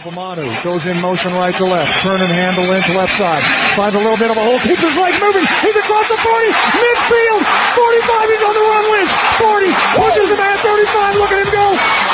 Obamanu 0.00 0.48
goes 0.64 0.86
in 0.86 0.98
motion 1.00 1.28
right 1.34 1.54
to 1.56 1.64
left. 1.64 1.92
Turn 2.00 2.16
and 2.16 2.32
handle 2.32 2.64
into 2.72 2.96
left 2.96 3.12
side. 3.12 3.44
Finds 3.76 3.94
a 3.94 3.98
little 4.00 4.16
bit 4.16 4.30
of 4.30 4.36
a 4.36 4.40
hole. 4.40 4.56
Keeps 4.64 4.80
his 4.80 4.96
legs 4.96 5.20
moving. 5.20 5.44
He's 5.60 5.76
across 5.76 6.08
the 6.08 6.16
40. 6.16 6.48
Midfield. 6.80 7.44
45. 7.76 8.32
He's 8.32 8.40
on 8.48 8.54
the 8.56 8.64
run. 8.64 8.84
Lynch. 8.96 9.12
40. 9.36 9.68
Pushes 10.00 10.28
him 10.32 10.40
at 10.40 10.56
35. 10.64 11.20
Look 11.20 11.32
at 11.36 11.44
him 11.44 11.52
go. 11.52 11.66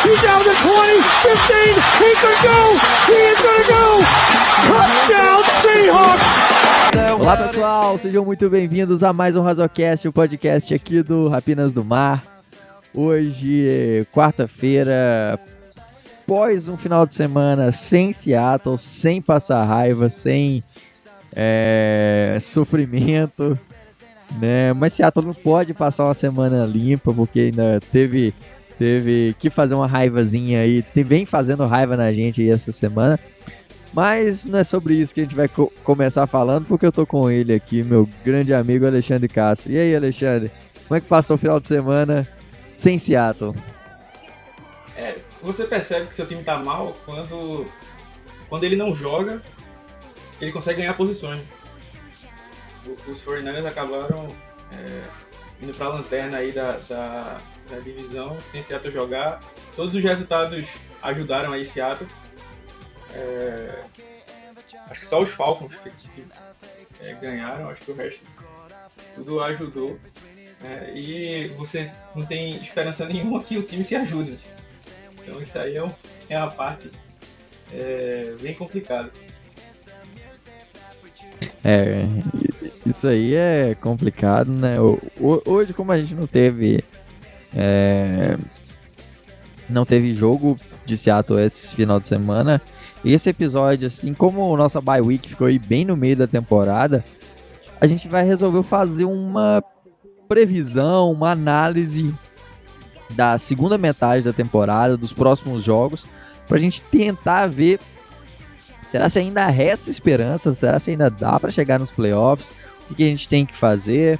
He's 0.02 0.18
down 0.18 0.42
to 0.42 0.50
20. 0.50 0.98
15. 1.30 1.78
He 2.02 2.10
could 2.18 2.40
go. 2.42 2.58
He 3.06 3.18
is 3.22 3.38
going 3.38 3.62
to 3.62 3.68
go. 3.70 3.86
Touchdown 4.66 5.40
Seahawks. 5.62 6.30
Olá 7.22 7.36
pessoal, 7.36 7.98
sejam 7.98 8.24
muito 8.24 8.50
bem-vindos 8.50 9.02
a 9.02 9.12
mais 9.12 9.36
um 9.36 9.42
Razocast, 9.42 10.06
o 10.06 10.12
podcast 10.12 10.72
aqui 10.74 11.02
do 11.02 11.28
Rapinas 11.28 11.72
do 11.72 11.84
Mar. 11.84 12.22
Hoje, 12.94 14.06
quarta-feira, 14.12 15.38
após 16.26 16.68
um 16.68 16.76
final 16.76 17.06
de 17.06 17.14
semana 17.14 17.70
sem 17.70 18.12
Seattle, 18.12 18.76
sem 18.76 19.22
passar 19.22 19.62
raiva, 19.62 20.10
sem 20.10 20.62
é, 21.32 22.36
sofrimento, 22.40 23.56
né? 24.40 24.72
Mas 24.72 24.92
Seattle 24.94 25.24
não 25.24 25.32
pode 25.34 25.72
passar 25.72 26.04
uma 26.04 26.14
semana 26.14 26.66
limpa, 26.66 27.14
porque 27.14 27.38
ainda 27.38 27.80
teve, 27.92 28.34
teve 28.76 29.36
que 29.38 29.48
fazer 29.48 29.76
uma 29.76 29.86
raivazinha 29.86 30.62
aí, 30.62 30.84
vem 30.96 31.24
fazendo 31.24 31.64
raiva 31.64 31.96
na 31.96 32.12
gente 32.12 32.42
aí 32.42 32.50
essa 32.50 32.72
semana. 32.72 33.20
Mas 33.92 34.44
não 34.44 34.58
é 34.58 34.64
sobre 34.64 34.94
isso 34.94 35.14
que 35.14 35.20
a 35.20 35.22
gente 35.22 35.36
vai 35.36 35.46
co 35.46 35.72
começar 35.84 36.26
falando, 36.26 36.66
porque 36.66 36.84
eu 36.84 36.92
tô 36.92 37.06
com 37.06 37.30
ele 37.30 37.54
aqui, 37.54 37.84
meu 37.84 38.06
grande 38.24 38.52
amigo 38.52 38.84
Alexandre 38.84 39.28
Castro. 39.28 39.70
E 39.70 39.78
aí, 39.78 39.94
Alexandre, 39.94 40.50
como 40.88 40.98
é 40.98 41.00
que 41.00 41.06
passou 41.06 41.36
o 41.36 41.38
final 41.38 41.60
de 41.60 41.68
semana 41.68 42.26
sem 42.74 42.98
Seattle? 42.98 43.54
É, 44.96 45.14
você 45.46 45.64
percebe 45.64 46.08
que 46.08 46.14
seu 46.14 46.26
time 46.26 46.42
tá 46.42 46.58
mal 46.58 46.96
quando, 47.04 47.70
quando 48.48 48.64
ele 48.64 48.74
não 48.74 48.94
joga, 48.94 49.40
ele 50.40 50.50
consegue 50.50 50.80
ganhar 50.80 50.94
posições. 50.94 51.40
Os 53.06 53.24
49ers 53.24 53.66
acabaram 53.66 54.34
é, 54.72 55.04
indo 55.62 55.72
pra 55.72 55.88
lanterna 55.88 56.38
aí 56.38 56.52
da, 56.52 56.72
da, 56.88 57.40
da, 57.70 57.78
divisão 57.78 58.36
sem 58.50 58.62
Seattle 58.62 58.92
jogar. 58.92 59.40
Todos 59.74 59.94
os 59.94 60.02
resultados 60.02 60.68
ajudaram 61.02 61.52
aí 61.52 61.64
Seattle. 61.64 62.08
É, 63.14 63.84
acho 64.90 65.00
que 65.00 65.06
só 65.06 65.22
os 65.22 65.30
Falcons 65.30 65.74
que, 65.76 65.90
que 65.90 66.26
é, 67.00 67.14
ganharam, 67.14 67.70
acho 67.70 67.82
que 67.82 67.90
o 67.92 67.94
resto 67.94 68.24
tudo 69.14 69.40
ajudou. 69.42 69.98
É, 70.64 70.92
e 70.94 71.48
você 71.48 71.90
não 72.14 72.24
tem 72.24 72.56
esperança 72.56 73.06
nenhuma 73.06 73.42
que 73.42 73.56
o 73.58 73.62
time 73.62 73.84
se 73.84 73.94
ajude. 73.94 74.38
Então 75.26 75.42
isso 75.42 75.58
aí 75.58 75.76
é, 75.76 75.82
um, 75.82 75.90
é 76.28 76.38
uma 76.38 76.52
parte 76.52 76.88
é, 77.72 78.32
bem 78.40 78.54
complicada. 78.54 79.10
É, 81.64 82.04
isso 82.86 83.08
aí 83.08 83.34
é 83.34 83.74
complicado, 83.74 84.52
né? 84.52 84.76
Hoje, 85.44 85.74
como 85.74 85.90
a 85.90 85.98
gente 85.98 86.14
não 86.14 86.28
teve. 86.28 86.84
É, 87.54 88.36
não 89.68 89.84
teve 89.84 90.12
jogo 90.12 90.56
de 90.84 90.96
Seattle 90.96 91.42
esse 91.42 91.74
final 91.74 91.98
de 91.98 92.06
semana, 92.06 92.62
esse 93.04 93.28
episódio, 93.28 93.88
assim 93.88 94.14
como 94.14 94.56
nossa 94.56 94.80
bye 94.80 95.00
week 95.00 95.28
ficou 95.28 95.48
aí 95.48 95.58
bem 95.58 95.84
no 95.84 95.96
meio 95.96 96.16
da 96.16 96.26
temporada, 96.28 97.04
a 97.80 97.86
gente 97.88 98.06
vai 98.06 98.24
resolver 98.24 98.62
fazer 98.62 99.04
uma 99.04 99.64
previsão, 100.28 101.10
uma 101.10 101.32
análise 101.32 102.14
da 103.10 103.38
segunda 103.38 103.78
metade 103.78 104.22
da 104.22 104.32
temporada, 104.32 104.96
dos 104.96 105.12
próximos 105.12 105.62
jogos, 105.62 106.06
para 106.46 106.56
a 106.56 106.60
gente 106.60 106.82
tentar 106.82 107.46
ver 107.46 107.80
será 108.86 109.08
se 109.08 109.18
ainda 109.18 109.46
resta 109.48 109.90
esperança, 109.90 110.54
será 110.54 110.78
se 110.78 110.90
ainda 110.90 111.10
dá 111.10 111.38
para 111.38 111.50
chegar 111.50 111.78
nos 111.78 111.90
playoffs, 111.90 112.52
o 112.90 112.94
que 112.94 113.02
a 113.02 113.06
gente 113.06 113.28
tem 113.28 113.44
que 113.44 113.54
fazer. 113.54 114.18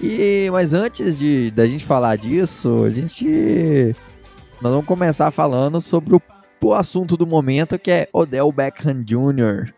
E 0.00 0.48
mas 0.52 0.74
antes 0.74 1.18
de 1.18 1.50
da 1.50 1.66
gente 1.66 1.84
falar 1.84 2.16
disso, 2.16 2.84
a 2.84 2.90
gente 2.90 3.96
nós 4.60 4.72
vamos 4.72 4.86
começar 4.86 5.30
falando 5.30 5.80
sobre 5.80 6.14
o, 6.14 6.22
o 6.62 6.74
assunto 6.74 7.16
do 7.16 7.26
momento 7.26 7.78
que 7.78 7.90
é 7.90 8.08
Odell 8.12 8.52
Beckham 8.52 9.02
Jr. 9.02 9.72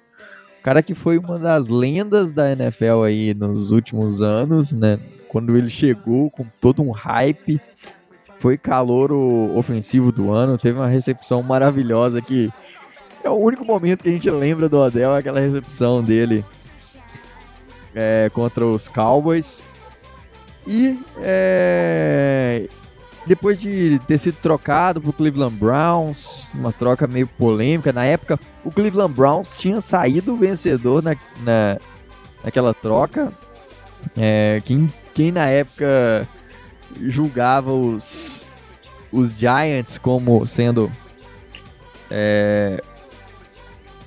O 0.59 0.63
cara 0.63 0.83
que 0.83 0.95
foi 0.95 1.19
uma 1.19 1.39
das 1.39 1.69
lendas 1.69 2.33
da 2.33 2.53
NFL 2.53 3.03
aí 3.05 3.33
nos 3.33 3.71
últimos 3.71 4.21
anos, 4.21 4.73
né? 4.73 4.99
Quando 5.29 5.57
ele 5.57 5.71
chegou 5.71 6.31
com 6.31 6.45
todo 6.61 6.83
um 6.83 6.91
hype, 6.91 7.61
foi 8.41 8.57
calor 8.57 9.13
ofensivo 9.13 10.13
do 10.13 10.33
ano, 10.33 10.59
teve 10.59 10.79
uma 10.79 10.89
recepção 10.89 11.43
maravilhosa 11.43 12.23
que 12.23 12.51
é 13.23 13.29
o 13.29 13.35
único 13.35 13.65
momento 13.65 14.03
que 14.03 14.09
a 14.09 14.13
gente 14.13 14.31
lembra 14.31 14.69
do 14.69 14.79
Odell, 14.79 15.15
é 15.15 15.19
aquela 15.19 15.41
recepção 15.41 16.03
dele 16.03 16.45
é, 17.95 18.31
contra 18.33 18.65
os 18.65 18.89
Cowboys. 18.89 19.63
E 20.67 21.01
é, 21.19 22.69
depois 23.27 23.59
de 23.59 23.99
ter 24.07 24.19
sido 24.19 24.37
trocado 24.41 25.01
pro 25.01 25.13
Cleveland 25.13 25.55
Browns, 25.57 26.49
uma 26.55 26.73
troca 26.73 27.07
meio 27.07 27.27
polêmica, 27.27 27.93
na 27.93 28.05
época 28.05 28.39
o 28.65 28.71
Cleveland 28.71 29.15
Browns 29.15 29.57
tinha 29.57 29.81
saído 29.81 30.37
vencedor 30.37 31.03
na, 31.03 31.17
na, 31.43 31.79
naquela 32.45 32.73
troca. 32.73 33.33
É, 34.17 34.63
quem, 34.65 34.93
quem 35.13 35.33
na 35.33 35.47
época 35.47 36.29
julgava 37.01 37.73
os, 37.73 38.47
os 39.13 39.31
Giants 39.31 39.99
como 39.99 40.47
sendo 40.47 40.91
é, 42.11 42.83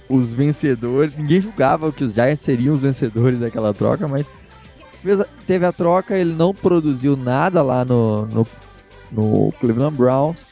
os 0.09 0.33
vencedores. 0.33 1.15
Ninguém 1.17 1.41
julgava 1.41 1.91
que 1.91 2.03
os 2.03 2.13
Giants 2.13 2.41
seriam 2.41 2.75
os 2.75 2.81
vencedores 2.81 3.39
daquela 3.39 3.73
troca, 3.73 4.07
mas 4.07 4.31
teve 5.47 5.65
a 5.65 5.71
troca, 5.71 6.17
ele 6.17 6.33
não 6.33 6.53
produziu 6.53 7.17
nada 7.17 7.61
lá 7.61 7.83
no, 7.83 8.25
no, 8.27 8.47
no 9.11 9.53
Cleveland 9.59 9.95
Browns. 9.95 10.45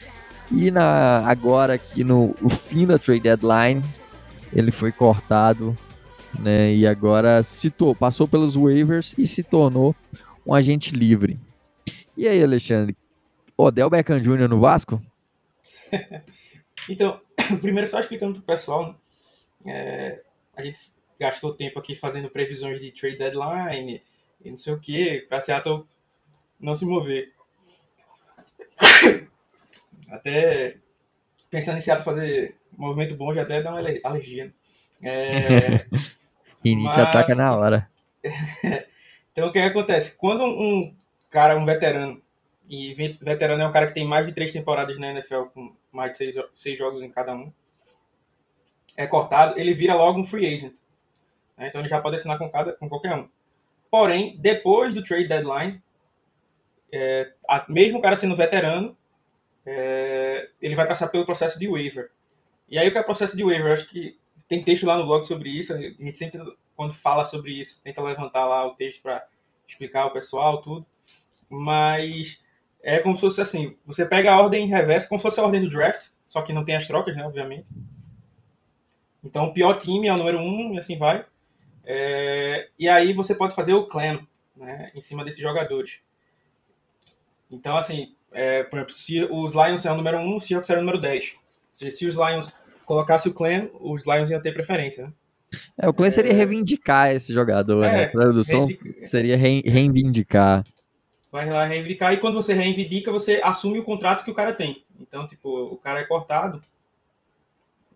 E 0.50 0.70
na, 0.70 1.22
agora 1.26 1.74
aqui 1.74 2.02
no, 2.02 2.34
fim 2.48 2.86
da 2.86 2.98
trade 2.98 3.20
deadline, 3.20 3.82
ele 4.52 4.72
foi 4.72 4.90
cortado 4.90 5.78
né, 6.38 6.74
e 6.74 6.86
agora 6.86 7.42
se 7.42 7.72
passou 7.98 8.26
pelos 8.26 8.56
waivers 8.56 9.14
e 9.16 9.26
se 9.26 9.44
tornou 9.44 9.94
um 10.44 10.52
agente 10.52 10.92
livre. 10.92 11.38
E 12.20 12.28
aí, 12.28 12.42
Alexandre? 12.42 12.94
Odell 13.56 13.88
Beckham 13.88 14.20
Jr. 14.20 14.46
no 14.46 14.60
Vasco? 14.60 15.00
então, 16.86 17.18
primeiro 17.62 17.88
só 17.88 17.98
explicando 17.98 18.34
pro 18.34 18.42
pessoal, 18.42 18.94
é, 19.64 20.20
a 20.54 20.62
gente 20.62 20.78
gastou 21.18 21.54
tempo 21.54 21.78
aqui 21.78 21.94
fazendo 21.94 22.28
previsões 22.28 22.78
de 22.78 22.92
trade 22.92 23.16
deadline 23.16 24.02
e 24.44 24.50
não 24.50 24.58
sei 24.58 24.74
o 24.74 24.78
que, 24.78 25.24
para 25.30 25.40
Seattle 25.40 25.86
não 26.60 26.76
se 26.76 26.84
mover. 26.84 27.32
Até 30.10 30.76
pensando 31.48 31.78
em 31.78 31.80
Seattle 31.80 32.04
fazer 32.04 32.54
movimento 32.70 33.16
bom 33.16 33.32
já 33.32 33.44
até 33.44 33.62
dá 33.62 33.70
uma 33.70 33.80
alergia. 34.04 34.52
Né? 35.00 35.46
É, 35.56 35.86
Rinite 36.62 37.00
ataca 37.00 37.34
na 37.34 37.56
hora. 37.56 37.90
então 39.32 39.48
o 39.48 39.52
que 39.52 39.58
acontece? 39.58 40.18
Quando 40.18 40.44
um 40.44 40.94
cara, 41.30 41.56
um 41.56 41.64
veterano, 41.64 42.20
e 42.68 42.94
veterano 42.94 43.62
é 43.62 43.66
um 43.66 43.72
cara 43.72 43.86
que 43.86 43.94
tem 43.94 44.06
mais 44.06 44.26
de 44.26 44.32
três 44.32 44.52
temporadas 44.52 44.98
na 44.98 45.10
NFL, 45.10 45.44
com 45.54 45.74
mais 45.90 46.12
de 46.12 46.18
seis, 46.18 46.36
seis 46.54 46.78
jogos 46.78 47.02
em 47.02 47.10
cada 47.10 47.34
um, 47.34 47.52
é 48.96 49.06
cortado, 49.06 49.58
ele 49.58 49.72
vira 49.72 49.94
logo 49.94 50.18
um 50.18 50.26
free 50.26 50.46
agent. 50.46 50.74
Né? 51.56 51.68
Então 51.68 51.80
ele 51.80 51.88
já 51.88 52.00
pode 52.00 52.16
assinar 52.16 52.38
com, 52.38 52.48
cada, 52.50 52.72
com 52.74 52.88
qualquer 52.88 53.14
um. 53.14 53.28
Porém, 53.90 54.36
depois 54.38 54.94
do 54.94 55.02
trade 55.02 55.26
deadline, 55.26 55.82
é, 56.92 57.32
a, 57.48 57.64
mesmo 57.68 57.98
o 57.98 58.02
cara 58.02 58.16
sendo 58.16 58.36
veterano, 58.36 58.96
é, 59.64 60.48
ele 60.60 60.74
vai 60.74 60.86
passar 60.86 61.08
pelo 61.08 61.26
processo 61.26 61.58
de 61.58 61.68
waiver. 61.68 62.10
E 62.68 62.78
aí 62.78 62.88
o 62.88 62.92
que 62.92 62.98
é 62.98 63.00
o 63.00 63.04
processo 63.04 63.36
de 63.36 63.44
waiver? 63.44 63.72
Acho 63.72 63.88
que 63.88 64.18
tem 64.48 64.62
texto 64.62 64.86
lá 64.86 64.96
no 64.96 65.06
blog 65.06 65.24
sobre 65.26 65.48
isso. 65.48 65.72
A 65.72 65.78
gente 65.78 66.18
sempre, 66.18 66.40
quando 66.76 66.92
fala 66.92 67.24
sobre 67.24 67.52
isso, 67.52 67.80
tenta 67.82 68.02
levantar 68.02 68.46
lá 68.46 68.66
o 68.66 68.74
texto 68.74 69.02
para 69.02 69.26
explicar 69.66 70.02
ao 70.02 70.12
pessoal 70.12 70.62
tudo 70.62 70.86
mas 71.50 72.42
é 72.82 73.00
como 73.00 73.16
se 73.16 73.20
fosse 73.20 73.40
assim, 73.40 73.76
você 73.84 74.06
pega 74.06 74.32
a 74.32 74.40
ordem 74.40 74.64
em 74.64 74.68
reverso, 74.68 75.08
como 75.08 75.18
se 75.18 75.24
fosse 75.24 75.40
a 75.40 75.44
ordem 75.44 75.60
do 75.60 75.68
draft, 75.68 76.08
só 76.26 76.40
que 76.40 76.52
não 76.52 76.64
tem 76.64 76.76
as 76.76 76.86
trocas, 76.86 77.16
né, 77.16 77.26
obviamente. 77.26 77.66
Então 79.22 79.46
o 79.46 79.52
pior 79.52 79.78
time 79.78 80.08
é 80.08 80.14
o 80.14 80.16
número 80.16 80.38
um 80.38 80.74
e 80.74 80.78
assim 80.78 80.96
vai. 80.96 81.26
É, 81.84 82.68
e 82.78 82.88
aí 82.88 83.12
você 83.12 83.34
pode 83.34 83.54
fazer 83.54 83.74
o 83.74 83.86
clan 83.86 84.20
né, 84.56 84.90
em 84.94 85.02
cima 85.02 85.24
desses 85.24 85.40
jogadores. 85.40 86.00
Então, 87.50 87.76
assim, 87.76 88.14
é, 88.32 88.62
por 88.62 88.76
exemplo, 88.76 88.94
se 88.94 89.24
os 89.24 89.54
Lions 89.54 89.84
é 89.84 89.90
o 89.90 89.96
número 89.96 90.18
1, 90.18 90.20
um, 90.20 90.36
o 90.36 90.40
Seahawks 90.40 90.70
era 90.70 90.78
o 90.78 90.82
número 90.84 91.00
10. 91.00 91.34
Ou 91.34 91.40
seja, 91.74 91.90
se 91.90 92.06
os 92.06 92.14
Lions 92.14 92.52
colocassem 92.84 93.32
o 93.32 93.34
clan, 93.34 93.68
os 93.80 94.06
Lions 94.06 94.30
iam 94.30 94.40
ter 94.40 94.52
preferência. 94.52 95.06
Né? 95.06 95.12
É, 95.78 95.88
o 95.88 95.92
clan 95.92 96.10
seria 96.10 96.32
é. 96.32 96.34
reivindicar 96.34 97.10
esse 97.10 97.34
jogador, 97.34 97.80
né? 97.80 97.88
é, 97.88 97.92
né? 97.92 98.04
A 98.04 98.10
tradução 98.10 98.66
seria 98.98 99.36
reivindicar 99.36 100.64
vai 101.30 101.48
lá 101.48 101.64
reivindicar, 101.64 102.12
e 102.12 102.18
quando 102.18 102.34
você 102.34 102.52
reivindica, 102.52 103.12
você 103.12 103.40
assume 103.42 103.78
o 103.78 103.84
contrato 103.84 104.24
que 104.24 104.30
o 104.30 104.34
cara 104.34 104.52
tem. 104.52 104.84
Então, 104.98 105.26
tipo, 105.26 105.48
o 105.48 105.76
cara 105.76 106.00
é 106.00 106.04
cortado, 106.04 106.60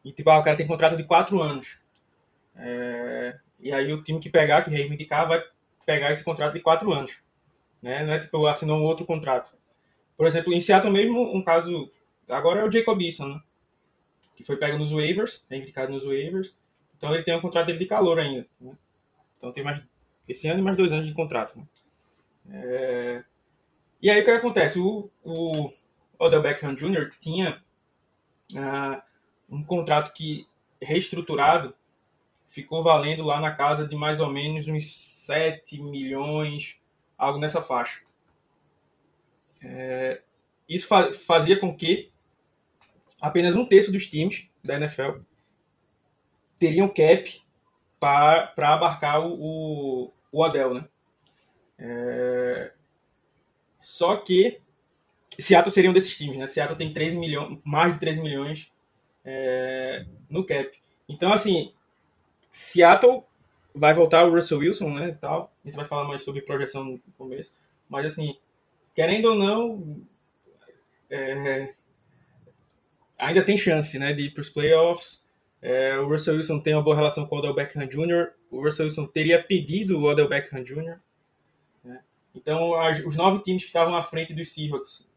E 0.04 0.12
tipo, 0.12 0.30
ah, 0.30 0.38
o 0.38 0.42
cara 0.42 0.56
tem 0.56 0.66
contrato 0.66 0.96
de 0.96 1.04
quatro 1.04 1.40
anos. 1.42 1.78
É, 2.56 3.38
e 3.58 3.72
aí 3.72 3.92
o 3.92 4.02
time 4.02 4.20
que 4.20 4.30
pegar, 4.30 4.62
que 4.62 4.70
reivindicar, 4.70 5.26
vai 5.26 5.42
pegar 5.86 6.12
esse 6.12 6.22
contrato 6.22 6.52
de 6.52 6.60
quatro 6.60 6.92
anos. 6.92 7.18
Né? 7.82 8.04
Não 8.04 8.12
é 8.12 8.18
tipo, 8.18 8.46
assinou 8.46 8.78
um 8.78 8.84
outro 8.84 9.06
contrato. 9.06 9.54
Por 10.16 10.26
exemplo, 10.26 10.52
em 10.52 10.60
Seattle 10.60 10.92
mesmo, 10.92 11.34
um 11.34 11.42
caso. 11.42 11.90
Agora 12.28 12.60
é 12.60 12.64
o 12.64 12.70
Jacob 12.70 13.00
Eason, 13.00 13.28
né? 13.28 13.40
Que 14.36 14.44
foi 14.44 14.56
pego 14.56 14.78
nos 14.78 14.92
waivers, 14.92 15.44
reivindicado 15.50 15.92
nos 15.92 16.04
waivers. 16.04 16.56
Então 16.96 17.12
ele 17.12 17.22
tem 17.22 17.36
um 17.36 17.40
contrato 17.40 17.66
dele 17.66 17.78
de 17.78 17.86
calor 17.86 18.18
ainda. 18.18 18.46
Né? 18.60 18.72
Então 19.36 19.52
tem 19.52 19.64
mais. 19.64 19.82
Esse 20.26 20.48
ano 20.48 20.60
e 20.60 20.62
mais 20.62 20.76
dois 20.76 20.90
anos 20.92 21.06
de 21.06 21.12
contrato. 21.12 21.58
Né? 21.58 21.64
É, 22.50 23.24
e 24.00 24.10
aí 24.10 24.20
o 24.20 24.24
que 24.24 24.30
acontece? 24.30 24.78
O, 24.78 25.10
o 25.22 25.70
Odell 26.18 26.42
Beckham 26.42 26.74
Jr. 26.74 27.10
tinha 27.20 27.62
uh, 28.52 29.02
um 29.48 29.64
contrato 29.64 30.12
que 30.12 30.46
reestruturado 30.80 31.74
ficou 32.48 32.82
valendo 32.82 33.24
lá 33.24 33.40
na 33.40 33.54
casa 33.54 33.86
de 33.86 33.96
mais 33.96 34.20
ou 34.20 34.30
menos 34.30 34.68
uns 34.68 34.94
7 35.26 35.82
milhões, 35.82 36.78
algo 37.16 37.38
nessa 37.38 37.62
faixa. 37.62 38.02
É, 39.62 40.20
isso 40.68 40.86
fa 40.86 41.12
fazia 41.12 41.58
com 41.58 41.74
que 41.74 42.12
apenas 43.20 43.56
um 43.56 43.66
terço 43.66 43.90
dos 43.90 44.06
times 44.06 44.46
da 44.62 44.76
NFL 44.76 45.20
teriam 46.58 46.88
cap 46.88 47.42
para 47.98 48.52
abarcar 48.56 49.26
o, 49.26 49.32
o, 49.32 50.12
o 50.30 50.42
Odell, 50.42 50.74
né? 50.74 50.88
É, 51.86 52.72
só 53.78 54.16
que 54.16 54.58
Seattle 55.38 55.70
seria 55.70 55.90
um 55.90 55.92
desses 55.92 56.16
times, 56.16 56.38
né? 56.38 56.46
Seattle 56.46 56.78
tem 56.78 56.94
13 56.94 57.18
milhões, 57.18 57.58
mais 57.62 57.92
de 57.92 58.00
13 58.00 58.22
milhões 58.22 58.72
é, 59.22 60.06
no 60.30 60.46
cap. 60.46 60.70
Então, 61.06 61.30
assim, 61.30 61.74
Seattle 62.50 63.22
vai 63.74 63.92
voltar 63.92 64.24
o 64.24 64.32
Russell 64.32 64.60
Wilson, 64.60 64.94
né, 64.94 65.18
tal. 65.20 65.52
A 65.62 65.68
gente 65.68 65.76
vai 65.76 65.84
falar 65.84 66.08
mais 66.08 66.22
sobre 66.22 66.40
projeção 66.40 66.84
no 66.84 66.98
começo. 67.18 67.54
Mas, 67.86 68.06
assim, 68.06 68.38
querendo 68.94 69.26
ou 69.26 69.34
não, 69.34 70.00
é, 71.10 71.74
ainda 73.18 73.44
tem 73.44 73.58
chance, 73.58 73.98
né, 73.98 74.14
de 74.14 74.22
ir 74.22 74.30
para 74.30 74.40
os 74.40 74.48
playoffs. 74.48 75.22
É, 75.60 75.98
o 75.98 76.08
Russell 76.08 76.36
Wilson 76.36 76.60
tem 76.60 76.74
uma 76.74 76.82
boa 76.82 76.96
relação 76.96 77.26
com 77.26 77.36
o 77.36 77.38
Odell 77.40 77.54
Beckham 77.54 77.86
Jr. 77.86 78.32
O 78.50 78.62
Russell 78.62 78.86
Wilson 78.86 79.06
teria 79.06 79.42
pedido 79.42 79.98
o 79.98 80.04
Odell 80.04 80.28
Beckham 80.28 80.62
Jr. 80.62 80.98
Então, 82.34 82.74
as, 82.74 83.04
os 83.04 83.16
nove 83.16 83.42
times 83.42 83.62
que 83.62 83.68
estavam 83.68 83.94
à 83.94 84.02
frente 84.02 84.34
dos 84.34 84.52
Seahawks 84.52 85.08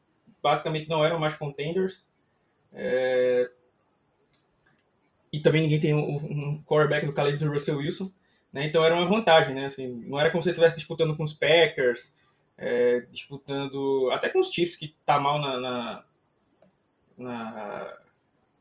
basicamente 0.41 0.89
não 0.89 1.03
eram 1.03 1.19
mais 1.19 1.35
contenders. 1.35 2.05
É... 2.71 3.49
E 5.31 5.39
também 5.39 5.63
ninguém 5.63 5.79
tem 5.79 5.93
um, 5.93 6.15
um 6.15 6.63
quarterback 6.63 7.05
do 7.05 7.13
calibre 7.13 7.43
do 7.43 7.51
Russell 7.51 7.77
Wilson. 7.77 8.11
Né? 8.53 8.67
Então 8.67 8.83
era 8.83 8.95
uma 8.95 9.07
vantagem, 9.07 9.53
né? 9.53 9.65
Assim, 9.65 9.87
não 10.07 10.19
era 10.19 10.29
como 10.29 10.41
se 10.41 10.45
você 10.45 10.51
estivesse 10.51 10.77
disputando 10.77 11.15
com 11.17 11.23
os 11.23 11.33
Packers, 11.33 12.15
é, 12.57 13.01
disputando 13.11 14.09
até 14.11 14.29
com 14.29 14.39
os 14.39 14.51
Chiefs, 14.51 14.77
que 14.77 14.95
tá 15.05 15.19
mal 15.19 15.39
na, 15.39 15.59
na, 15.59 16.05
na, 17.17 17.97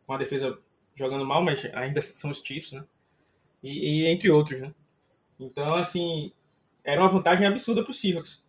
com 0.06 0.12
a 0.12 0.18
defesa 0.18 0.58
jogando 0.94 1.24
mal, 1.24 1.42
mas 1.42 1.64
ainda 1.74 2.02
são 2.02 2.30
os 2.30 2.42
Chiefs, 2.42 2.72
né? 2.72 2.84
E, 3.62 4.02
e 4.02 4.06
entre 4.06 4.30
outros, 4.30 4.60
né? 4.60 4.74
Então, 5.38 5.74
assim, 5.74 6.32
era 6.82 7.00
uma 7.00 7.10
vantagem 7.10 7.46
absurda 7.46 7.82
para 7.82 7.90
os 7.90 8.00
Seahawks. 8.00 8.45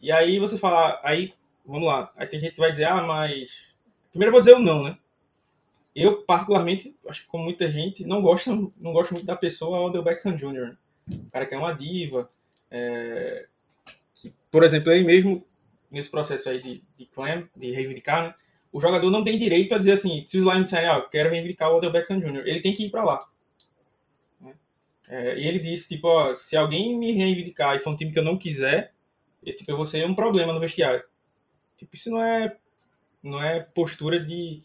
E 0.00 0.12
aí 0.12 0.38
você 0.38 0.58
fala, 0.58 1.00
aí 1.02 1.32
vamos 1.64 1.86
lá. 1.86 2.12
Aí 2.16 2.26
tem 2.26 2.40
gente 2.40 2.54
que 2.54 2.60
vai 2.60 2.70
dizer, 2.70 2.84
ah, 2.84 3.02
mas. 3.02 3.64
Primeiro 4.10 4.30
eu 4.30 4.32
vou 4.32 4.40
dizer 4.40 4.54
o 4.54 4.60
não, 4.60 4.84
né? 4.84 4.98
Eu, 5.94 6.22
particularmente, 6.22 6.94
acho 7.08 7.22
que 7.22 7.28
como 7.28 7.44
muita 7.44 7.70
gente, 7.70 8.04
não 8.04 8.20
gosto, 8.20 8.72
não 8.76 8.92
gosto 8.92 9.14
muito 9.14 9.26
da 9.26 9.36
pessoa 9.36 9.80
Odell 9.80 10.02
Beckham 10.02 10.36
Jr. 10.36 10.76
O 11.08 11.30
cara 11.30 11.46
que 11.46 11.54
é 11.54 11.58
uma 11.58 11.72
diva. 11.72 12.30
É... 12.70 13.46
Por 14.50 14.62
exemplo, 14.62 14.92
ele 14.92 15.04
mesmo, 15.04 15.46
nesse 15.90 16.10
processo 16.10 16.50
aí 16.50 16.60
de, 16.60 16.82
de 16.98 17.06
claim, 17.06 17.48
de 17.56 17.70
reivindicar, 17.72 18.24
né? 18.24 18.34
o 18.72 18.80
jogador 18.80 19.10
não 19.10 19.24
tem 19.24 19.38
direito 19.38 19.74
a 19.74 19.78
dizer 19.78 19.92
assim, 19.92 20.24
se 20.26 20.36
os 20.36 20.44
Lions 20.44 20.64
disserem, 20.64 20.88
ah, 20.88 21.00
quero 21.00 21.30
reivindicar 21.30 21.70
o 21.70 21.76
Odell 21.76 21.90
Beckham 21.90 22.20
Jr., 22.20 22.46
ele 22.46 22.60
tem 22.60 22.74
que 22.74 22.84
ir 22.84 22.90
para 22.90 23.04
lá. 23.04 23.26
É, 25.08 25.38
e 25.38 25.46
ele 25.46 25.58
disse, 25.60 25.88
tipo, 25.88 26.08
ó, 26.08 26.34
se 26.34 26.56
alguém 26.56 26.98
me 26.98 27.12
reivindicar 27.12 27.76
e 27.76 27.80
for 27.80 27.90
um 27.90 27.96
time 27.96 28.12
que 28.12 28.18
eu 28.18 28.24
não 28.24 28.36
quiser, 28.36 28.92
eu, 29.46 29.56
tipo, 29.56 29.70
eu 29.70 29.76
vou 29.76 29.86
ser 29.86 30.04
um 30.04 30.14
problema 30.14 30.52
no 30.52 30.60
vestiário. 30.60 31.02
Tipo, 31.76 31.94
isso 31.94 32.10
não 32.10 32.22
é, 32.22 32.56
não 33.22 33.42
é 33.42 33.60
postura 33.60 34.18
de, 34.18 34.62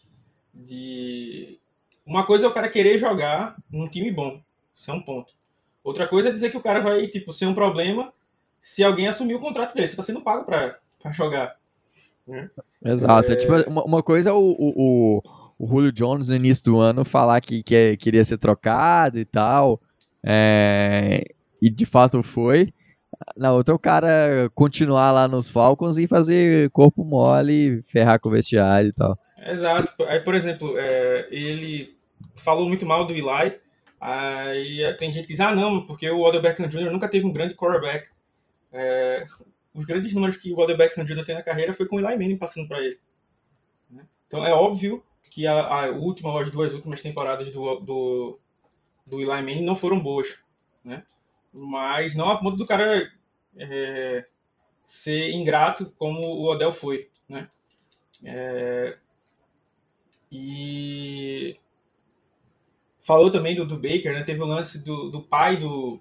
de. 0.52 1.60
Uma 2.04 2.26
coisa 2.26 2.46
é 2.46 2.48
o 2.48 2.52
cara 2.52 2.68
querer 2.68 2.98
jogar 2.98 3.56
num 3.70 3.88
time 3.88 4.10
bom. 4.10 4.42
Isso 4.74 4.90
é 4.90 4.94
um 4.94 5.00
ponto. 5.00 5.32
Outra 5.84 6.08
coisa 6.08 6.28
é 6.28 6.32
dizer 6.32 6.50
que 6.50 6.56
o 6.56 6.62
cara 6.62 6.80
vai, 6.80 7.06
tipo, 7.06 7.32
ser 7.32 7.46
um 7.46 7.54
problema 7.54 8.12
se 8.60 8.82
alguém 8.82 9.06
assumir 9.06 9.34
o 9.34 9.40
contrato 9.40 9.74
dele. 9.74 9.86
Você 9.86 9.92
está 9.92 10.02
sendo 10.02 10.22
pago 10.22 10.44
para 10.44 10.78
jogar. 11.12 11.56
Né? 12.26 12.50
Exato. 12.84 13.30
É... 13.30 13.34
é 13.34 13.36
tipo, 13.36 13.52
uma, 13.68 13.84
uma, 13.84 14.02
coisa 14.02 14.30
é 14.30 14.32
o, 14.32 14.56
o, 14.58 15.22
o, 15.58 15.66
Julio 15.66 15.92
Jones 15.92 16.28
no 16.28 16.36
início 16.36 16.64
do 16.64 16.78
ano 16.78 17.04
falar 17.04 17.40
que, 17.40 17.62
que 17.62 17.96
queria 17.96 18.24
ser 18.24 18.38
trocado 18.38 19.18
e 19.18 19.24
tal. 19.24 19.80
É... 20.24 21.24
E 21.60 21.70
de 21.70 21.86
fato 21.86 22.22
foi. 22.22 22.72
Na 23.36 23.52
outra, 23.52 23.74
o 23.74 23.78
cara 23.78 24.50
continuar 24.54 25.12
lá 25.12 25.28
nos 25.28 25.48
Falcons 25.48 25.98
e 25.98 26.06
fazer 26.06 26.70
corpo 26.70 27.04
mole, 27.04 27.82
ferrar 27.82 28.20
com 28.20 28.28
o 28.28 28.32
vestiário 28.32 28.90
e 28.90 28.92
tal. 28.92 29.18
Exato. 29.44 30.02
Aí, 30.04 30.20
por 30.20 30.34
exemplo, 30.34 30.78
é, 30.78 31.28
ele 31.30 31.96
falou 32.36 32.68
muito 32.68 32.86
mal 32.86 33.06
do 33.06 33.14
Eli. 33.14 33.58
Aí 34.00 34.96
tem 34.98 35.12
gente 35.12 35.26
que 35.26 35.32
diz, 35.32 35.40
ah, 35.40 35.54
não, 35.54 35.86
porque 35.86 36.08
o 36.10 36.20
Odell 36.20 36.42
Beckham 36.42 36.68
Jr. 36.68 36.90
nunca 36.90 37.08
teve 37.08 37.26
um 37.26 37.32
grande 37.32 37.54
quarterback. 37.54 38.08
É, 38.72 39.24
os 39.74 39.84
grandes 39.84 40.12
números 40.12 40.36
que 40.36 40.52
o 40.52 40.58
Odell 40.58 40.76
Beckham 40.76 41.04
Jr. 41.04 41.24
tem 41.24 41.34
na 41.34 41.42
carreira 41.42 41.74
foi 41.74 41.86
com 41.86 41.96
o 41.96 42.00
Eli 42.00 42.16
Manning 42.16 42.36
passando 42.36 42.68
para 42.68 42.80
ele. 42.80 42.98
Né? 43.90 44.04
Então 44.26 44.44
é 44.44 44.52
óbvio 44.52 45.02
que 45.30 45.46
a, 45.46 45.66
a, 45.66 45.90
última 45.90 46.40
as 46.40 46.50
duas 46.50 46.74
últimas 46.74 47.00
temporadas 47.00 47.50
do, 47.50 47.76
do, 47.80 48.38
do 49.06 49.20
Eli 49.20 49.26
Manning 49.42 49.64
não 49.64 49.76
foram 49.76 50.00
boas. 50.00 50.38
Né? 50.84 51.04
Mas 51.52 52.14
não 52.14 52.30
a 52.30 52.38
ponto 52.38 52.56
do 52.56 52.66
cara 52.66 53.10
é, 53.56 54.26
ser 54.84 55.30
ingrato 55.32 55.92
como 55.98 56.20
o 56.20 56.50
Odell 56.50 56.72
foi, 56.72 57.10
né? 57.28 57.48
É, 58.24 58.98
e 60.30 61.56
falou 63.00 63.30
também 63.30 63.54
do, 63.54 63.66
do 63.66 63.76
Baker, 63.76 64.12
né? 64.12 64.24
Teve 64.24 64.40
o 64.40 64.46
lance 64.46 64.82
do, 64.82 65.10
do 65.10 65.22
pai 65.22 65.58
do, 65.58 66.00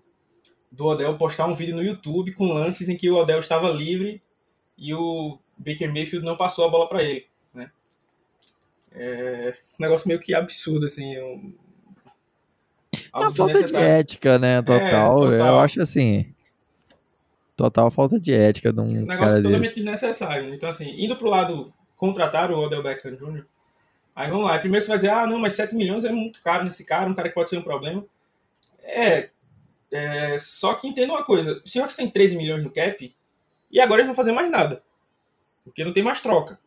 do 0.72 0.86
Odell 0.86 1.17
postar 1.17 1.48
um 1.48 1.53
vídeo 1.53 1.75
no 1.75 1.84
YouTube 1.84 2.34
com 2.34 2.53
lances 2.53 2.88
em 2.88 2.96
que 2.96 3.10
o 3.10 3.17
Odell 3.17 3.39
estava 3.39 3.70
livre 3.70 4.22
e 4.77 4.93
o 4.93 5.38
Baker 5.58 5.91
Mayfield 5.91 6.25
não 6.25 6.38
passou 6.38 6.65
a 6.65 6.70
bola 6.70 6.88
para 6.88 7.03
ele, 7.03 7.27
né? 7.53 7.72
É 8.91 9.55
um 9.79 9.84
negócio 9.84 10.08
meio 10.08 10.20
que 10.20 10.34
absurdo, 10.34 10.86
assim, 10.86 11.20
um, 11.20 11.53
Algo 13.12 13.32
é 13.32 13.36
falta 13.36 13.63
de 13.63 13.75
ética, 13.75 14.39
né? 14.39 14.62
Total. 14.62 14.82
É, 14.82 14.89
total. 14.89 15.38
Eu 15.38 15.60
acho 15.60 15.82
assim. 15.82 16.34
Total 17.56 17.91
falta 17.91 18.20
de 18.20 18.34
ética 18.34 18.72
de 18.72 18.80
um. 18.80 18.84
Um 18.84 19.06
negócio 19.06 19.44
totalmente 19.44 19.75
desnecessário. 19.75 20.53
Então, 20.53 20.70
assim, 20.70 20.89
indo 20.98 21.15
pro 21.18 21.30
lado 21.30 21.74
contratar 21.96 22.51
o 22.51 22.58
Odell 22.58 22.82
Beckham 22.82 23.15
Jr., 23.15 23.46
aí 24.15 24.30
vamos 24.30 24.46
lá. 24.46 24.58
Primeiro 24.58 24.84
você 24.84 24.89
vai 24.89 24.98
dizer, 24.98 25.12
ah, 25.12 25.27
não, 25.27 25.39
mas 25.39 25.53
7 25.53 25.75
milhões 25.75 26.06
é 26.06 26.12
muito 26.12 26.41
caro 26.41 26.63
nesse 26.63 26.86
cara, 26.86 27.10
um 27.10 27.13
cara 27.13 27.30
que 27.30 27.36
pode 27.36 27.50
ser 27.50 27.58
um 27.58 27.63
problema. 27.63 28.03
É. 28.84 29.30
é 29.91 30.38
só 30.38 30.74
que 30.75 30.88
entenda 30.88 31.13
uma 31.13 31.24
coisa: 31.24 31.62
o 31.63 31.68
Seahawks 31.68 31.96
tem 31.96 32.10
13 32.10 32.38
milhões 32.38 32.63
no 32.63 32.72
cap 32.72 33.13
e 33.72 33.80
agora 33.80 34.01
eles 34.01 34.08
não 34.08 34.15
vão 34.15 34.24
fazer 34.24 34.32
mais 34.32 34.50
nada. 34.50 34.82
Porque 35.65 35.84
não 35.84 35.94
tem 35.94 36.01
mais 36.01 36.22
troca. 36.22 36.58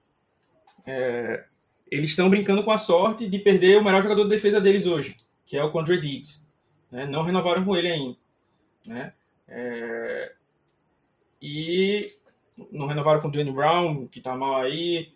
É, 0.86 1.44
eles 1.90 2.10
estão 2.10 2.28
brincando 2.28 2.62
com 2.62 2.70
a 2.70 2.78
sorte 2.78 3.26
de 3.26 3.38
perder 3.38 3.78
o 3.78 3.84
melhor 3.84 4.02
jogador 4.02 4.24
de 4.24 4.30
defesa 4.30 4.60
deles 4.60 4.86
hoje 4.86 5.16
que 5.44 5.56
é 5.56 5.62
o 5.62 5.70
Condre 5.70 6.00
Diggs. 6.00 6.46
Né? 6.90 7.06
Não 7.06 7.22
renovaram 7.22 7.64
com 7.64 7.76
ele 7.76 7.90
ainda. 7.90 8.16
Né? 8.86 9.12
É... 9.48 10.32
E 11.40 12.08
não 12.70 12.86
renovaram 12.86 13.20
com 13.20 13.28
o 13.28 13.30
Dwayne 13.30 13.52
Brown, 13.52 14.06
que 14.06 14.20
tá 14.20 14.34
mal 14.34 14.56
aí. 14.56 15.12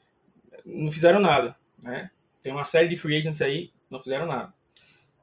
Não 0.64 0.90
fizeram 0.90 1.20
nada. 1.20 1.56
Né? 1.78 2.10
Tem 2.42 2.52
uma 2.52 2.64
série 2.64 2.88
de 2.88 2.96
free 2.96 3.16
agents 3.18 3.40
aí, 3.40 3.70
não 3.90 4.02
fizeram 4.02 4.26
nada. 4.26 4.52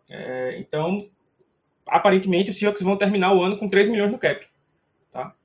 É... 0.09 0.57
Então, 0.59 1.09
aparentemente, 1.85 2.49
os 2.49 2.57
Seahawks 2.57 2.81
vão 2.81 2.97
terminar 2.97 3.33
o 3.33 3.43
ano 3.43 3.57
com 3.57 3.69
3 3.69 3.89
milhões 3.89 4.11
no 4.11 4.17
cap. 4.17 4.47
Tá? 5.11 5.35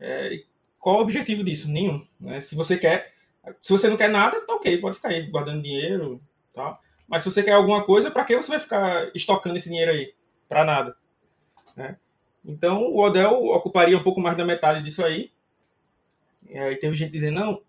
É... 0.00 0.42
Qual 0.78 0.98
o 0.98 1.00
objetivo 1.00 1.42
disso? 1.42 1.70
Nenhum. 1.70 2.04
Né? 2.20 2.40
Se 2.40 2.54
você 2.54 2.76
quer. 2.76 3.14
Se 3.60 3.72
você 3.72 3.88
não 3.88 3.96
quer 3.96 4.08
nada, 4.08 4.40
tá 4.46 4.54
ok, 4.54 4.78
pode 4.78 4.96
ficar 4.96 5.08
aí 5.08 5.26
guardando 5.26 5.62
dinheiro. 5.62 6.20
Tá? 6.52 6.78
Mas 7.06 7.22
se 7.22 7.30
você 7.30 7.42
quer 7.42 7.52
alguma 7.52 7.84
coisa, 7.84 8.10
para 8.10 8.24
que 8.24 8.36
você 8.36 8.48
vai 8.48 8.60
ficar 8.60 9.10
estocando 9.14 9.56
esse 9.56 9.68
dinheiro 9.68 9.92
aí? 9.92 10.14
Para 10.48 10.64
nada. 10.64 10.96
Né? 11.76 11.98
Então, 12.44 12.82
o 12.82 13.00
Odell 13.00 13.46
ocuparia 13.46 13.96
um 13.96 14.02
pouco 14.02 14.20
mais 14.20 14.36
da 14.36 14.44
metade 14.44 14.82
disso 14.82 15.04
aí. 15.04 15.30
E 16.48 16.58
aí 16.58 16.76
teve 16.76 16.94
gente 16.94 17.12
dizendo, 17.12 17.40
não, 17.40 17.62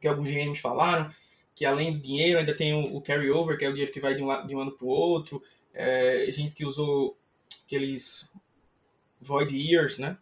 que 0.00 0.08
alguns 0.08 0.30
GMs 0.30 0.60
falaram, 0.60 1.08
que 1.54 1.64
além 1.64 1.92
do 1.92 2.00
dinheiro 2.00 2.38
ainda 2.38 2.54
tem 2.54 2.74
o, 2.74 2.96
o 2.96 3.00
carry-over, 3.00 3.56
que 3.56 3.64
é 3.64 3.68
o 3.68 3.72
dinheiro 3.72 3.92
que 3.92 4.00
vai 4.00 4.14
de 4.14 4.22
um, 4.22 4.46
de 4.46 4.54
um 4.54 4.60
ano 4.60 4.72
para 4.72 4.86
o 4.86 4.90
outro, 4.90 5.42
é, 5.72 6.26
gente 6.30 6.54
que 6.54 6.64
usou 6.64 7.16
aqueles 7.64 8.30
void 9.20 9.56
years, 9.56 9.98
né? 9.98 10.16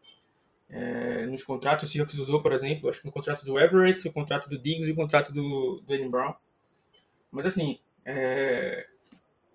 É, 0.68 1.26
nos 1.26 1.44
contratos, 1.44 1.88
o 1.88 1.92
Seahawks 1.92 2.18
usou, 2.18 2.42
por 2.42 2.52
exemplo, 2.52 2.88
acho 2.88 3.00
que 3.00 3.06
no 3.06 3.12
contrato 3.12 3.44
do 3.44 3.58
Everett, 3.58 4.06
o 4.08 4.12
contrato 4.12 4.48
do 4.48 4.58
Diggs 4.58 4.88
e 4.88 4.92
o 4.92 4.96
contrato 4.96 5.32
do, 5.32 5.80
do 5.86 5.92
Aiden 5.92 6.10
Brown. 6.10 6.34
Mas 7.30 7.46
assim, 7.46 7.78
é, 8.04 8.86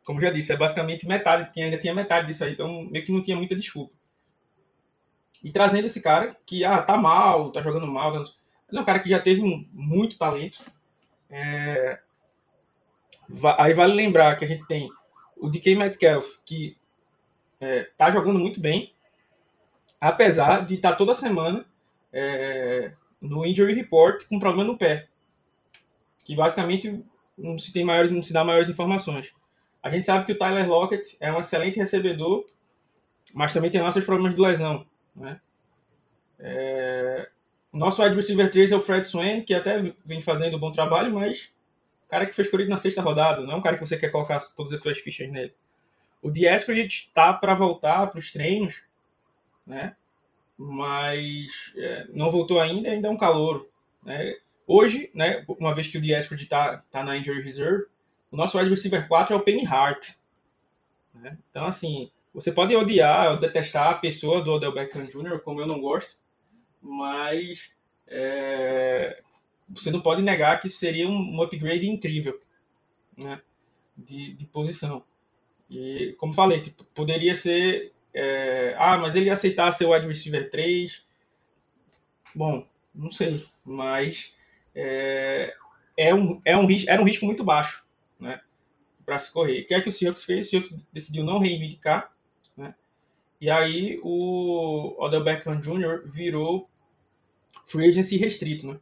como 0.04 0.20
já 0.20 0.32
disse, 0.32 0.52
é 0.52 0.58
basicamente 0.58 1.08
metade, 1.08 1.54
tinha, 1.54 1.66
ainda 1.66 1.78
tinha 1.78 1.94
metade 1.94 2.28
disso 2.28 2.44
aí, 2.44 2.54
então 2.54 2.84
meio 2.84 3.06
que 3.06 3.12
não 3.12 3.24
tinha 3.24 3.38
muita 3.38 3.56
desculpa. 3.56 3.94
E 5.44 5.52
trazendo 5.52 5.86
esse 5.86 6.02
cara 6.02 6.36
que, 6.46 6.66
ah, 6.66 6.82
tá 6.82 6.98
mal, 6.98 7.52
tá 7.52 7.62
jogando 7.62 7.88
mal, 7.88 8.12
tá... 8.12 8.20
mas 8.20 8.34
é 8.74 8.80
um 8.80 8.84
cara 8.84 9.00
que 9.00 9.10
já 9.10 9.20
teve 9.20 9.42
muito 9.72 10.18
talento. 10.18 10.60
É... 11.30 12.00
Aí 13.58 13.74
vale 13.74 13.94
lembrar 13.94 14.36
que 14.36 14.44
a 14.44 14.48
gente 14.48 14.66
tem 14.68 14.90
o 15.38 15.48
DK 15.48 15.76
Metcalf, 15.76 16.40
que 16.44 16.76
é, 17.62 17.84
tá 17.98 18.10
jogando 18.10 18.40
muito 18.40 18.60
bem, 18.60 18.94
apesar 20.02 20.66
de 20.66 20.76
estar 20.76 20.92
tá 20.92 20.96
toda 20.96 21.14
semana 21.14 21.66
é, 22.12 22.94
no 23.22 23.46
injury 23.46 23.74
report 23.74 24.26
com 24.28 24.40
problema 24.40 24.72
no 24.72 24.78
pé, 24.78 25.08
que 26.26 26.36
basicamente 26.36 27.04
não 27.40 27.58
se 27.58 27.74
tem 27.74 27.84
maiores, 27.84 28.12
não 28.12 28.22
se 28.22 28.34
dá 28.34 28.44
maiores 28.44 28.70
informações. 28.70 29.34
A 29.82 29.90
gente 29.90 30.06
sabe 30.06 30.26
que 30.26 30.34
o 30.34 30.38
Tyler 30.38 30.68
Lockett 30.68 31.18
é 31.20 31.32
um 31.32 31.40
excelente 31.40 31.78
recebedor, 31.78 32.46
mas 33.34 33.54
também 33.54 33.72
tem 33.72 33.92
seus 33.92 34.06
problemas 34.06 34.36
de 34.36 34.42
lesão, 34.42 34.86
né? 35.16 35.40
É, 36.38 37.30
nosso 37.72 38.02
wide 38.02 38.16
receiver 38.16 38.52
3 38.52 38.72
é 38.72 38.76
o 38.76 38.82
Fred 38.82 39.06
Swain, 39.06 39.42
que 39.42 39.54
até 39.54 39.94
vem 40.06 40.22
fazendo 40.22 40.58
um 40.58 40.60
bom 40.60 40.72
trabalho, 40.72 41.14
mas 41.14 41.52
cara 42.10 42.26
que 42.26 42.34
fez 42.34 42.50
corrido 42.50 42.70
na 42.70 42.78
sexta 42.78 43.02
rodada, 43.02 43.42
não 43.42 43.54
é 43.54 43.56
um 43.56 43.62
cara 43.62 43.78
que 43.78 43.86
você 43.86 43.96
quer 43.96 44.10
colocar 44.10 44.40
todas 44.56 44.74
as 44.74 44.82
suas 44.82 44.98
fichas 44.98 45.30
nele. 45.30 45.54
O 46.22 46.32
Dieskridge 46.32 47.12
tá 47.14 47.32
para 47.32 47.54
voltar 47.54 48.08
para 48.08 48.20
os 48.20 48.32
treinos, 48.32 48.84
né? 49.66 49.96
Mas 50.58 51.72
é, 51.78 52.08
não 52.10 52.32
voltou 52.32 52.60
ainda, 52.60 52.90
ainda 52.90 53.08
é 53.08 53.12
um 53.12 53.18
calor. 53.18 53.70
Né? 54.04 54.36
Hoje, 54.72 55.10
né, 55.16 55.44
uma 55.48 55.74
vez 55.74 55.88
que 55.88 55.98
o 55.98 56.02
Dieskridge 56.02 56.44
está 56.44 56.78
tá 56.92 57.04
na 57.04 57.18
injury 57.18 57.42
reserve, 57.42 57.88
o 58.32 58.38
nosso 58.38 58.56
wide 58.56 58.70
receiver 58.70 59.08
4 59.08 59.34
é 59.34 59.36
o 59.36 59.42
Penny 59.42 59.66
Hart. 59.66 60.10
Né? 61.12 61.40
Então, 61.50 61.66
assim, 61.66 62.12
você 62.32 62.52
pode 62.52 62.76
odiar 62.76 63.40
detestar 63.40 63.90
a 63.90 63.96
pessoa 63.96 64.44
do 64.44 64.52
Odell 64.52 64.72
Beckham 64.72 65.06
Jr., 65.06 65.40
como 65.40 65.60
eu 65.60 65.66
não 65.66 65.82
gosto, 65.82 66.20
mas 66.80 67.74
é, 68.06 69.24
você 69.68 69.90
não 69.90 70.02
pode 70.02 70.22
negar 70.22 70.62
que 70.62 70.68
isso 70.68 70.78
seria 70.78 71.10
um, 71.10 71.42
upgrade 71.42 71.90
incrível 71.90 72.40
né, 73.18 73.42
de, 73.98 74.36
de, 74.36 74.46
posição. 74.46 75.04
E, 75.68 76.14
como 76.20 76.32
falei, 76.32 76.62
tipo, 76.62 76.84
poderia 76.94 77.34
ser. 77.34 77.92
É, 78.14 78.76
ah, 78.78 79.00
mas 79.00 79.16
ele 79.16 79.32
aceitar 79.32 79.72
ser 79.72 79.86
o 79.86 79.94
wide 79.94 80.06
receiver 80.06 80.52
3. 80.52 81.04
Bom, 82.36 82.68
não 82.94 83.10
sei, 83.10 83.44
mas 83.66 84.38
é, 84.80 85.54
é 85.98 86.16
um, 86.16 86.42
é 86.46 86.58
um, 86.58 86.68
era 86.88 87.02
um 87.02 87.06
risco 87.06 87.26
muito 87.26 87.44
baixo 87.44 87.86
né, 88.18 88.40
para 89.06 89.20
se 89.20 89.32
correr. 89.32 89.62
O 89.62 89.68
que 89.68 89.74
é 89.74 89.82
que 89.82 89.90
o 89.90 89.92
Seahawks 89.92 90.24
fez? 90.24 90.48
O 90.48 90.50
Seahawks 90.50 90.88
decidiu 90.94 91.24
não 91.24 91.40
reivindicar. 91.40 92.14
Né, 92.56 92.74
e 93.42 93.50
aí 93.50 94.00
o 94.02 94.96
Odell 94.98 95.24
Beckham 95.24 95.60
Jr. 95.60 96.10
virou 96.10 96.70
free 97.66 97.90
agency 97.90 98.16
restrito. 98.16 98.68
Né? 98.68 98.80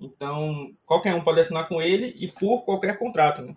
Então, 0.00 0.74
qualquer 0.84 1.14
um 1.14 1.22
pode 1.22 1.40
assinar 1.40 1.68
com 1.68 1.80
ele 1.80 2.14
e 2.18 2.26
por 2.26 2.62
qualquer 2.62 2.98
contrato. 2.98 3.42
Né? 3.42 3.56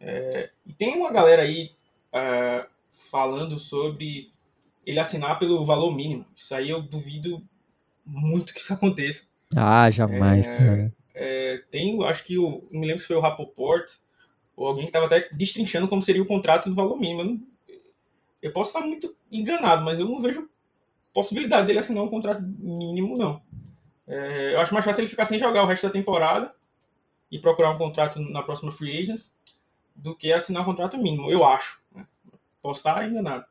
É, 0.00 0.50
e 0.64 0.72
tem 0.72 0.96
uma 0.96 1.12
galera 1.12 1.42
aí 1.42 1.72
é, 2.12 2.66
falando 3.10 3.58
sobre 3.58 4.30
ele 4.86 4.98
assinar 4.98 5.38
pelo 5.38 5.66
valor 5.66 5.94
mínimo. 5.94 6.24
Isso 6.34 6.54
aí 6.54 6.70
eu 6.70 6.80
duvido 6.80 7.46
muito 8.06 8.54
que 8.54 8.60
isso 8.60 8.72
aconteça. 8.72 9.27
Ah, 9.56 9.90
jamais, 9.90 10.46
é, 10.46 10.56
cara. 10.56 10.92
É, 11.14 11.62
tem, 11.70 12.02
acho 12.04 12.24
que 12.24 12.38
o, 12.38 12.66
não 12.70 12.80
me 12.80 12.86
lembro 12.86 13.00
se 13.00 13.06
foi 13.06 13.16
o 13.16 13.20
Rapoport 13.20 13.90
ou 14.56 14.66
alguém 14.66 14.84
que 14.84 14.88
estava 14.90 15.06
até 15.06 15.28
destrinchando 15.32 15.88
como 15.88 16.02
seria 16.02 16.22
o 16.22 16.26
contrato 16.26 16.68
do 16.68 16.74
valor 16.74 16.98
mínimo. 16.98 17.22
Eu, 17.22 17.24
não, 17.26 17.40
eu 18.42 18.52
posso 18.52 18.70
estar 18.76 18.86
muito 18.86 19.16
enganado, 19.30 19.84
mas 19.84 19.98
eu 19.98 20.06
não 20.08 20.20
vejo 20.20 20.48
possibilidade 21.12 21.66
dele 21.66 21.80
assinar 21.80 22.04
um 22.04 22.08
contrato 22.08 22.42
mínimo, 22.42 23.16
não. 23.16 23.42
É, 24.06 24.54
eu 24.54 24.60
acho 24.60 24.72
mais 24.72 24.84
fácil 24.84 25.02
ele 25.02 25.10
ficar 25.10 25.24
sem 25.24 25.38
jogar 25.38 25.62
o 25.62 25.66
resto 25.66 25.86
da 25.86 25.92
temporada 25.92 26.52
e 27.30 27.38
procurar 27.38 27.70
um 27.70 27.78
contrato 27.78 28.20
na 28.20 28.42
próxima 28.42 28.72
free 28.72 29.02
agents 29.02 29.36
do 29.94 30.14
que 30.14 30.32
assinar 30.32 30.62
um 30.62 30.66
contrato 30.66 30.96
mínimo, 30.96 31.30
eu 31.30 31.44
acho. 31.44 31.82
Né? 31.92 32.06
Posso 32.62 32.80
estar 32.80 33.08
enganado. 33.08 33.44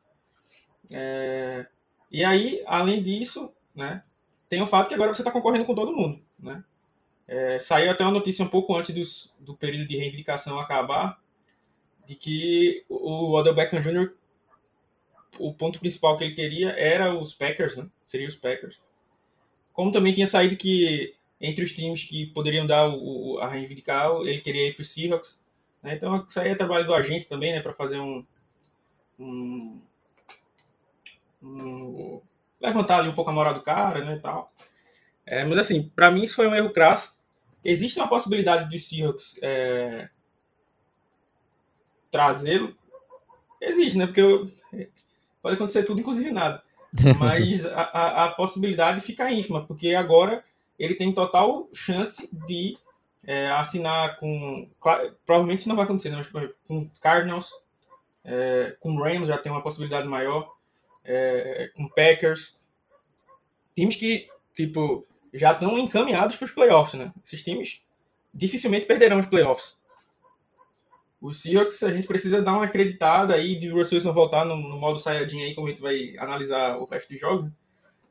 É, 0.90 1.66
e 2.10 2.24
aí, 2.24 2.62
além 2.66 3.02
disso, 3.02 3.52
né, 3.74 4.02
tem 4.48 4.62
o 4.62 4.66
fato 4.66 4.88
que 4.88 4.94
agora 4.94 5.14
você 5.14 5.20
está 5.20 5.30
concorrendo 5.30 5.64
com 5.64 5.74
todo 5.74 5.94
mundo. 5.94 6.20
Né? 6.38 6.62
É, 7.26 7.58
saiu 7.58 7.90
até 7.90 8.02
uma 8.02 8.12
notícia 8.12 8.44
um 8.44 8.48
pouco 8.48 8.74
antes 8.74 8.94
dos, 8.94 9.34
do 9.38 9.54
período 9.54 9.86
de 9.86 9.96
reivindicação 9.96 10.58
acabar, 10.58 11.20
de 12.06 12.14
que 12.14 12.84
o 12.88 13.32
Odell 13.32 13.54
Beckham 13.54 13.82
Jr., 13.82 14.12
o 15.38 15.52
ponto 15.52 15.78
principal 15.78 16.16
que 16.16 16.24
ele 16.24 16.34
queria 16.34 16.70
era 16.70 17.14
os 17.14 17.34
Packers, 17.34 17.76
né? 17.76 17.86
Seria 18.06 18.26
os 18.26 18.34
Packers. 18.34 18.80
Como 19.72 19.92
também 19.92 20.14
tinha 20.14 20.26
saído 20.26 20.56
que 20.56 21.14
entre 21.40 21.64
os 21.64 21.72
times 21.72 22.02
que 22.02 22.26
poderiam 22.26 22.66
dar 22.66 22.88
o, 22.88 23.38
a 23.38 23.48
reivindicar, 23.48 24.10
ele 24.22 24.40
queria 24.40 24.68
ir 24.68 24.74
para 24.74 24.82
os 24.82 24.90
Seahawks. 24.90 25.44
Né? 25.82 25.94
Então 25.94 26.24
isso 26.26 26.40
aí 26.40 26.48
é 26.48 26.54
trabalho 26.54 26.86
do 26.86 26.94
agente 26.94 27.28
também, 27.28 27.52
né? 27.52 27.60
Para 27.60 27.74
fazer 27.74 27.98
um, 27.98 28.26
um, 29.18 29.80
um, 31.42 32.20
levantar 32.60 32.98
ali 33.00 33.08
um 33.08 33.14
pouco 33.14 33.30
a 33.30 33.34
moral 33.34 33.54
do 33.54 33.62
cara, 33.62 34.04
né? 34.04 34.16
E 34.16 34.20
tal. 34.20 34.52
É, 35.26 35.44
mas 35.44 35.58
assim, 35.58 35.90
para 35.94 36.10
mim 36.10 36.22
isso 36.22 36.34
foi 36.34 36.48
um 36.48 36.54
erro 36.54 36.72
crasso. 36.72 37.16
Existe 37.64 37.98
uma 37.98 38.08
possibilidade 38.08 38.70
dos 38.70 38.88
Seahawks 38.88 39.38
é, 39.42 40.08
trazê-lo? 42.10 42.74
Existe, 43.60 43.98
né? 43.98 44.06
Porque 44.06 44.20
eu, 44.20 44.50
pode 45.42 45.56
acontecer 45.56 45.84
tudo, 45.84 46.00
inclusive 46.00 46.30
nada. 46.30 46.62
Mas 47.18 47.66
a, 47.66 47.82
a, 47.82 48.24
a, 48.24 48.30
possibilidade 48.30 49.00
fica 49.00 49.30
ínfima, 49.30 49.64
porque 49.66 49.94
agora 49.94 50.42
ele 50.78 50.94
tem 50.94 51.12
total 51.12 51.68
chance 51.74 52.28
de 52.32 52.78
é, 53.26 53.50
assinar 53.50 54.16
com. 54.16 54.68
Claro, 54.80 55.14
provavelmente 55.26 55.68
não 55.68 55.76
vai 55.76 55.84
acontecer, 55.84 56.08
né? 56.08 56.24
mas 56.32 56.50
com 56.66 56.88
Cardinals, 57.00 57.50
é, 58.24 58.74
com 58.80 58.96
Rams 58.96 59.28
já 59.28 59.36
tem 59.36 59.52
uma 59.52 59.62
possibilidade 59.62 60.08
maior, 60.08 60.50
é, 61.08 61.70
com 61.74 61.88
Packers. 61.88 62.58
Times 63.74 63.96
que, 63.96 64.28
tipo, 64.54 65.06
já 65.32 65.52
estão 65.52 65.78
encaminhados 65.78 66.36
para 66.36 66.44
os 66.44 66.52
playoffs, 66.52 66.98
né? 66.98 67.12
Esses 67.24 67.42
times 67.42 67.80
dificilmente 68.32 68.86
perderão 68.86 69.18
os 69.18 69.26
playoffs. 69.26 69.76
Os 71.20 71.42
Seahawks, 71.42 71.82
a 71.82 71.92
gente 71.92 72.06
precisa 72.06 72.40
dar 72.42 72.52
uma 72.52 72.66
acreditada 72.66 73.34
aí 73.34 73.58
de 73.58 73.68
Russell 73.70 73.96
Wilson 73.96 74.12
voltar 74.12 74.44
no, 74.44 74.56
no 74.56 74.78
modo 74.78 75.00
Saiyajin 75.00 75.42
aí, 75.42 75.54
como 75.54 75.66
a 75.66 75.70
gente 75.70 75.82
vai 75.82 76.16
analisar 76.18 76.76
o 76.78 76.84
resto 76.84 77.10
dos 77.10 77.20
jogos. 77.20 77.50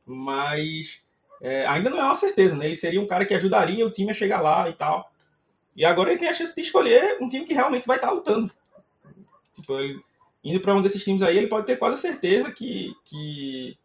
Mas 0.06 1.02
é, 1.42 1.66
ainda 1.68 1.90
não 1.90 2.00
é 2.00 2.04
uma 2.04 2.16
certeza, 2.16 2.56
né? 2.56 2.66
Ele 2.66 2.76
seria 2.76 3.00
um 3.00 3.08
cara 3.08 3.26
que 3.26 3.34
ajudaria 3.34 3.86
o 3.86 3.92
time 3.92 4.12
a 4.12 4.16
chegar 4.16 4.42
lá 4.42 4.70
e 4.70 4.74
tal. 4.74 5.10
E 5.76 5.86
agora 5.86 6.10
ele 6.10 6.20
tem 6.20 6.28
a 6.28 6.34
chance 6.34 6.56
de 6.56 6.62
escolher 6.62 7.18
um 7.22 7.30
time 7.30 7.46
que 7.46 7.54
realmente 7.54 7.88
vai 7.88 7.98
estar 7.98 8.12
lutando. 8.12 8.52
Tipo, 9.56 9.80
ele, 9.80 10.02
indo 10.44 10.60
para 10.60 10.76
um 10.76 10.82
desses 10.82 11.04
times 11.04 11.22
aí, 11.22 11.38
ele 11.38 11.48
pode 11.48 11.66
ter 11.66 11.78
quase 11.78 12.02
certeza 12.02 12.52
que, 12.52 12.94
que, 13.04 13.78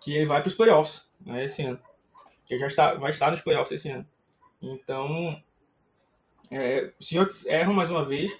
que 0.00 0.14
ele 0.14 0.26
vai 0.26 0.40
para 0.40 0.48
os 0.48 0.54
playoffs 0.54 1.10
né, 1.20 1.44
esse 1.44 1.62
ano. 1.62 1.80
Que 2.46 2.58
já 2.58 2.66
está, 2.66 2.94
vai 2.94 3.10
estar 3.10 3.30
nos 3.30 3.40
playoffs 3.40 3.72
esse 3.72 3.90
ano. 3.90 4.06
Então, 4.60 5.40
é, 6.50 6.92
os 6.98 7.06
Seahawks 7.06 7.46
erram 7.46 7.74
mais 7.74 7.90
uma 7.90 8.04
vez, 8.04 8.32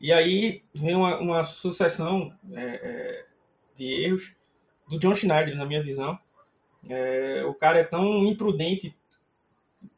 e 0.00 0.12
aí 0.12 0.62
vem 0.74 0.94
uma, 0.94 1.18
uma 1.18 1.44
sucessão 1.44 2.36
é, 2.52 2.62
é, 2.62 3.26
de 3.76 3.86
erros 4.04 4.34
do 4.88 4.98
John 4.98 5.14
Schneider, 5.14 5.56
na 5.56 5.64
minha 5.64 5.82
visão. 5.82 6.18
É, 6.88 7.42
o 7.46 7.54
cara 7.54 7.78
é 7.78 7.84
tão 7.84 8.24
imprudente 8.24 8.94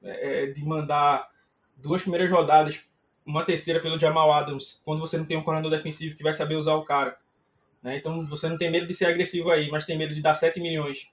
é, 0.02 0.47
de 0.47 0.64
mandar 0.64 1.28
duas 1.76 2.02
primeiras 2.02 2.31
rodadas, 2.31 2.85
uma 3.26 3.45
terceira 3.45 3.80
pelo 3.80 3.99
Jamal 3.99 4.33
Adams, 4.33 4.80
quando 4.85 5.00
você 5.00 5.18
não 5.18 5.25
tem 5.25 5.37
um 5.37 5.42
coordenador 5.42 5.76
defensivo 5.76 6.16
que 6.16 6.23
vai 6.23 6.33
saber 6.33 6.54
usar 6.54 6.75
o 6.75 6.85
cara. 6.85 7.16
Né? 7.83 7.99
Então 7.99 8.25
você 8.25 8.49
não 8.49 8.56
tem 8.56 8.71
medo 8.71 8.87
de 8.87 8.95
ser 8.95 9.06
agressivo 9.06 9.50
aí, 9.50 9.68
mas 9.68 9.85
tem 9.85 9.99
medo 9.99 10.14
de 10.14 10.23
dar 10.23 10.35
7 10.35 10.61
milhões, 10.61 11.11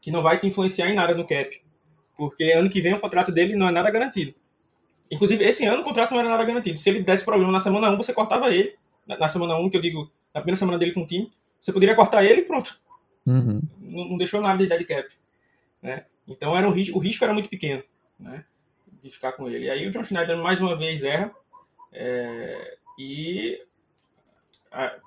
que 0.00 0.12
não 0.12 0.22
vai 0.22 0.38
te 0.38 0.46
influenciar 0.46 0.88
em 0.88 0.94
nada 0.94 1.14
no 1.14 1.26
cap. 1.26 1.60
Porque 2.16 2.44
ano 2.52 2.70
que 2.70 2.80
vem 2.80 2.94
o 2.94 3.00
contrato 3.00 3.32
dele 3.32 3.56
não 3.56 3.68
é 3.68 3.72
nada 3.72 3.90
garantido. 3.90 4.34
Inclusive, 5.10 5.44
esse 5.44 5.66
ano 5.66 5.82
o 5.82 5.84
contrato 5.84 6.12
não 6.12 6.20
era 6.20 6.28
nada 6.28 6.44
garantido. 6.44 6.78
Se 6.78 6.88
ele 6.88 7.02
desse 7.02 7.24
problema 7.24 7.50
na 7.50 7.58
semana 7.58 7.90
1, 7.90 7.96
você 7.96 8.12
cortava 8.12 8.50
ele. 8.50 8.76
Na, 9.06 9.28
semana 9.28 9.56
1, 9.56 9.70
que 9.70 9.76
eu 9.76 9.80
digo, 9.80 10.10
na 10.32 10.40
primeira 10.40 10.56
semana 10.56 10.78
dele 10.78 10.94
com 10.94 11.02
o 11.02 11.06
time, 11.06 11.32
você 11.60 11.72
poderia 11.72 11.96
cortar 11.96 12.24
ele 12.24 12.42
e 12.42 12.44
pronto. 12.44 12.78
Uhum. 13.26 13.60
Não, 13.80 14.08
não, 14.10 14.16
deixou 14.16 14.40
nada 14.40 14.58
de 14.58 14.68
dead 14.68 14.86
cap. 14.86 15.08
Né? 15.82 16.04
Então 16.28 16.56
era 16.56 16.68
um 16.68 16.70
o 16.70 16.98
risco 16.98 17.24
era 17.24 17.34
muito 17.34 17.48
pequeno. 17.48 17.82
Né? 18.18 18.44
de 19.02 19.10
ficar 19.10 19.32
com 19.32 19.48
ele. 19.48 19.66
E 19.66 19.70
aí 19.70 19.86
o 19.86 19.90
John 19.90 20.04
Schneider 20.04 20.36
mais 20.36 20.60
uma 20.60 20.76
vez 20.76 21.02
erra. 21.02 21.32
É, 21.92 22.78
e 22.98 23.64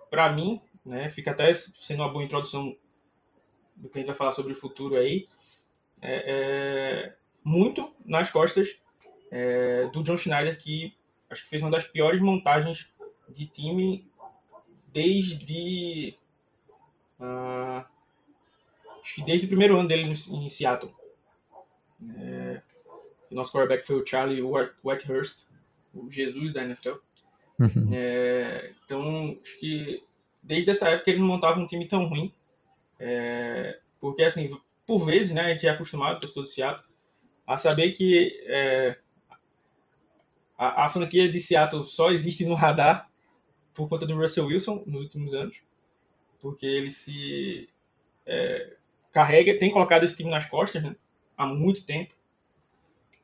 para 0.10 0.32
mim, 0.32 0.62
né, 0.86 1.10
fica 1.10 1.32
até 1.32 1.54
sendo 1.54 2.04
uma 2.04 2.12
boa 2.12 2.24
introdução 2.24 2.76
do 3.76 3.90
que 3.90 3.98
a 3.98 4.02
gente 4.02 4.08
vai 4.08 4.16
falar 4.16 4.34
sobre 4.34 4.54
o 4.54 4.58
futuro 4.58 4.96
aí. 4.96 5.28
É, 6.02 7.12
é, 7.12 7.16
muito 7.44 7.94
nas 8.06 8.30
costas 8.30 8.80
é, 9.32 9.88
do 9.88 10.04
John 10.04 10.18
Schneider, 10.18 10.60
que 10.60 10.96
acho 11.30 11.44
que 11.44 11.50
fez 11.50 11.64
uma 11.64 11.72
das 11.72 11.88
piores 11.88 12.22
montagens 12.22 12.92
de 13.30 13.48
time 13.48 14.08
desde. 14.92 16.18
Uh, 17.20 17.86
acho 19.02 19.16
que 19.16 19.24
desde 19.24 19.46
o 19.46 19.50
primeiro 19.50 19.78
ano 19.78 19.88
dele 19.88 20.04
em 20.04 20.50
Seattle. 20.50 20.94
É, 22.18 22.62
o 23.32 23.36
nosso 23.36 23.52
quarterback 23.52 23.86
foi 23.86 23.96
o 23.96 24.06
Charlie 24.06 24.42
Whitehurst, 24.84 25.48
o 25.94 26.12
Jesus 26.12 26.54
da 26.54 26.64
NFL. 26.64 26.96
Uhum. 27.60 27.90
É, 27.94 28.74
então, 28.84 29.38
acho 29.44 29.60
que 29.60 30.04
desde 30.42 30.72
essa 30.72 30.90
época 30.90 31.12
ele 31.12 31.20
não 31.20 31.28
montava 31.28 31.60
um 31.60 31.68
time 31.68 31.88
tão 31.88 32.06
ruim. 32.06 32.34
É, 33.00 33.80
porque, 34.00 34.24
assim, 34.24 34.50
por 34.86 35.06
vezes, 35.06 35.34
né, 35.34 35.42
a 35.42 35.50
gente 35.50 35.68
é 35.68 35.70
acostumado, 35.70 36.20
pessoa 36.20 36.44
do 36.44 36.50
Seattle, 36.50 36.86
a 37.46 37.58
saber 37.58 37.92
que 37.92 38.44
é, 38.46 38.98
a, 40.58 40.86
a, 40.86 40.90
franquia 40.90 41.30
de 41.30 41.40
Seattle 41.42 41.84
só 41.84 42.12
existe 42.12 42.46
no 42.46 42.54
radar 42.54 43.10
por 43.74 43.90
conta 43.90 44.06
do 44.06 44.16
Russell 44.16 44.46
Wilson 44.46 44.84
nos 44.86 45.04
últimos 45.04 45.34
anos, 45.34 45.58
porque 46.40 46.66
ele 46.66 46.92
se 46.92 47.70
é, 48.26 48.76
carrega, 49.12 49.58
tem 49.58 49.72
colocado 49.72 50.04
esse 50.04 50.16
time 50.16 50.30
nas 50.30 50.50
costas 50.50 50.84
né, 50.84 50.96
há 51.38 51.46
muito 51.46 51.86
tempo. 51.86 52.14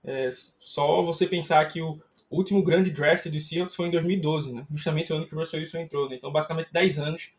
É, 0.03 0.29
só 0.59 1.01
você 1.03 1.27
pensar 1.27 1.65
que 1.65 1.81
o 1.81 2.01
último 2.37 2.63
grande 2.63 2.91
draft 2.91 3.27
do 3.27 3.39
Seahawks 3.39 3.75
foi 3.75 3.87
em 3.87 3.91
2012, 3.91 4.53
né, 4.53 4.65
justamente 4.71 5.11
o 5.11 5.15
ano 5.15 5.27
que 5.27 5.35
o 5.35 5.39
Russell 5.39 5.59
Wilson 5.59 5.79
entrou. 5.79 6.09
Né, 6.09 6.15
então, 6.15 6.31
basicamente, 6.31 6.71
10 6.71 6.99
anos 6.99 7.31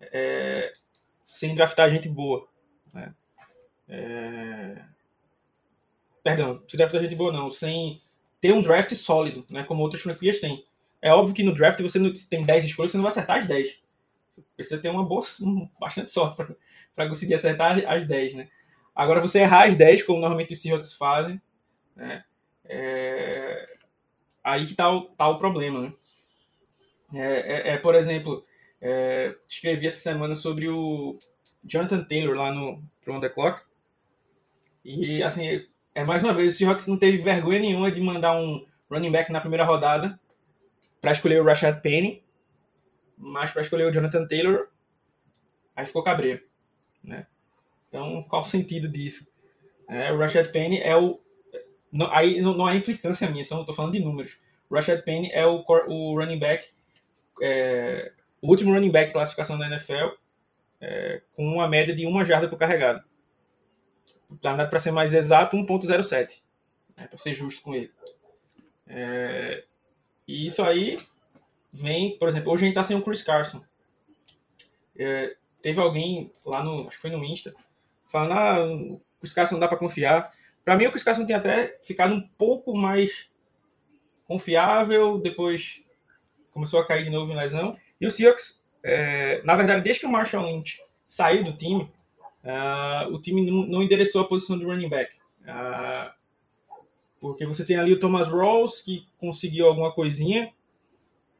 é, 0.00 0.72
sem 1.24 1.54
draftar 1.54 1.90
gente 1.90 2.08
boa. 2.08 2.46
Né. 2.92 3.14
É, 3.88 4.82
perdão, 6.22 6.62
se 6.68 6.76
draftar 6.76 7.00
gente 7.02 7.14
boa 7.14 7.32
não, 7.32 7.50
sem 7.50 8.00
ter 8.40 8.52
um 8.52 8.62
draft 8.62 8.94
sólido, 8.94 9.44
né, 9.50 9.64
como 9.64 9.82
outras 9.82 10.02
franquias 10.02 10.40
têm. 10.40 10.64
É 11.02 11.12
óbvio 11.12 11.34
que 11.34 11.42
no 11.42 11.54
draft 11.54 11.80
você 11.80 11.98
não, 11.98 12.12
tem 12.30 12.44
10 12.44 12.64
escolhas, 12.64 12.92
você 12.92 12.96
não 12.96 13.04
vai 13.04 13.12
acertar 13.12 13.38
as 13.38 13.46
10. 13.46 13.68
Você 14.36 14.44
precisa 14.56 14.80
ter 14.80 14.88
uma 14.88 15.04
boa, 15.04 15.24
bastante 15.78 16.10
sorte 16.10 16.44
para 16.94 17.08
conseguir 17.08 17.34
acertar 17.34 17.82
as 17.86 18.06
10, 18.06 18.34
né? 18.34 18.48
Agora, 18.94 19.20
você 19.20 19.40
errar 19.40 19.66
as 19.66 19.74
10, 19.76 20.04
como 20.04 20.20
normalmente 20.20 20.54
os 20.54 20.62
Seahawks 20.62 20.94
fazem, 20.94 21.40
né? 21.94 22.24
É... 22.64 23.75
Aí 24.46 24.64
que 24.64 24.76
tá 24.76 24.88
o, 24.88 25.06
tá 25.06 25.26
o 25.28 25.38
problema, 25.38 25.80
né? 25.80 25.92
É, 27.12 27.70
é, 27.70 27.74
é 27.74 27.78
por 27.78 27.96
exemplo, 27.96 28.46
é, 28.80 29.34
escrevi 29.48 29.88
essa 29.88 29.98
semana 29.98 30.36
sobre 30.36 30.68
o 30.68 31.18
Jonathan 31.64 32.04
Taylor 32.04 32.36
lá 32.36 32.52
no 32.52 32.80
From 33.02 33.18
the 33.18 33.28
Clock. 33.28 33.60
E, 34.84 35.20
assim, 35.20 35.66
é 35.92 36.04
mais 36.04 36.22
uma 36.22 36.32
vez, 36.32 36.54
o 36.54 36.58
Seahawks 36.58 36.86
não 36.86 36.96
teve 36.96 37.18
vergonha 37.18 37.58
nenhuma 37.58 37.90
de 37.90 38.00
mandar 38.00 38.36
um 38.36 38.64
running 38.88 39.10
back 39.10 39.32
na 39.32 39.40
primeira 39.40 39.64
rodada 39.64 40.16
para 41.00 41.10
escolher 41.10 41.40
o 41.40 41.44
Rashad 41.44 41.80
Penny, 41.80 42.22
mas 43.18 43.50
para 43.50 43.62
escolher 43.62 43.86
o 43.86 43.92
Jonathan 43.92 44.28
Taylor, 44.28 44.68
aí 45.74 45.84
ficou 45.84 46.04
cabreiro. 46.04 46.40
Né? 47.02 47.26
Então, 47.88 48.22
qual 48.28 48.42
o 48.42 48.46
sentido 48.46 48.88
disso? 48.88 49.28
É, 49.88 50.12
o 50.12 50.18
Rashad 50.18 50.52
Penny 50.52 50.78
é 50.78 50.96
o. 50.96 51.20
Não, 51.96 52.12
aí 52.12 52.40
não, 52.40 52.54
não 52.54 52.66
há 52.66 52.74
implicância 52.74 53.28
minha, 53.30 53.44
só 53.44 53.60
estou 53.60 53.74
falando 53.74 53.92
de 53.92 54.00
números. 54.00 54.38
Rashad 54.70 55.02
Penny 55.02 55.30
é 55.32 55.46
o, 55.46 55.64
o 55.88 56.18
running 56.18 56.38
back, 56.38 56.68
é, 57.40 58.12
o 58.40 58.48
último 58.48 58.72
running 58.72 58.90
back 58.90 59.08
de 59.08 59.12
classificação 59.12 59.58
da 59.58 59.66
NFL, 59.66 60.14
é, 60.80 61.22
com 61.34 61.46
uma 61.46 61.68
média 61.68 61.94
de 61.94 62.06
uma 62.06 62.24
jarda 62.24 62.48
por 62.48 62.58
carregado. 62.58 63.02
Para 64.40 64.80
ser 64.80 64.90
mais 64.90 65.14
exato, 65.14 65.56
1.07. 65.56 66.40
Né, 66.96 67.06
para 67.06 67.18
ser 67.18 67.34
justo 67.34 67.62
com 67.62 67.74
ele. 67.74 67.92
É, 68.86 69.64
e 70.26 70.46
isso 70.46 70.62
aí 70.62 70.98
vem, 71.72 72.18
por 72.18 72.28
exemplo, 72.28 72.52
hoje 72.52 72.64
a 72.64 72.66
gente 72.66 72.76
está 72.76 72.84
sem 72.84 72.96
o 72.96 73.02
Chris 73.02 73.22
Carson. 73.22 73.62
É, 74.98 75.36
teve 75.62 75.80
alguém 75.80 76.32
lá 76.44 76.62
no, 76.62 76.88
acho 76.88 76.96
que 76.96 77.02
foi 77.02 77.10
no 77.10 77.24
Insta, 77.24 77.54
falando, 78.10 78.32
ah, 78.32 78.64
o 78.66 79.00
Chris 79.20 79.32
Carson 79.32 79.54
não 79.54 79.60
dá 79.60 79.68
para 79.68 79.78
confiar. 79.78 80.32
Para 80.66 80.76
mim, 80.76 80.86
o 80.86 80.90
Chris 80.90 81.04
Carson 81.04 81.24
tem 81.24 81.36
até 81.36 81.78
ficado 81.84 82.12
um 82.12 82.20
pouco 82.20 82.76
mais 82.76 83.30
confiável, 84.26 85.16
depois 85.16 85.80
começou 86.50 86.80
a 86.80 86.84
cair 86.84 87.04
de 87.04 87.10
novo 87.10 87.30
em 87.30 87.36
lesão. 87.36 87.76
E 88.00 88.06
o 88.06 88.10
Seahawks, 88.10 88.60
é, 88.82 89.40
na 89.44 89.54
verdade, 89.54 89.84
desde 89.84 90.00
que 90.00 90.06
o 90.06 90.10
Marshall 90.10 90.44
Lynch 90.44 90.80
saiu 91.06 91.44
do 91.44 91.56
time, 91.56 91.88
uh, 92.42 93.14
o 93.14 93.20
time 93.20 93.48
não, 93.48 93.64
não, 93.64 93.80
endereçou 93.80 94.22
a 94.22 94.26
posição 94.26 94.58
de 94.58 94.64
running 94.64 94.88
back. 94.88 95.14
Uh, 95.42 96.12
porque 97.20 97.46
você 97.46 97.64
tem 97.64 97.76
ali 97.76 97.92
o 97.92 98.00
Thomas 98.00 98.26
Rawls, 98.26 98.82
que 98.82 99.06
conseguiu 99.18 99.68
alguma 99.68 99.92
coisinha, 99.92 100.52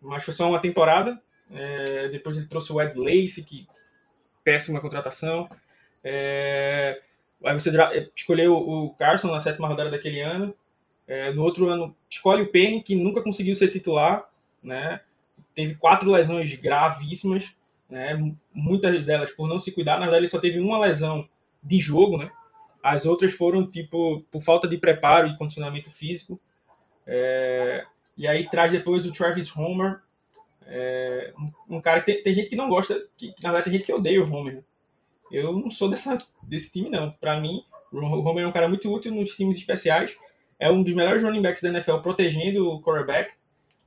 mas 0.01 0.23
foi 0.23 0.35
só 0.35 0.49
uma 0.49 0.61
temporada. 0.61 1.21
É, 1.51 2.09
depois 2.11 2.37
ele 2.37 2.47
trouxe 2.47 2.73
o 2.73 2.81
Ed 2.81 2.97
Lace, 2.97 3.43
que 3.43 3.67
péssima 4.45 4.81
contratação. 4.81 5.51
É, 6.05 7.03
aí 7.45 7.55
você 7.59 7.71
escolheu 8.15 8.57
o 8.57 8.91
Carson 8.95 9.31
na 9.31 9.41
sétima 9.41 9.69
rodada 9.69 9.91
daquele 9.91 10.21
ano. 10.21 10.55
É, 11.07 11.33
no 11.33 11.43
outro 11.43 11.69
ano, 11.69 11.95
escolhe 12.11 12.43
o 12.43 12.51
Penny, 12.51 12.83
que 12.83 12.95
nunca 12.95 13.23
conseguiu 13.23 13.55
ser 13.55 13.69
titular. 13.69 14.29
Né? 14.63 15.01
Teve 15.55 15.75
quatro 15.75 16.11
lesões 16.11 16.55
gravíssimas, 16.57 17.55
né? 17.89 18.17
muitas 18.53 19.05
delas 19.05 19.31
por 19.31 19.49
não 19.49 19.61
se 19.61 19.73
cuidar. 19.73 19.95
Na 19.95 20.07
verdade, 20.07 20.23
ele 20.23 20.29
só 20.29 20.41
teve 20.41 20.59
uma 20.59 20.79
lesão 20.79 21.29
de 21.63 21.79
jogo, 21.79 22.17
né? 22.17 22.31
As 22.83 23.05
outras 23.05 23.33
foram, 23.33 23.69
tipo, 23.69 24.25
por 24.31 24.41
falta 24.41 24.69
de 24.69 24.79
preparo 24.79 25.27
e 25.27 25.37
condicionamento 25.37 25.91
físico. 25.91 26.41
É, 27.05 27.85
e 28.17 28.27
aí 28.27 28.49
traz 28.49 28.71
depois 28.71 29.05
o 29.07 29.13
Travis 29.13 29.55
Homer, 29.57 30.01
é, 30.67 31.33
um, 31.69 31.81
cara 31.81 32.01
que 32.01 32.13
tem, 32.13 32.23
tem, 32.23 32.35
gente 32.35 32.51
que 32.51 32.57
não 32.57 32.69
gosta, 32.69 33.07
que, 33.17 33.29
na 33.43 33.51
verdade 33.51 33.65
tem 33.65 33.73
gente 33.75 33.87
que 33.87 33.93
odeia 33.93 34.23
o 34.23 34.33
Homer. 34.33 34.65
Eu 35.31 35.53
não 35.53 35.71
sou 35.71 35.89
dessa, 35.89 36.17
desse 36.43 36.73
time, 36.73 36.89
não. 36.89 37.11
Para 37.11 37.41
mim, 37.41 37.63
o 37.93 37.99
Homer 37.99 38.45
é 38.45 38.47
um 38.47 38.53
cara 38.53 38.69
muito 38.69 38.93
útil 38.93 39.15
nos 39.15 39.37
times 39.37 39.57
especiais. 39.57 40.17
É 40.59 40.71
um 40.71 40.83
dos 40.83 40.95
melhores 40.95 41.23
running 41.23 41.43
backs 41.43 41.63
da 41.63 41.69
NFL 41.69 41.99
protegendo 41.99 42.69
o 42.69 42.81
quarterback, 42.81 43.35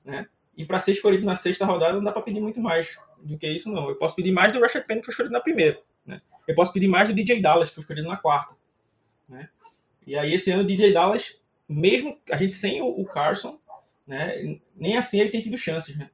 né? 0.04 0.28
E 0.56 0.65
para 0.65 0.80
ser 0.80 0.91
escolhido 0.91 1.25
na 1.25 1.36
sexta 1.36 1.65
rodada 1.65 1.93
não 1.93 2.04
dá 2.04 2.12
para 2.12 2.21
pedir 2.21 2.41
muito 2.41 2.60
mais 2.60 2.99
do 3.21 3.38
que 3.38 3.47
isso, 3.47 3.71
não. 3.71 3.89
Eu 3.89 3.95
posso 3.95 4.15
pedir 4.15 4.32
mais 4.32 4.52
do 4.52 4.60
Rashad 4.60 4.86
Penny 4.86 4.99
que 4.99 5.06
foi 5.06 5.13
escolhido 5.13 5.34
na 5.34 5.39
primeira, 5.39 5.82
né? 6.06 6.21
Eu 6.47 6.56
posso 6.56 6.73
pedir 6.73 6.88
mais 6.88 7.08
do 7.08 7.13
DJ 7.13 7.41
Dallas 7.41 7.69
que 7.69 7.75
foi 7.75 7.84
escolhido 7.84 8.08
na 8.08 8.17
quarta. 8.17 8.56
Né? 9.28 9.47
E 10.06 10.17
aí 10.17 10.34
esse 10.34 10.52
ano 10.52 10.63
o 10.63 10.65
DJ 10.65 10.91
Dallas, 10.91 11.39
mesmo 11.67 12.19
a 12.30 12.36
gente 12.36 12.54
sem 12.54 12.82
o, 12.82 13.06
Carson, 13.06 13.60
né, 14.08 14.60
nem 14.75 14.97
assim 14.97 15.19
ele 15.19 15.30
tem 15.30 15.41
tido 15.41 15.58
chances. 15.58 15.95
Né? 15.95 16.10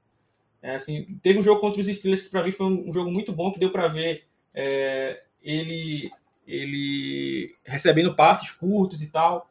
É, 0.62 0.76
assim, 0.76 1.18
teve 1.24 1.40
um 1.40 1.44
jogo 1.44 1.62
contra 1.62 1.82
os 1.82 1.88
Steelers 1.88 2.24
que 2.24 2.30
para 2.30 2.44
mim 2.44 2.52
foi 2.52 2.66
um, 2.66 2.92
jogo 2.92 3.10
muito 3.10 3.32
bom, 3.32 3.52
que 3.52 3.60
deu 3.60 3.72
para 3.72 3.88
ver 3.88 4.26
é, 4.56 5.24
ele, 5.44 6.10
ele 6.48 7.56
recebendo 7.66 8.16
passes 8.16 8.50
curtos 8.50 9.02
e 9.04 9.12
tal, 9.12 9.48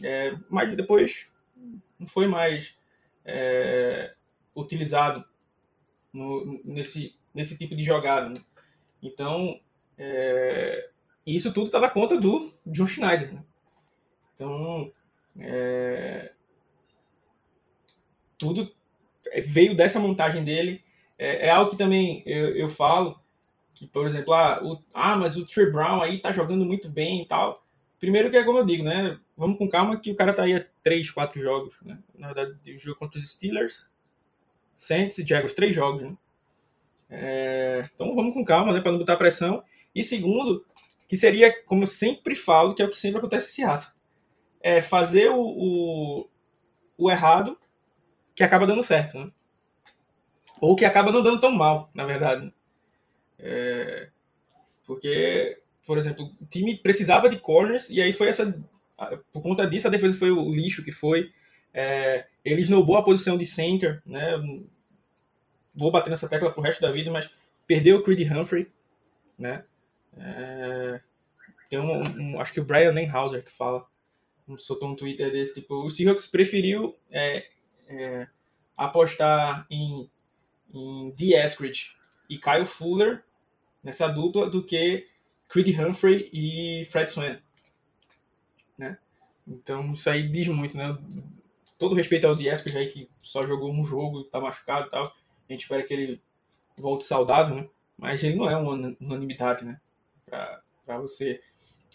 é, 0.00 0.36
mas 0.48 0.76
depois 0.76 1.26
não 1.98 2.06
foi 2.06 2.26
mais 2.26 2.76
é, 3.24 4.14
utilizado 4.54 5.24
no, 6.12 6.60
nesse, 6.64 7.16
nesse 7.34 7.56
tipo 7.56 7.74
de 7.74 7.82
jogada. 7.82 8.28
Né? 8.28 8.36
Então, 9.02 9.58
é, 9.96 10.90
isso 11.26 11.52
tudo 11.52 11.66
está 11.66 11.80
na 11.80 11.88
conta 11.88 12.20
do 12.20 12.52
John 12.66 12.86
Schneider. 12.86 13.32
Né? 13.32 13.42
Então, 14.34 14.92
é... 15.38 16.32
tudo 18.36 18.74
veio 19.44 19.76
dessa 19.76 20.00
montagem 20.00 20.44
dele. 20.44 20.84
É, 21.18 21.46
é 21.46 21.50
algo 21.50 21.70
que 21.70 21.76
também 21.76 22.22
eu, 22.26 22.56
eu, 22.56 22.68
falo, 22.68 23.21
que, 23.74 23.86
por 23.86 24.06
exemplo, 24.06 24.32
ah, 24.34 24.60
o, 24.62 24.78
ah, 24.92 25.16
mas 25.16 25.36
o 25.36 25.46
Trey 25.46 25.70
Brown 25.70 26.02
aí 26.02 26.20
tá 26.20 26.32
jogando 26.32 26.64
muito 26.64 26.88
bem 26.88 27.22
e 27.22 27.26
tal. 27.26 27.64
Primeiro 27.98 28.30
que 28.30 28.36
é 28.36 28.44
como 28.44 28.58
eu 28.58 28.66
digo, 28.66 28.82
né? 28.82 29.18
Vamos 29.36 29.58
com 29.58 29.68
calma 29.68 29.98
que 29.98 30.10
o 30.10 30.16
cara 30.16 30.32
tá 30.32 30.42
aí 30.42 30.54
a 30.54 30.66
3, 30.82 31.10
4 31.10 31.40
jogos, 31.40 31.80
né? 31.82 31.98
Na 32.14 32.32
verdade, 32.32 32.74
o 32.74 32.78
jogo 32.78 32.98
contra 32.98 33.18
os 33.18 33.30
Steelers, 33.30 33.90
Saints 34.76 35.18
e 35.18 35.26
Jaguars, 35.26 35.54
três 35.54 35.74
jogos, 35.74 36.02
né? 36.02 36.16
É, 37.08 37.82
então 37.94 38.14
vamos 38.14 38.34
com 38.34 38.44
calma, 38.44 38.72
né? 38.72 38.80
Para 38.80 38.92
não 38.92 38.98
botar 38.98 39.16
pressão. 39.16 39.62
E 39.94 40.02
segundo, 40.02 40.64
que 41.08 41.16
seria, 41.16 41.52
como 41.64 41.82
eu 41.82 41.86
sempre 41.86 42.34
falo, 42.34 42.74
que 42.74 42.82
é 42.82 42.84
o 42.84 42.90
que 42.90 42.98
sempre 42.98 43.18
acontece 43.18 43.48
em 43.48 43.66
Seattle. 43.66 43.92
É 44.60 44.80
fazer 44.80 45.30
o, 45.30 45.40
o, 45.40 46.28
o 46.96 47.10
errado 47.10 47.58
que 48.34 48.42
acaba 48.42 48.66
dando 48.66 48.82
certo, 48.82 49.18
né? 49.18 49.30
Ou 50.60 50.74
que 50.74 50.84
acaba 50.84 51.12
não 51.12 51.22
dando 51.22 51.40
tão 51.40 51.52
mal, 51.52 51.90
na 51.94 52.04
verdade. 52.04 52.52
É, 53.42 54.08
porque, 54.86 55.58
por 55.86 55.98
exemplo, 55.98 56.30
o 56.40 56.46
time 56.46 56.76
precisava 56.78 57.28
de 57.28 57.38
corners 57.38 57.90
e 57.90 58.00
aí 58.00 58.12
foi 58.12 58.28
essa 58.28 58.54
por 59.32 59.42
conta 59.42 59.66
disso, 59.66 59.88
a 59.88 59.90
defesa 59.90 60.18
foi 60.18 60.30
o 60.30 60.50
lixo 60.50 60.84
que 60.84 60.92
foi. 60.92 61.32
É, 61.72 62.26
ele 62.44 62.62
esnobou 62.62 62.96
a 62.96 63.02
posição 63.02 63.36
de 63.36 63.46
center, 63.46 64.02
né? 64.04 64.36
Vou 65.74 65.90
bater 65.90 66.10
nessa 66.10 66.28
tecla 66.28 66.52
pro 66.52 66.62
resto 66.62 66.82
da 66.82 66.92
vida, 66.92 67.10
mas 67.10 67.30
perdeu 67.66 67.98
o 67.98 68.02
Creed 68.02 68.30
Humphrey, 68.30 68.70
né? 69.38 69.64
É, 70.16 71.00
tem 71.70 71.78
um, 71.78 72.02
um, 72.18 72.40
acho 72.40 72.52
que 72.52 72.60
o 72.60 72.64
Brian 72.64 72.92
Nenhauser 72.92 73.42
que 73.42 73.50
fala, 73.50 73.86
soltou 74.58 74.90
um 74.90 74.96
Twitter 74.96 75.32
desse, 75.32 75.54
tipo, 75.54 75.74
o 75.74 75.90
Seahawks 75.90 76.26
preferiu 76.26 76.94
é, 77.10 77.46
é, 77.88 78.26
apostar 78.76 79.66
em, 79.70 80.10
em 80.74 81.10
D. 81.16 81.34
Eskridge 81.34 81.96
e 82.28 82.36
Kyle 82.36 82.66
Fuller 82.66 83.24
nessa 83.82 84.08
dupla 84.08 84.48
do 84.48 84.62
que 84.62 85.06
Creed 85.48 85.78
Humphrey 85.78 86.30
e 86.32 86.84
Fred 86.86 87.10
Swan, 87.10 87.38
né? 88.78 88.98
Então 89.46 89.92
isso 89.92 90.08
aí 90.08 90.28
diz 90.28 90.48
muito, 90.48 90.76
né? 90.76 90.96
Todo 91.78 91.94
respeito 91.94 92.26
ao 92.26 92.36
D. 92.36 92.48
Eskridge 92.48 92.78
aí 92.78 92.88
que 92.88 93.10
só 93.20 93.42
jogou 93.42 93.72
um 93.72 93.84
jogo, 93.84 94.24
tá 94.24 94.40
machucado 94.40 94.86
e 94.86 94.90
tal, 94.90 95.06
a 95.06 95.52
gente 95.52 95.62
espera 95.62 95.82
que 95.82 95.92
ele 95.92 96.22
volte 96.76 97.04
saudável, 97.04 97.56
né? 97.56 97.68
Mas 97.98 98.22
ele 98.22 98.36
não 98.36 98.48
é 98.48 98.56
uma 98.56 98.94
unanimidade, 99.00 99.64
né? 99.64 99.80
Para 100.26 100.98
você 100.98 101.40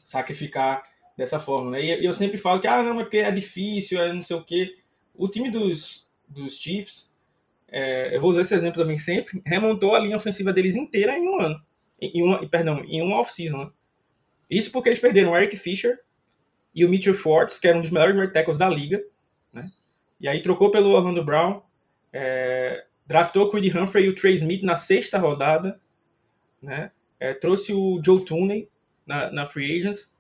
sacrificar 0.06 0.84
dessa 1.18 1.40
forma, 1.40 1.72
né? 1.72 1.84
E 1.84 2.06
eu 2.06 2.14
sempre 2.14 2.38
falo 2.38 2.62
que, 2.62 2.68
ah, 2.68 2.84
não, 2.84 3.00
é 3.00 3.04
porque 3.04 3.18
é 3.18 3.32
difícil, 3.32 4.00
é 4.02 4.14
não 4.14 4.22
sei 4.22 4.36
o 4.36 4.44
quê. 4.44 4.78
O 5.16 5.28
time 5.28 5.50
dos, 5.50 6.08
dos 6.28 6.58
Chiefs, 6.58 7.12
é, 7.68 8.16
eu 8.16 8.22
vou 8.22 8.30
usar 8.30 8.42
esse 8.42 8.54
exemplo 8.54 8.82
também 8.82 9.00
sempre, 9.00 9.42
remontou 9.46 9.96
a 9.96 10.00
linha 10.00 10.16
ofensiva 10.16 10.54
deles 10.54 10.76
inteira 10.76 11.18
em 11.18 11.28
um 11.28 11.42
ano. 11.42 11.62
Em 12.00 12.24
uma, 12.24 12.48
perdão, 12.48 12.84
em 12.86 13.02
uma 13.02 13.20
off-season, 13.20 13.58
né? 13.58 13.72
Isso 14.50 14.72
porque 14.72 14.90
eles 14.90 15.00
perderam 15.00 15.32
o 15.32 15.38
Eric 15.38 15.58
Fisher 15.58 16.00
e 16.74 16.86
o 16.86 16.90
Mitchell 16.90 17.14
Schwartz, 17.14 17.60
que 17.60 17.68
era 17.68 17.78
um 17.78 17.82
dos 17.82 17.92
melhores 17.92 18.16
right 18.16 18.32
tackles 18.32 18.58
da 18.58 18.70
liga, 18.70 19.04
né? 19.52 19.70
E 20.20 20.28
aí 20.28 20.42
trocou 20.42 20.72
pelo 20.72 20.92
Orlando 20.92 21.24
Brown, 21.24 21.62
é, 22.14 22.86
draftou 23.06 23.48
o 23.48 23.52
Creed 23.52 23.76
Humphrey 23.76 24.06
e 24.06 24.10
o 24.10 24.16
Trey 24.16 24.36
Smith 24.36 24.64
na 24.64 24.76
sexta 24.76 25.18
rodada, 25.18 25.80
né? 26.62 26.92
É, 27.20 27.34
trouxe 27.34 27.74
o 27.74 28.02
Joe 28.04 28.24
Tooney 28.24 28.70
na, 29.06 29.32
na 29.32 29.46
Free 29.46 29.80
Agents, 29.80 30.12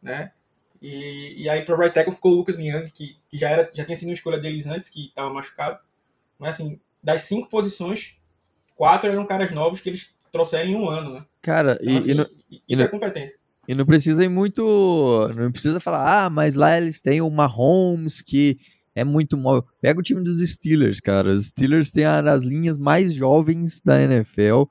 né? 0.00 0.32
E, 0.80 1.42
e 1.42 1.48
aí 1.48 1.64
para 1.64 1.76
right 1.76 1.94
tackle 1.94 2.14
ficou 2.14 2.32
o 2.32 2.36
Lucas 2.36 2.58
Young, 2.58 2.90
que, 2.90 3.16
que 3.28 3.38
já, 3.38 3.50
era, 3.50 3.70
já 3.72 3.84
tinha 3.84 3.96
sido 3.96 4.08
uma 4.08 4.14
escolha 4.14 4.38
deles 4.38 4.66
antes, 4.66 4.90
que 4.90 5.06
estava 5.06 5.32
machucado. 5.32 5.78
Mas 6.38 6.56
assim, 6.56 6.80
das 7.02 7.22
cinco 7.22 7.48
posições, 7.48 8.18
quatro 8.76 9.10
eram 9.10 9.26
caras 9.26 9.50
novos 9.50 9.80
que 9.80 9.88
eles 9.88 10.14
trouxeram 10.34 10.68
em 10.68 10.74
um 10.74 10.90
ano, 10.90 11.14
né? 11.14 11.24
Cara, 11.40 11.78
então, 11.80 11.94
e, 11.94 11.98
assim, 11.98 12.10
e 12.10 12.14
no, 12.14 12.26
isso 12.68 12.82
é 12.82 12.88
competência. 12.88 13.38
E 13.68 13.74
não 13.74 13.86
precisa 13.86 14.24
ir 14.24 14.28
muito. 14.28 15.32
Não 15.34 15.52
precisa 15.52 15.78
falar, 15.78 16.24
ah, 16.24 16.28
mas 16.28 16.56
lá 16.56 16.76
eles 16.76 17.00
têm 17.00 17.20
o 17.20 17.30
Mahomes 17.30 18.20
que 18.20 18.58
é 18.94 19.04
muito 19.04 19.36
móvel. 19.36 19.64
Pega 19.80 20.00
o 20.00 20.02
time 20.02 20.22
dos 20.22 20.40
Steelers, 20.40 21.00
cara. 21.00 21.32
Os 21.32 21.46
Steelers 21.46 21.90
têm 21.90 22.04
as 22.04 22.42
linhas 22.42 22.76
mais 22.76 23.14
jovens 23.14 23.80
da 23.80 24.02
NFL, 24.02 24.64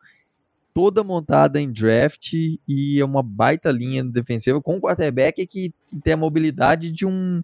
toda 0.74 1.04
montada 1.04 1.60
em 1.62 1.72
draft 1.72 2.34
e 2.34 3.00
é 3.00 3.06
uma 3.06 3.24
baita 3.24 3.72
linha 3.72 4.04
defensiva 4.04 4.62
com 4.62 4.76
um 4.76 4.82
quarterback 4.82 5.48
que 5.48 5.74
tem 6.04 6.14
a 6.14 6.18
mobilidade 6.18 6.92
de 6.92 7.06
um 7.06 7.42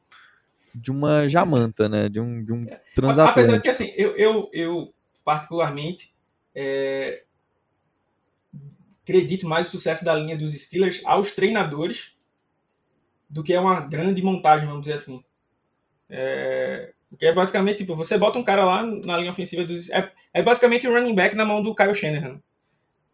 de 0.75 0.91
uma 0.91 1.27
jamanta, 1.27 1.89
né? 1.89 2.09
De 2.09 2.19
um, 2.19 2.43
de 2.43 2.51
um 2.51 2.63
é. 2.63 2.79
transatlântico. 2.93 3.39
Apesar 3.39 3.61
que, 3.61 3.69
assim, 3.69 3.91
eu, 3.97 4.15
eu, 4.17 4.49
eu 4.53 4.93
particularmente 5.25 6.13
é, 6.53 7.23
acredito 9.09 9.47
mais 9.47 9.67
o 9.67 9.71
sucesso 9.71 10.05
da 10.05 10.13
linha 10.13 10.37
dos 10.37 10.53
Steelers 10.53 11.01
aos 11.03 11.31
treinadores 11.31 12.15
do 13.27 13.43
que 13.43 13.53
é 13.53 13.59
uma 13.59 13.81
grande 13.81 14.21
montagem, 14.21 14.67
vamos 14.67 14.81
dizer 14.81 14.93
assim. 14.93 15.23
É, 16.07 16.93
porque 17.09 17.25
é 17.25 17.33
basicamente, 17.33 17.79
tipo, 17.79 17.95
você 17.95 18.17
bota 18.17 18.37
um 18.37 18.43
cara 18.43 18.63
lá 18.63 18.83
na 18.83 19.17
linha 19.17 19.31
ofensiva 19.31 19.63
dos. 19.65 19.89
É, 19.89 20.11
é 20.33 20.43
basicamente 20.43 20.87
o 20.87 20.93
running 20.93 21.15
back 21.15 21.35
na 21.35 21.45
mão 21.45 21.61
do 21.61 21.73
Kyle 21.73 21.93
Shanahan. 21.93 22.41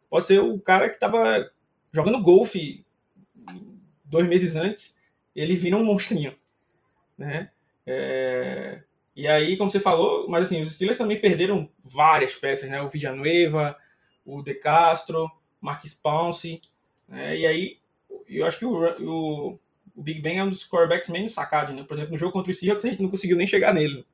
Pode 0.09 0.25
ser 0.25 0.39
o 0.39 0.59
cara 0.59 0.89
que 0.89 0.95
estava 0.95 1.49
jogando 1.91 2.21
golfe 2.21 2.85
dois 4.03 4.27
meses 4.27 4.55
antes, 4.55 4.99
ele 5.35 5.55
vira 5.55 5.77
um 5.77 5.83
monstrinho. 5.83 6.35
Né? 7.17 7.49
É, 7.85 8.81
e 9.15 9.27
aí, 9.27 9.57
como 9.57 9.71
você 9.71 9.79
falou, 9.79 10.29
mas 10.29 10.43
assim, 10.43 10.61
os 10.61 10.73
Steelers 10.73 10.97
também 10.97 11.19
perderam 11.19 11.69
várias 11.83 12.35
peças, 12.35 12.69
né? 12.69 12.81
O 12.81 12.89
Villanueva, 12.89 13.77
o 14.25 14.41
De 14.41 14.53
Castro, 14.55 15.31
Marquis 15.65 15.93
Ponce. 15.93 16.61
Né? 17.07 17.37
E 17.37 17.45
aí, 17.45 17.79
eu 18.27 18.45
acho 18.45 18.59
que 18.59 18.65
o, 18.65 18.73
o 19.01 19.59
o 19.95 20.03
Big 20.03 20.21
Ben 20.21 20.39
é 20.39 20.43
um 20.43 20.49
dos 20.49 20.67
quarterbacks 20.67 21.07
menos 21.07 21.33
sacados, 21.33 21.73
né? 21.73 21.83
Por 21.83 21.93
exemplo, 21.93 22.11
no 22.11 22.17
jogo 22.17 22.33
contra 22.33 22.51
o 22.51 22.55
Seahawks 22.55 22.83
a 22.83 22.89
gente 22.89 23.01
não 23.01 23.09
conseguiu 23.09 23.37
nem 23.37 23.47
chegar 23.47 23.73
nele. 23.73 24.05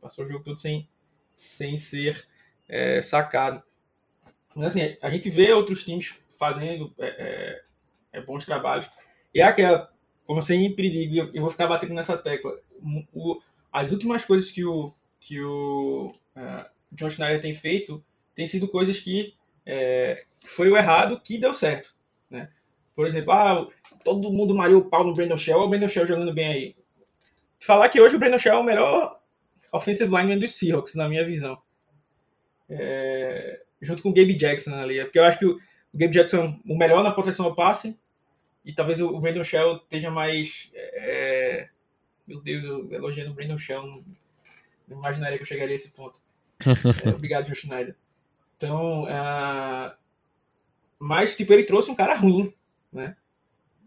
Passou 0.00 0.24
o 0.24 0.28
jogo 0.28 0.44
todo 0.44 0.58
sem, 0.58 0.86
sem 1.34 1.78
ser 1.78 2.26
é, 2.68 3.00
sacado. 3.00 3.62
Mas 4.54 4.66
assim, 4.66 4.96
a 5.00 5.10
gente 5.10 5.30
vê 5.30 5.50
outros 5.52 5.84
times 5.84 6.18
fazendo 6.38 6.92
é, 6.98 7.06
é, 8.12 8.18
é 8.18 8.20
bons 8.20 8.44
trabalhos. 8.44 8.86
E 9.34 9.40
é 9.40 9.44
aquela, 9.44 9.90
como 10.26 10.40
eu 10.40 10.42
sempre 10.42 10.90
digo, 10.90 11.30
eu 11.32 11.40
vou 11.40 11.50
ficar 11.50 11.66
batendo 11.66 11.94
nessa 11.94 12.18
tecla. 12.18 12.60
O, 13.14 13.40
as 13.72 13.92
últimas 13.92 14.24
coisas 14.26 14.50
que 14.50 14.62
o, 14.62 14.92
que 15.18 15.40
o 15.40 16.14
uh, 16.36 16.70
John 16.90 17.08
Schneider 17.08 17.40
tem 17.40 17.54
feito 17.54 18.04
tem 18.34 18.46
sido 18.46 18.68
coisas 18.68 19.00
que 19.00 19.34
é, 19.64 20.24
foi 20.44 20.68
o 20.70 20.76
errado 20.76 21.20
que 21.20 21.38
deu 21.38 21.52
certo. 21.52 21.94
Né? 22.30 22.48
Por 22.94 23.06
exemplo, 23.06 23.32
ah, 23.32 23.66
todo 24.04 24.32
mundo 24.32 24.54
mariu 24.54 24.78
o 24.78 24.84
pau 24.84 25.04
no 25.04 25.14
Brandon 25.14 25.38
Shell, 25.38 25.58
o 25.58 25.68
Brandon 25.68 25.88
Shell 25.88 26.06
jogando 26.06 26.32
bem 26.32 26.46
aí. 26.46 26.76
Falar 27.60 27.88
que 27.88 28.00
hoje 28.00 28.16
o 28.16 28.18
Brandon 28.18 28.38
Shell 28.38 28.54
é 28.54 28.58
o 28.58 28.64
melhor 28.64 29.20
offensive 29.72 30.10
lineman 30.10 30.38
dos 30.38 30.54
Seahawks, 30.54 30.94
na 30.94 31.08
minha 31.08 31.24
visão. 31.24 31.60
É, 32.68 33.62
junto 33.80 34.02
com 34.02 34.10
o 34.10 34.14
Gabe 34.14 34.34
Jackson 34.34 34.74
ali. 34.74 35.02
Porque 35.02 35.18
eu 35.18 35.24
acho 35.24 35.38
que 35.38 35.46
o, 35.46 35.58
Gabe 35.94 36.12
Jackson 36.12 36.44
é 36.44 36.72
o 36.72 36.76
melhor 36.76 37.02
na 37.02 37.12
proteção 37.12 37.46
ao 37.46 37.54
passe. 37.54 37.98
E 38.64 38.72
talvez 38.72 39.00
o, 39.00 39.08
o 39.08 39.20
Brandon 39.20 39.44
Shell 39.44 39.76
esteja 39.76 40.10
mais. 40.10 40.70
É, 40.74 41.68
meu 42.26 42.40
Deus, 42.40 42.64
eu 42.64 42.92
elogiando 42.92 43.30
o 43.30 43.34
Brandon 43.34 43.58
Shell. 43.58 43.86
Não, 43.86 44.04
não 44.88 44.98
imaginaria 44.98 45.38
que 45.38 45.42
eu 45.42 45.48
chegaria 45.48 45.74
a 45.74 45.76
esse 45.76 45.90
ponto. 45.90 46.20
É, 47.04 47.08
obrigado, 47.08 47.46
Joe 47.46 47.56
Schneider. 47.56 47.96
Então, 48.62 49.04
uh, 49.04 49.92
mas 50.98 51.36
tipo, 51.36 51.52
ele 51.52 51.64
trouxe 51.64 51.90
um 51.90 51.96
cara 51.96 52.14
ruim 52.14 52.54
né? 52.92 53.16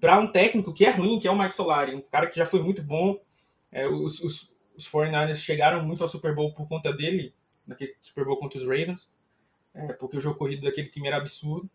Para 0.02 0.20
um 0.20 0.28
técnico 0.28 0.74
que 0.74 0.86
é 0.86 0.90
ruim, 0.90 1.20
que 1.20 1.28
é 1.28 1.32
o 1.32 1.38
Mike 1.38 1.54
Solari, 1.54 1.96
um 1.96 2.02
cara 2.02 2.28
que 2.28 2.38
já 2.38 2.46
foi 2.46 2.62
muito 2.62 2.82
bom, 2.82 3.20
é, 3.72 3.88
os, 3.88 4.20
os, 4.20 4.54
os 4.76 4.90
49ers 4.90 5.36
chegaram 5.36 5.84
muito 5.86 6.02
ao 6.02 6.10
Super 6.10 6.34
Bowl 6.34 6.54
por 6.54 6.68
conta 6.68 6.92
dele, 6.92 7.34
naquele 7.66 7.96
Super 8.02 8.26
Bowl 8.26 8.38
contra 8.38 8.58
os 8.58 8.66
Ravens, 8.66 9.10
é, 9.74 9.94
porque 9.94 10.18
o 10.18 10.22
jogo 10.22 10.38
corrido 10.38 10.64
daquele 10.64 10.90
time 10.90 11.08
era 11.08 11.18
absurdo. 11.18 11.70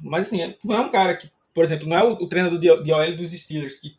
Mas 0.00 0.28
assim, 0.28 0.54
não 0.62 0.76
é 0.76 0.80
um 0.80 0.90
cara 0.90 1.16
que, 1.16 1.30
por 1.54 1.64
exemplo, 1.64 1.88
não 1.88 1.96
é 1.96 2.04
o, 2.04 2.12
o 2.12 2.28
treinador 2.28 2.58
de, 2.58 2.82
de 2.82 2.92
OL 2.92 3.16
dos 3.16 3.32
Steelers, 3.32 3.76
que 3.76 3.96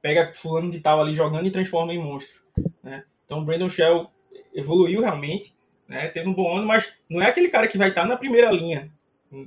pega 0.00 0.32
fulano 0.34 0.70
de 0.70 0.80
tal 0.80 1.00
ali 1.00 1.14
jogando 1.14 1.46
e 1.46 1.50
transforma 1.50 1.92
em 1.92 1.98
monstro. 1.98 2.42
Né? 2.82 3.04
Então 3.24 3.38
o 3.38 3.44
Brandon 3.44 3.70
Shell 3.70 4.10
evoluiu 4.52 5.00
realmente, 5.00 5.54
né? 5.88 6.08
teve 6.08 6.28
um 6.28 6.34
bom 6.34 6.56
ano, 6.56 6.66
mas 6.66 6.94
não 7.08 7.22
é 7.22 7.28
aquele 7.28 7.48
cara 7.48 7.68
que 7.68 7.78
vai 7.78 7.88
estar 7.88 8.06
na 8.06 8.16
primeira 8.16 8.50
linha 8.50 8.90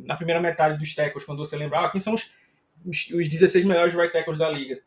na 0.06 0.16
primeira 0.16 0.42
metade 0.42 0.78
dos 0.78 0.94
tackles, 0.94 1.26
quando 1.26 1.40
você 1.40 1.56
lembrar 1.56 1.86
ah, 1.86 1.90
quem 1.90 2.02
são 2.02 2.14
os, 2.14 2.30
os, 2.86 3.10
os 3.12 3.30
16 3.30 3.66
melhores 3.66 3.94
right 3.94 4.12
tackles 4.12 4.40
da 4.40 4.50
liga. 4.50 4.82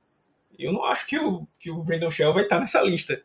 Eu 0.58 0.72
não 0.72 0.84
acho 0.84 1.06
que 1.06 1.18
o, 1.18 1.46
que 1.58 1.70
o 1.70 1.82
Brandon 1.82 2.10
Shell 2.10 2.34
vai 2.34 2.44
estar 2.44 2.60
nessa 2.60 2.82
lista. 2.82 3.22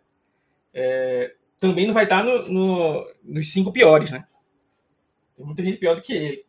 É, 0.74 1.34
também 1.60 1.86
não 1.86 1.94
vai 1.94 2.04
estar 2.04 2.24
no, 2.24 2.48
no, 2.48 3.14
nos 3.24 3.52
cinco 3.52 3.74
piores, 3.74 4.10
né? 4.10 4.26
Tem 5.36 5.46
muita 5.46 5.64
gente 5.64 5.78
pior 5.78 5.96
do 5.96 6.02
que 6.02 6.14
ele. 6.14 6.46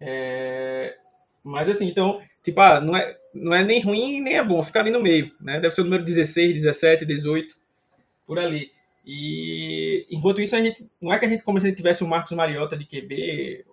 É, 0.00 0.96
mas 1.44 1.68
assim, 1.68 1.86
então, 1.86 2.22
tipo, 2.42 2.60
ah, 2.60 2.80
não, 2.80 2.96
é, 2.96 3.18
não 3.34 3.54
é 3.54 3.62
nem 3.62 3.80
ruim 3.80 4.20
nem 4.20 4.34
é 4.34 4.44
bom, 4.44 4.62
ficar 4.62 4.80
ali 4.80 4.90
no 4.90 5.02
meio, 5.02 5.30
né? 5.40 5.60
Deve 5.60 5.74
ser 5.74 5.82
o 5.82 5.84
número 5.84 6.04
16, 6.04 6.54
17, 6.54 7.04
18, 7.04 7.54
por 8.26 8.38
ali. 8.38 8.72
E 9.04 10.06
enquanto 10.10 10.40
isso, 10.40 10.54
a 10.54 10.60
gente 10.60 10.88
não 11.00 11.12
é 11.12 11.18
que 11.18 11.24
a 11.24 11.28
gente 11.28 11.42
como 11.42 11.60
se 11.60 11.66
a 11.66 11.68
gente 11.68 11.76
tivesse 11.76 12.04
o 12.04 12.08
Marcos 12.08 12.32
Mariota 12.32 12.76
de 12.76 12.84
QB 12.84 13.64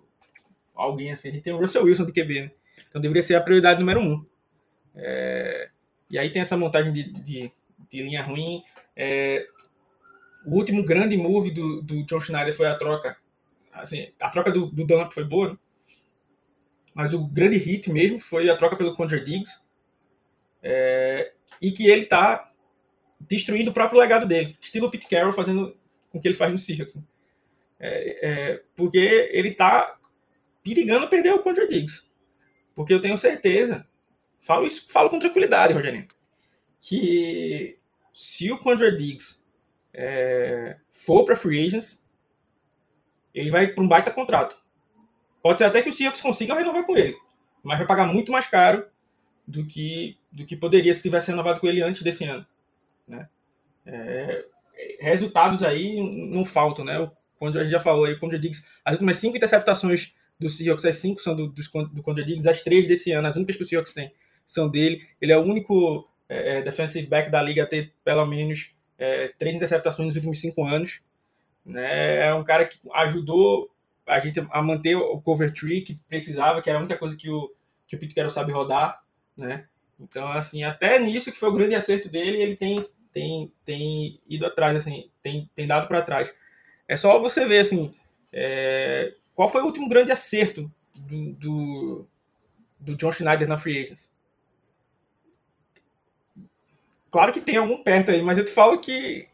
alguém 0.74 1.12
assim. 1.12 1.28
A 1.28 1.32
gente 1.32 1.42
tem 1.42 1.52
o 1.52 1.58
Russell 1.58 1.84
Wilson 1.84 2.06
de 2.06 2.12
QB, 2.12 2.42
né? 2.42 2.50
Então 2.88 3.00
deveria 3.00 3.22
ser 3.22 3.34
a 3.34 3.40
prioridade 3.40 3.78
número 3.78 4.00
um. 4.00 4.24
É... 4.94 5.70
E 6.10 6.18
aí 6.18 6.30
tem 6.30 6.42
essa 6.42 6.56
montagem 6.56 6.92
de, 6.92 7.12
de, 7.12 7.52
de 7.88 8.02
linha 8.02 8.22
ruim. 8.22 8.62
É... 8.96 9.46
O 10.44 10.56
último 10.56 10.84
grande 10.84 11.16
move 11.16 11.50
do, 11.50 11.82
do 11.82 12.02
John 12.04 12.20
Schneider 12.20 12.54
foi 12.54 12.66
a 12.66 12.74
troca. 12.74 13.16
Assim, 13.72 14.10
a 14.18 14.30
troca 14.30 14.50
do, 14.50 14.66
do 14.66 14.84
Dunlap 14.84 15.12
foi 15.12 15.24
boa, 15.24 15.50
né? 15.50 15.58
mas 16.92 17.14
o 17.14 17.24
grande 17.24 17.56
hit 17.56 17.90
mesmo 17.90 18.18
foi 18.18 18.50
a 18.50 18.56
troca 18.56 18.76
pelo 18.76 18.94
Condre 18.96 19.22
Diggs. 19.22 19.62
É... 20.62 21.32
E 21.60 21.70
que 21.72 21.86
ele 21.86 22.02
está 22.02 22.49
destruindo 23.20 23.70
o 23.70 23.74
próprio 23.74 24.00
legado 24.00 24.26
dele. 24.26 24.56
Estilo 24.60 24.90
Pete 24.90 25.08
Carroll 25.08 25.32
fazendo 25.32 25.76
com 26.10 26.20
que 26.20 26.28
ele 26.28 26.36
faz 26.36 26.52
no 26.52 26.58
Seahawks. 26.58 26.96
Né? 26.96 27.02
É, 27.78 28.28
é, 28.28 28.62
porque 28.74 29.30
ele 29.32 29.50
está 29.50 29.98
perigando 30.62 31.08
perder 31.08 31.32
o 31.32 31.42
Contra 31.42 31.66
Diggs. 31.66 32.06
Porque 32.74 32.92
eu 32.92 33.00
tenho 33.00 33.16
certeza. 33.16 33.86
Falo 34.38 34.66
isso, 34.66 34.86
falo 34.88 35.10
com 35.10 35.18
tranquilidade, 35.18 35.74
Rogerinho. 35.74 36.06
que 36.80 37.78
se 38.14 38.50
o 38.50 38.58
Condra 38.58 38.94
Diggs 38.94 39.44
é, 39.92 40.78
for 40.90 41.24
para 41.24 41.36
free 41.36 41.66
agents, 41.66 42.04
ele 43.34 43.50
vai 43.50 43.68
para 43.68 43.84
um 43.84 43.88
baita 43.88 44.10
contrato. 44.10 44.56
Pode 45.42 45.58
ser 45.58 45.64
até 45.64 45.82
que 45.82 45.88
o 45.88 45.92
Seahawks 45.92 46.20
consiga 46.20 46.54
renovar 46.54 46.84
com 46.84 46.96
ele, 46.96 47.16
mas 47.62 47.78
vai 47.78 47.86
pagar 47.86 48.06
muito 48.06 48.32
mais 48.32 48.46
caro 48.46 48.86
do 49.46 49.66
que, 49.66 50.16
do 50.30 50.44
que 50.44 50.56
poderia 50.56 50.92
se 50.92 51.02
tivesse 51.02 51.30
renovado 51.30 51.60
com 51.60 51.66
ele 51.66 51.82
antes 51.82 52.02
desse 52.02 52.24
ano. 52.24 52.46
Né? 53.10 53.28
É, 53.86 54.44
resultados 55.00 55.62
aí 55.62 55.96
não 56.32 56.44
faltam, 56.44 56.84
né? 56.84 57.10
Quando 57.38 57.58
a 57.58 57.62
gente 57.62 57.72
já 57.72 57.80
falou 57.80 58.04
aí, 58.04 58.14
o 58.14 58.38
Diggs, 58.38 58.66
as 58.84 58.94
últimas 58.94 59.16
cinco 59.16 59.36
interceptações 59.36 60.14
do 60.38 60.48
Seahawks, 60.48 60.84
as 60.84 60.96
cinco 60.96 61.20
são 61.20 61.34
do, 61.34 61.48
do, 61.48 61.62
do 61.92 62.02
Condra 62.02 62.24
Diggs, 62.24 62.48
as 62.48 62.62
três 62.62 62.86
desse 62.86 63.12
ano, 63.12 63.28
as 63.28 63.36
únicas 63.36 63.56
que 63.56 63.62
o 63.62 63.66
Seahawks 63.66 63.94
tem 63.94 64.12
são 64.46 64.68
dele. 64.68 65.06
Ele 65.20 65.32
é 65.32 65.38
o 65.38 65.42
único 65.42 66.08
é, 66.28 66.58
é, 66.58 66.62
defensive 66.62 67.06
back 67.06 67.30
da 67.30 67.42
liga 67.42 67.62
a 67.62 67.66
ter 67.66 67.92
pelo 68.04 68.24
menos 68.26 68.74
é, 68.98 69.28
três 69.38 69.54
interceptações 69.54 70.06
nos 70.06 70.16
últimos 70.16 70.40
cinco 70.40 70.64
anos. 70.64 71.00
Né? 71.64 72.26
É 72.28 72.34
um 72.34 72.44
cara 72.44 72.66
que 72.66 72.78
ajudou 72.94 73.70
a 74.06 74.18
gente 74.18 74.40
a 74.50 74.62
manter 74.62 74.96
o 74.96 75.20
cover 75.20 75.52
tree 75.52 75.82
que 75.82 75.94
precisava, 76.08 76.60
que 76.60 76.68
era 76.68 76.78
a 76.78 76.82
única 76.82 76.98
coisa 76.98 77.16
que 77.16 77.30
o, 77.30 77.52
que 77.86 77.96
o 77.96 77.98
Pete 77.98 78.14
Carroll 78.14 78.30
sabe 78.30 78.52
rodar. 78.52 79.02
Né? 79.36 79.66
Então, 79.98 80.28
assim, 80.28 80.64
até 80.64 80.98
nisso 80.98 81.30
que 81.30 81.38
foi 81.38 81.48
o 81.48 81.54
grande 81.54 81.74
acerto 81.74 82.08
dele, 82.08 82.42
ele 82.42 82.56
tem, 82.56 82.84
tem, 83.12 83.52
tem 83.64 84.20
ido 84.28 84.46
atrás, 84.46 84.76
assim, 84.76 85.10
tem, 85.22 85.50
tem 85.54 85.66
dado 85.66 85.88
para 85.88 86.02
trás. 86.02 86.32
É 86.86 86.96
só 86.96 87.18
você 87.20 87.44
ver, 87.44 87.60
assim, 87.60 87.94
é, 88.32 89.14
qual 89.34 89.48
foi 89.48 89.62
o 89.62 89.66
último 89.66 89.88
grande 89.88 90.12
acerto 90.12 90.70
do, 90.94 91.32
do, 91.34 92.06
do 92.78 92.96
John 92.96 93.12
Schneider 93.12 93.48
na 93.48 93.58
Free 93.58 93.80
Agents? 93.80 94.12
Claro 97.10 97.32
que 97.32 97.40
tem 97.40 97.56
algum 97.56 97.82
perto 97.82 98.10
aí, 98.10 98.22
mas 98.22 98.38
eu 98.38 98.44
te 98.44 98.52
falo 98.52 98.78
que 98.78 99.28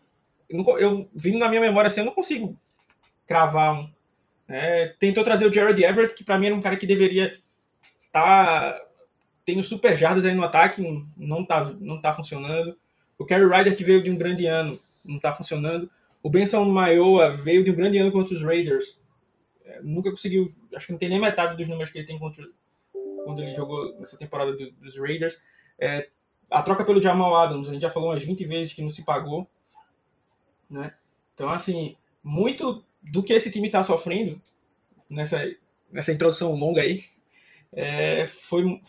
eu, 0.48 0.78
eu 0.78 1.10
vindo 1.14 1.38
na 1.38 1.48
minha 1.48 1.60
memória 1.60 1.88
assim, 1.88 2.00
eu 2.00 2.06
não 2.06 2.14
consigo 2.14 2.58
cravar 3.26 3.74
um. 3.74 3.90
É, 4.48 4.94
tentou 4.98 5.24
trazer 5.24 5.46
o 5.46 5.52
Jared 5.52 5.82
Everett, 5.82 6.14
que 6.14 6.24
para 6.24 6.38
mim 6.38 6.46
era 6.46 6.54
um 6.54 6.62
cara 6.62 6.76
que 6.76 6.86
deveria 6.86 7.36
estar 8.06 8.72
tá, 8.72 8.82
tendo 9.44 9.62
super 9.62 9.96
jardas 9.96 10.24
aí 10.24 10.34
no 10.34 10.44
ataque, 10.44 10.80
não 11.16 11.44
tá, 11.44 11.64
não 11.80 12.00
tá 12.00 12.14
funcionando. 12.14 12.78
O 13.18 13.24
Kerry 13.24 13.46
Ryder, 13.46 13.76
que 13.76 13.84
veio 13.84 14.02
de 14.02 14.10
um 14.10 14.16
grande 14.16 14.46
ano, 14.46 14.78
não 15.04 15.18
tá 15.18 15.34
funcionando. 15.34 15.90
O 16.22 16.30
Benson 16.30 16.64
Maioa 16.64 17.32
veio 17.32 17.64
de 17.64 17.70
um 17.70 17.74
grande 17.74 17.98
ano 17.98 18.12
contra 18.12 18.34
os 18.34 18.42
Raiders. 18.42 19.00
É, 19.64 19.80
nunca 19.82 20.10
conseguiu, 20.10 20.52
acho 20.74 20.86
que 20.86 20.92
não 20.92 20.98
tem 20.98 21.08
nem 21.08 21.20
metade 21.20 21.56
dos 21.56 21.68
números 21.68 21.90
que 21.90 21.98
ele 21.98 22.06
tem 22.06 22.18
contra, 22.18 22.46
quando 23.24 23.42
ele 23.42 23.54
jogou 23.54 23.98
nessa 23.98 24.16
temporada 24.16 24.52
do, 24.52 24.70
dos 24.72 24.98
Raiders. 24.98 25.40
É, 25.78 26.08
a 26.50 26.62
troca 26.62 26.84
pelo 26.84 27.02
Jamal 27.02 27.34
Adams, 27.36 27.68
a 27.68 27.72
gente 27.72 27.82
já 27.82 27.90
falou 27.90 28.10
umas 28.10 28.22
20 28.22 28.44
vezes 28.44 28.74
que 28.74 28.82
não 28.82 28.90
se 28.90 29.04
pagou. 29.04 29.48
Né? 30.68 30.92
Então, 31.34 31.48
assim, 31.50 31.96
muito 32.22 32.84
do 33.02 33.22
que 33.22 33.32
esse 33.32 33.50
time 33.50 33.68
está 33.68 33.82
sofrendo 33.82 34.40
nessa, 35.08 35.38
nessa 35.90 36.12
introdução 36.12 36.54
longa 36.54 36.82
aí 36.82 37.04
é, 37.72 38.26
foi 38.26 38.80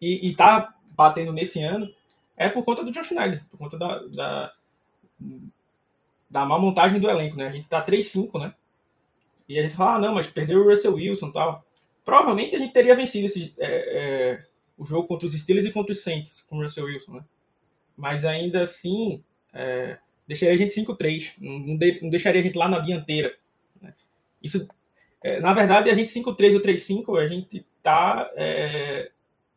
e, 0.00 0.30
está 0.30 0.74
batendo 0.90 1.32
nesse 1.32 1.62
ano 1.62 1.92
é 2.36 2.48
por 2.48 2.64
conta 2.64 2.84
do 2.84 2.92
John 2.92 3.04
Schneider, 3.04 3.44
por 3.50 3.58
conta 3.58 3.78
da, 3.78 3.98
da, 4.06 4.52
da 6.30 6.46
má 6.46 6.58
montagem 6.58 7.00
do 7.00 7.08
elenco, 7.08 7.36
né? 7.36 7.46
A 7.46 7.52
gente 7.52 7.68
tá 7.68 7.84
3-5, 7.84 8.40
né? 8.40 8.54
E 9.48 9.58
a 9.58 9.62
gente 9.62 9.74
fala, 9.74 9.96
ah, 9.96 9.98
não, 9.98 10.14
mas 10.14 10.28
perdeu 10.28 10.60
o 10.60 10.68
Russell 10.68 10.94
Wilson 10.94 11.28
e 11.28 11.32
tal. 11.32 11.64
Provavelmente 12.04 12.56
a 12.56 12.58
gente 12.58 12.72
teria 12.72 12.96
vencido 12.96 13.26
esse, 13.26 13.54
é, 13.58 13.66
é, 13.66 14.44
o 14.76 14.84
jogo 14.84 15.06
contra 15.06 15.26
os 15.26 15.34
Steelers 15.34 15.66
e 15.66 15.72
contra 15.72 15.92
os 15.92 16.02
Saints 16.02 16.40
com 16.48 16.56
o 16.56 16.62
Russell 16.62 16.86
Wilson, 16.86 17.12
né? 17.12 17.24
Mas 17.96 18.24
ainda 18.24 18.62
assim, 18.62 19.22
é, 19.52 19.98
deixaria 20.26 20.54
a 20.54 20.58
gente 20.58 20.74
5-3, 20.74 21.34
não, 21.38 21.76
de, 21.76 22.00
não, 22.02 22.10
deixaria 22.10 22.40
a 22.40 22.44
gente 22.44 22.56
lá 22.56 22.68
na 22.68 22.80
dianteira. 22.80 23.36
Né? 23.80 23.94
Isso, 24.42 24.66
é, 25.22 25.38
na 25.40 25.52
verdade, 25.52 25.90
a 25.90 25.94
gente 25.94 26.10
5-3 26.10 26.54
ou 26.54 26.60
3-5, 26.62 27.22
a 27.22 27.26
gente 27.26 27.64
tá 27.82 28.30
é, 28.34 29.10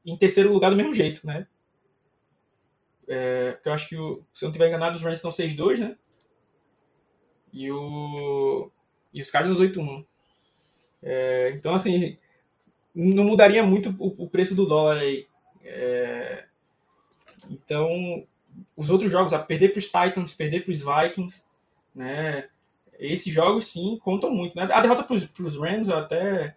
em 0.06 0.18
terceiro 0.18 0.52
lugar 0.52 0.70
do 0.70 0.76
mesmo 0.76 0.94
jeito, 0.94 1.26
né? 1.26 1.48
É, 3.08 3.58
eu 3.63 3.74
acho 3.74 3.88
que, 3.88 3.98
o, 3.98 4.24
se 4.34 4.44
eu 4.44 4.48
não 4.48 4.52
estiver 4.52 4.68
enganado, 4.68 4.96
os 4.96 5.02
Rams 5.02 5.20
estão 5.20 5.32
6-2, 5.32 5.80
né? 5.80 5.98
E, 7.54 7.72
o, 7.72 8.70
e 9.13 9.22
os 9.22 9.32
Cardinals 9.32 9.60
8-1. 9.60 10.06
É, 11.02 11.52
então, 11.56 11.76
assim, 11.76 12.18
não 12.94 13.24
mudaria 13.24 13.63
muito 13.63 13.96
o, 14.00 14.26
o 14.26 14.30
preço 14.30 14.56
do 14.56 14.65
dólar 14.65 14.98
aí. 14.98 15.28
É, 15.63 16.46
então, 17.50 18.26
os 18.76 18.89
outros 18.89 19.12
jogos, 19.12 19.34
a 19.34 19.39
perder 19.39 19.70
para 19.70 19.80
os 19.80 19.86
Titans, 19.86 20.34
perder 20.34 20.63
para 20.63 20.74
os 20.74 20.84
Vikings, 20.84 21.44
né? 21.94 22.50
Esses 22.98 23.34
jogos 23.34 23.68
sim 23.68 24.00
contam 24.02 24.32
muito, 24.32 24.56
né? 24.56 24.63
A 24.72 24.82
derrota 24.82 25.04
para 25.04 25.15
os 25.15 25.58
Rams 25.58 25.89
até 25.89 26.56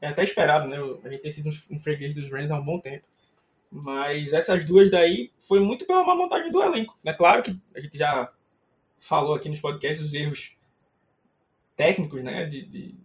é 0.00 0.08
até 0.08 0.24
esperado, 0.24 0.66
né? 0.66 0.78
A 1.04 1.08
gente 1.10 1.22
tem 1.22 1.30
sido 1.30 1.50
um 1.70 1.78
freguês 1.78 2.14
dos 2.14 2.30
Rams 2.30 2.50
há 2.50 2.56
um 2.56 2.64
bom 2.64 2.80
tempo. 2.80 3.04
Mas 3.70 4.32
essas 4.32 4.64
duas 4.64 4.90
daí 4.90 5.30
foi 5.40 5.60
muito 5.60 5.86
pela 5.86 6.04
má 6.04 6.14
montagem 6.14 6.50
do 6.50 6.62
elenco. 6.62 6.98
É 7.04 7.12
claro 7.12 7.42
que 7.42 7.56
a 7.74 7.80
gente 7.80 7.96
já 7.96 8.32
falou 8.98 9.34
aqui 9.34 9.48
nos 9.48 9.60
podcasts 9.60 10.04
os 10.04 10.12
erros 10.12 10.56
técnicos, 11.76 12.22
né? 12.22 12.46
De, 12.46 12.62
de 12.62 13.00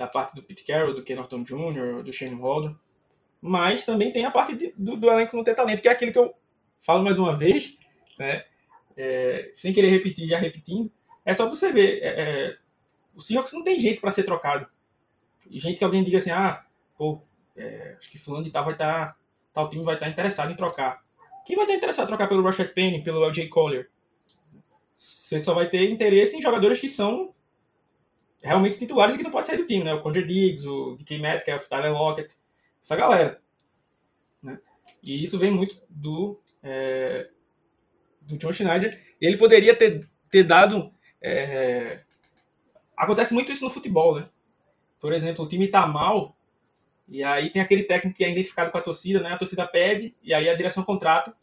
da 0.00 0.06
parte 0.06 0.34
do 0.34 0.42
Pete 0.42 0.64
Carroll, 0.64 0.94
do 0.94 1.02
Ken 1.02 1.14
Norton 1.14 1.42
Jr., 1.42 2.02
do 2.02 2.10
Shane 2.10 2.34
Waldron, 2.34 2.74
mas 3.38 3.84
também 3.84 4.10
tem 4.10 4.24
a 4.24 4.30
parte 4.30 4.56
de, 4.56 4.72
do, 4.74 4.96
do, 4.96 5.10
elenco 5.10 5.36
não 5.36 5.44
ter 5.44 5.54
talento, 5.54 5.82
que 5.82 5.88
é 5.88 5.92
aquilo 5.92 6.10
que 6.10 6.18
eu 6.18 6.34
falo 6.80 7.04
mais 7.04 7.18
uma 7.18 7.36
vez, 7.36 7.78
né? 8.18 8.46
É, 8.96 9.50
sem 9.52 9.74
querer 9.74 9.90
repetir, 9.90 10.26
já 10.26 10.38
repetindo, 10.38 10.90
é 11.22 11.34
só 11.34 11.48
você 11.48 11.70
ver, 11.70 12.00
é, 12.02 12.08
é, 12.08 12.58
o 13.14 13.20
Seahawks 13.20 13.52
não 13.52 13.62
tem 13.62 13.78
jeito 13.78 14.00
para 14.00 14.10
ser 14.10 14.22
trocado. 14.22 14.66
E 15.50 15.60
gente 15.60 15.78
que 15.78 15.84
alguém 15.84 16.02
diga 16.02 16.16
assim, 16.16 16.30
ah, 16.30 16.64
pô, 16.96 17.20
é, 17.54 17.96
acho 17.98 18.10
que 18.10 18.18
fulano 18.18 18.44
de 18.44 18.50
tal 18.50 18.64
vai 18.64 18.72
estar, 18.72 19.08
tá, 19.08 19.16
tal 19.52 19.68
time 19.68 19.84
vai 19.84 19.94
estar 19.94 20.08
interessado 20.08 20.52
em 20.52 20.56
trocar. 20.56 21.02
Quem 21.44 21.56
vai 21.56 21.64
estar 21.64 21.76
interessado 21.76 22.04
em 22.04 22.08
trocar 22.08 22.28
pelo 22.28 22.42
Rashad 22.42 22.68
Penny, 22.68 23.02
pelo 23.02 23.24
LJ 23.24 23.48
Collier? 23.48 23.90
Você 24.96 25.40
só 25.40 25.54
vai 25.54 25.68
ter 25.68 25.90
interesse 25.90 26.36
em 26.36 26.42
jogadores 26.42 26.78
que 26.80 26.88
são 26.88 27.34
realmente 28.42 28.78
titulares 28.78 29.16
que 29.16 29.22
não 29.22 29.30
pode 29.30 29.46
sair 29.46 29.56
do 29.56 29.66
time, 29.66 29.84
né? 29.84 29.94
O 29.94 30.02
Conjure 30.02 30.26
Diggs, 30.26 30.66
o 30.66 30.96
DK 30.96 31.18
Metcalf, 31.18 31.66
o 31.66 31.68
Tyler 31.68 31.92
Lockett, 31.92 32.34
essa 32.82 32.96
galera. 32.96 33.40
Né? 34.42 34.58
E 35.02 35.22
isso 35.24 35.38
vem 35.38 35.50
muito 35.50 35.80
do, 35.88 36.40
é, 36.62 37.28
do 38.22 38.36
John 38.36 38.52
Schneider. 38.52 39.00
E 39.20 39.26
ele 39.26 39.36
poderia 39.36 39.74
ter, 39.74 40.08
ter 40.30 40.44
dado. 40.44 40.92
É, 41.22 42.00
acontece 42.96 43.34
muito 43.34 43.52
isso 43.52 43.64
no 43.64 43.70
futebol, 43.70 44.18
né? 44.18 44.28
Por 45.00 45.12
exemplo, 45.12 45.44
o 45.44 45.48
time 45.48 45.68
tá 45.68 45.86
mal, 45.86 46.36
e 47.10 47.24
aí 47.24 47.50
tem 47.50 47.60
aquele 47.60 47.82
técnico 47.82 48.16
que 48.16 48.24
é 48.24 48.30
identificado 48.30 48.70
com 48.70 48.78
a 48.78 48.82
torcida, 48.82 49.20
né? 49.20 49.32
A 49.32 49.38
torcida 49.38 49.66
pede, 49.66 50.14
e 50.22 50.32
aí 50.32 50.48
a 50.48 50.54
direção 50.54 50.84
contrata, 50.84 51.34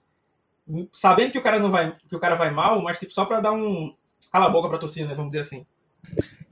sabendo 0.94 1.32
que 1.32 1.38
o 1.38 1.42
cara 1.42 1.60
não 1.60 1.70
vai, 1.70 1.94
que 2.08 2.16
o 2.16 2.20
cara 2.20 2.36
vai 2.36 2.50
mal, 2.50 2.82
mas 2.82 2.98
tipo, 2.98 3.14
só 3.14 3.26
para 3.26 3.42
dar 3.42 3.52
um 3.52 3.94
cala 4.32 4.46
a 4.46 4.50
boca 4.50 4.70
pra 4.70 4.78
torcida, 4.78 5.08
né? 5.08 5.14
Vamos 5.14 5.32
dizer 5.32 5.42
assim. 5.42 5.66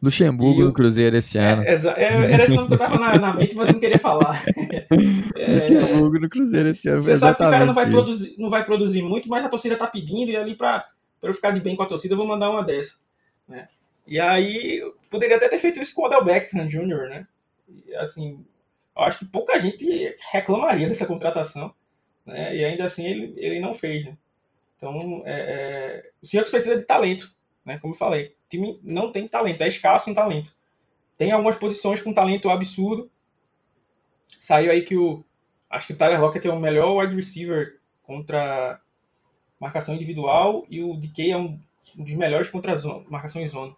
Luxemburgo 0.03 0.65
no 0.65 0.73
Cruzeiro 0.73 1.15
esse 1.15 1.37
ano. 1.37 1.63
É, 1.63 1.73
é, 1.73 2.33
era 2.33 2.43
esse 2.43 2.55
nome 2.55 2.67
que 2.67 2.73
eu 2.73 2.77
tava 2.77 2.99
na, 2.99 3.17
na, 3.17 3.33
mente, 3.33 3.55
mas 3.55 3.69
não 3.69 3.79
queria 3.79 3.97
falar. 3.97 4.43
É, 5.35 5.53
Luxemburgo 5.53 6.19
no 6.19 6.29
Cruzeiro 6.29 6.69
esse 6.69 6.87
ano. 6.89 7.01
Você 7.01 7.17
sabe 7.17 7.37
que 7.37 7.43
o 7.43 7.49
cara 7.49 7.65
não 7.65 7.73
vai, 7.73 7.89
produzir, 7.89 8.35
não 8.37 8.49
vai 8.49 8.65
produzir 8.65 9.01
muito, 9.01 9.27
mas 9.29 9.43
a 9.43 9.49
torcida 9.49 9.77
tá 9.77 9.87
pedindo, 9.87 10.29
e 10.29 10.37
ali 10.37 10.55
pra, 10.55 10.85
pra 11.19 11.29
eu 11.29 11.33
ficar 11.33 11.51
de 11.51 11.59
bem 11.59 11.75
com 11.75 11.83
a 11.83 11.87
torcida, 11.87 12.13
eu 12.13 12.17
vou 12.17 12.27
mandar 12.27 12.49
uma 12.49 12.63
dessa. 12.63 12.95
Né? 13.47 13.65
E 14.05 14.19
aí, 14.19 14.81
poderia 15.09 15.37
até 15.37 15.47
ter 15.47 15.57
feito 15.57 15.81
isso 15.81 15.95
com 15.95 16.03
o 16.03 16.05
Odell 16.05 16.23
Beckham 16.23 16.67
Jr., 16.67 17.09
né? 17.09 17.27
E, 17.67 17.95
assim, 17.95 18.45
eu 18.95 19.03
acho 19.03 19.19
que 19.19 19.25
pouca 19.25 19.59
gente 19.59 20.15
reclamaria 20.31 20.87
dessa 20.87 21.05
contratação, 21.05 21.73
né? 22.25 22.55
E 22.55 22.63
ainda 22.63 22.85
assim 22.85 23.05
ele, 23.05 23.33
ele 23.37 23.59
não 23.59 23.73
fez, 23.73 24.05
né? 24.05 24.17
Então, 24.77 25.23
é, 25.25 25.33
é, 25.33 26.11
o 26.21 26.27
Seahawks 26.27 26.51
precisa 26.51 26.77
de 26.77 26.83
talento, 26.83 27.33
né? 27.65 27.77
Como 27.79 27.93
eu 27.93 27.97
falei 27.97 28.35
time 28.49 28.79
não 28.83 29.11
tem 29.11 29.27
talento, 29.27 29.61
é 29.61 29.67
escasso 29.67 30.09
em 30.09 30.13
talento. 30.13 30.55
Tem 31.17 31.31
algumas 31.31 31.57
posições 31.57 32.01
com 32.01 32.13
talento 32.13 32.49
absurdo. 32.49 33.09
Saiu 34.39 34.71
aí 34.71 34.81
que 34.81 34.97
o. 34.97 35.23
Acho 35.69 35.87
que 35.87 35.93
o 35.93 35.97
Tyler 35.97 36.21
Lockett 36.21 36.47
é 36.47 36.51
o 36.51 36.59
melhor 36.59 36.95
wide 36.97 37.15
receiver 37.15 37.79
contra 38.03 38.79
marcação 39.59 39.95
individual 39.95 40.65
e 40.69 40.83
o 40.83 40.95
DK 40.95 41.31
é 41.31 41.37
um, 41.37 41.59
um 41.97 42.03
dos 42.03 42.13
melhores 42.13 42.49
contra 42.49 42.75
zona, 42.75 43.03
marcação 43.09 43.41
em 43.41 43.47
zona. 43.47 43.75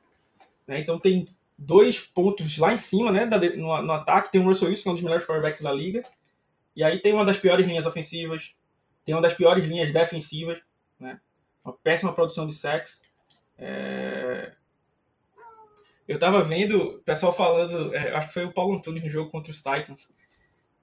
Né? 0.67 0.79
Então 0.79 0.99
tem 0.99 1.27
dois 1.57 1.99
pontos 1.99 2.57
lá 2.57 2.73
em 2.73 2.77
cima 2.77 3.11
né, 3.11 3.25
no, 3.25 3.81
no, 3.81 3.91
ataque. 3.91 4.31
Tem 4.31 4.41
o 4.41 4.43
Russell 4.43 4.69
Wilson, 4.69 4.83
que 4.83 4.89
é 4.89 4.91
um 4.91 4.95
dos 4.95 5.03
melhores 5.03 5.25
quarterbacks 5.25 5.61
da 5.61 5.71
liga. 5.71 6.03
E 6.75 6.83
aí 6.83 6.99
tem 7.01 7.13
uma 7.13 7.25
das 7.25 7.37
piores 7.37 7.65
linhas 7.65 7.85
ofensivas. 7.85 8.55
Tem 9.03 9.15
uma 9.15 9.21
das 9.21 9.33
piores 9.33 9.65
linhas 9.65 9.91
defensivas. 9.91 10.61
Né? 10.99 11.19
Uma 11.63 11.73
péssima 11.73 12.13
produção 12.13 12.45
de 12.45 12.53
sacks. 12.53 13.01
É... 13.57 14.53
Eu 16.07 16.17
tava 16.19 16.41
vendo 16.41 16.77
o 16.77 16.99
pessoal 16.99 17.33
falando, 17.33 17.93
é, 17.93 18.15
acho 18.15 18.27
que 18.29 18.33
foi 18.33 18.45
o 18.45 18.53
Paulo 18.53 18.77
Antunes 18.77 19.03
no 19.03 19.09
jogo 19.09 19.29
contra 19.29 19.51
os 19.51 19.57
Titans. 19.57 20.13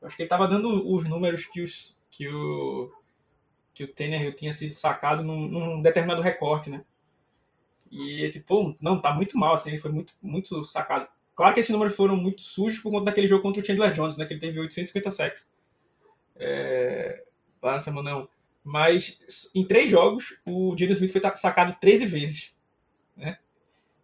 Acho 0.02 0.16
que 0.16 0.22
ele 0.22 0.28
tava 0.28 0.46
dando 0.46 0.86
os 0.92 1.04
números 1.04 1.46
que, 1.46 1.62
os, 1.62 1.98
que 2.10 2.28
o 2.28 2.92
que 3.74 3.84
o 3.84 3.92
Tannehill 3.92 4.32
tinha 4.32 4.52
sido 4.52 4.72
sacado 4.72 5.24
num, 5.24 5.48
num 5.48 5.82
determinado 5.82 6.22
recorte, 6.22 6.70
né? 6.70 6.84
E 7.94 8.28
tipo, 8.30 8.76
não, 8.80 9.00
tá 9.00 9.14
muito 9.14 9.38
mal, 9.38 9.54
assim, 9.54 9.70
ele 9.70 9.78
foi 9.78 9.92
muito, 9.92 10.12
muito 10.20 10.64
sacado. 10.64 11.06
Claro 11.36 11.54
que 11.54 11.60
esses 11.60 11.70
números 11.70 11.94
foram 11.94 12.16
muito 12.16 12.42
sujos 12.42 12.80
por 12.80 12.90
conta 12.90 13.06
daquele 13.06 13.28
jogo 13.28 13.42
contra 13.42 13.62
o 13.62 13.64
Chandler 13.64 13.92
Jones, 13.92 14.16
né? 14.16 14.26
Que 14.26 14.34
ele 14.34 14.40
teve 14.40 14.58
850 14.58 15.10
sacks. 15.12 15.52
É, 16.34 17.22
lá 17.62 17.74
na 17.74 17.80
semana 17.80 18.10
não. 18.10 18.28
Mas 18.64 19.50
em 19.54 19.64
três 19.64 19.88
jogos, 19.88 20.40
o 20.44 20.74
Geno 20.76 20.92
Smith 20.92 21.12
foi 21.12 21.20
sacado 21.36 21.76
13 21.80 22.06
vezes. 22.06 22.56
Né? 23.16 23.38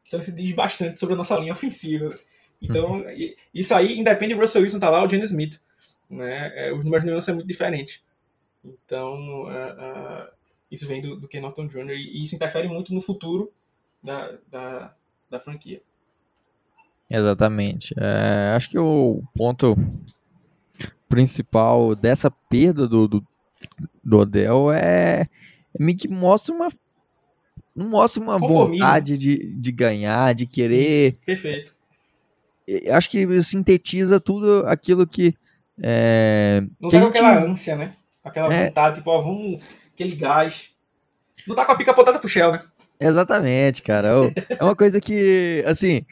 Então 0.06 0.20
isso 0.20 0.32
diz 0.32 0.52
bastante 0.52 0.98
sobre 0.98 1.14
a 1.14 1.18
nossa 1.18 1.36
linha 1.36 1.52
ofensiva. 1.52 2.16
Então, 2.62 3.00
uhum. 3.00 3.34
isso 3.54 3.74
aí, 3.74 3.98
independe 3.98 4.34
do 4.34 4.40
Russell 4.40 4.62
Wilson 4.62 4.78
tá 4.78 4.90
lá, 4.90 5.04
o 5.04 5.08
Geno 5.08 5.24
Smith. 5.24 5.60
Né? 6.08 6.52
É, 6.54 6.72
os 6.72 6.84
números 6.84 7.06
não 7.06 7.20
são 7.20 7.34
muito 7.34 7.48
diferentes. 7.48 8.04
Então, 8.62 9.44
uh, 9.44 9.48
uh, 9.48 10.28
isso 10.70 10.86
vem 10.86 11.00
do, 11.00 11.16
do 11.16 11.26
Ken 11.26 11.40
Norton 11.40 11.66
Jr. 11.66 11.92
e 11.92 12.22
isso 12.22 12.34
interfere 12.34 12.68
muito 12.68 12.92
no 12.92 13.00
futuro 13.00 13.50
da, 14.02 14.32
da, 14.50 14.94
da 15.30 15.40
franquia. 15.40 15.82
Exatamente. 17.10 17.94
É, 17.98 18.54
acho 18.54 18.70
que 18.70 18.78
o 18.78 19.22
ponto 19.34 19.76
principal 21.08 21.94
dessa 21.96 22.30
perda 22.30 22.86
do, 22.86 23.08
do, 23.08 23.26
do 24.02 24.18
Odell 24.18 24.72
é, 24.72 25.22
é 25.22 25.28
me 25.78 25.94
que 25.94 26.06
mostra 26.06 26.54
uma 26.54 26.68
mostra 27.76 28.22
uma 28.22 28.38
vontade 28.38 29.16
de, 29.16 29.54
de 29.54 29.72
ganhar, 29.72 30.34
de 30.34 30.46
querer. 30.46 31.18
Perfeito. 31.24 31.74
Acho 32.92 33.10
que 33.10 33.42
sintetiza 33.42 34.20
tudo 34.20 34.64
aquilo 34.66 35.06
que. 35.06 35.34
É, 35.82 36.62
não 36.78 36.90
que 36.90 36.96
tá 36.96 37.00
com 37.00 37.06
gente... 37.06 37.18
aquela 37.18 37.44
ânsia, 37.44 37.76
né? 37.76 37.94
Aquela 38.22 38.52
é... 38.52 38.66
vontade, 38.66 38.96
tipo, 38.96 39.10
ó, 39.10 39.20
vamos. 39.22 39.62
aquele 39.92 40.14
gás. 40.14 40.70
Não 41.46 41.56
tá 41.56 41.64
com 41.64 41.72
a 41.72 41.76
pica 41.76 41.90
apontada 41.90 42.18
pro 42.18 42.28
Shell, 42.28 42.52
né? 42.52 42.62
Exatamente, 43.00 43.82
cara. 43.82 44.08
É 44.48 44.62
uma 44.62 44.76
coisa 44.76 45.00
que, 45.00 45.64
assim. 45.66 46.04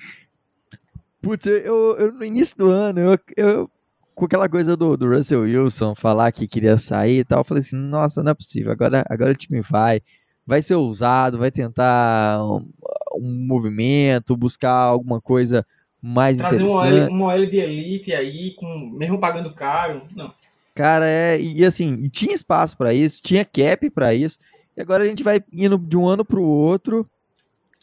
Putz, 1.21 1.47
eu, 1.47 1.97
eu 1.99 2.13
no 2.13 2.25
início 2.25 2.57
do 2.57 2.71
ano, 2.71 3.01
eu, 3.01 3.19
eu 3.37 3.71
com 4.19 4.25
aquela 4.25 4.49
coisa 4.49 4.77
do, 4.77 4.97
do 4.97 5.09
Russell 5.09 5.43
Wilson 5.43 5.95
falar 5.95 6.33
que 6.33 6.49
queria 6.49 6.77
sair 6.77 7.21
e 7.21 7.25
tal, 7.25 7.41
eu 7.41 7.45
falei 7.45 7.61
assim, 7.61 7.77
nossa, 7.77 8.21
não 8.21 8.33
é 8.33 8.35
possível, 8.35 8.73
agora, 8.73 9.05
agora 9.09 9.31
o 9.31 9.37
time 9.37 9.61
vai, 9.61 10.01
vai 10.45 10.61
ser 10.61 10.75
ousado, 10.75 11.39
vai 11.39 11.53
tentar 11.53 12.45
um, 12.45 12.69
um 13.15 13.47
movimento, 13.47 14.37
buscar 14.37 14.73
alguma 14.73 15.21
coisa 15.21 15.65
mais 16.03 16.37
Trazer 16.37 16.65
interessante. 16.65 17.11
uma 17.11 17.27
OL 17.27 17.47
de 17.47 17.59
elite 17.59 18.13
aí, 18.13 18.55
com, 18.55 18.91
mesmo 18.97 19.21
pagando 19.21 19.53
caro, 19.55 20.03
não. 20.17 20.33
Cara, 20.75 21.07
é, 21.07 21.41
e 21.41 21.65
assim, 21.65 22.09
tinha 22.09 22.35
espaço 22.35 22.77
para 22.77 22.93
isso, 22.93 23.21
tinha 23.23 23.45
cap 23.45 23.89
para 23.91 24.15
isso, 24.15 24.39
e 24.79 24.81
agora 24.81 25.03
a 25.03 25.07
gente 25.09 25.25
vai 25.25 25.43
indo 25.53 25.77
de 25.77 25.97
um 25.97 26.07
ano 26.07 26.25
para 26.25 26.39
o 26.39 26.45
outro, 26.45 27.05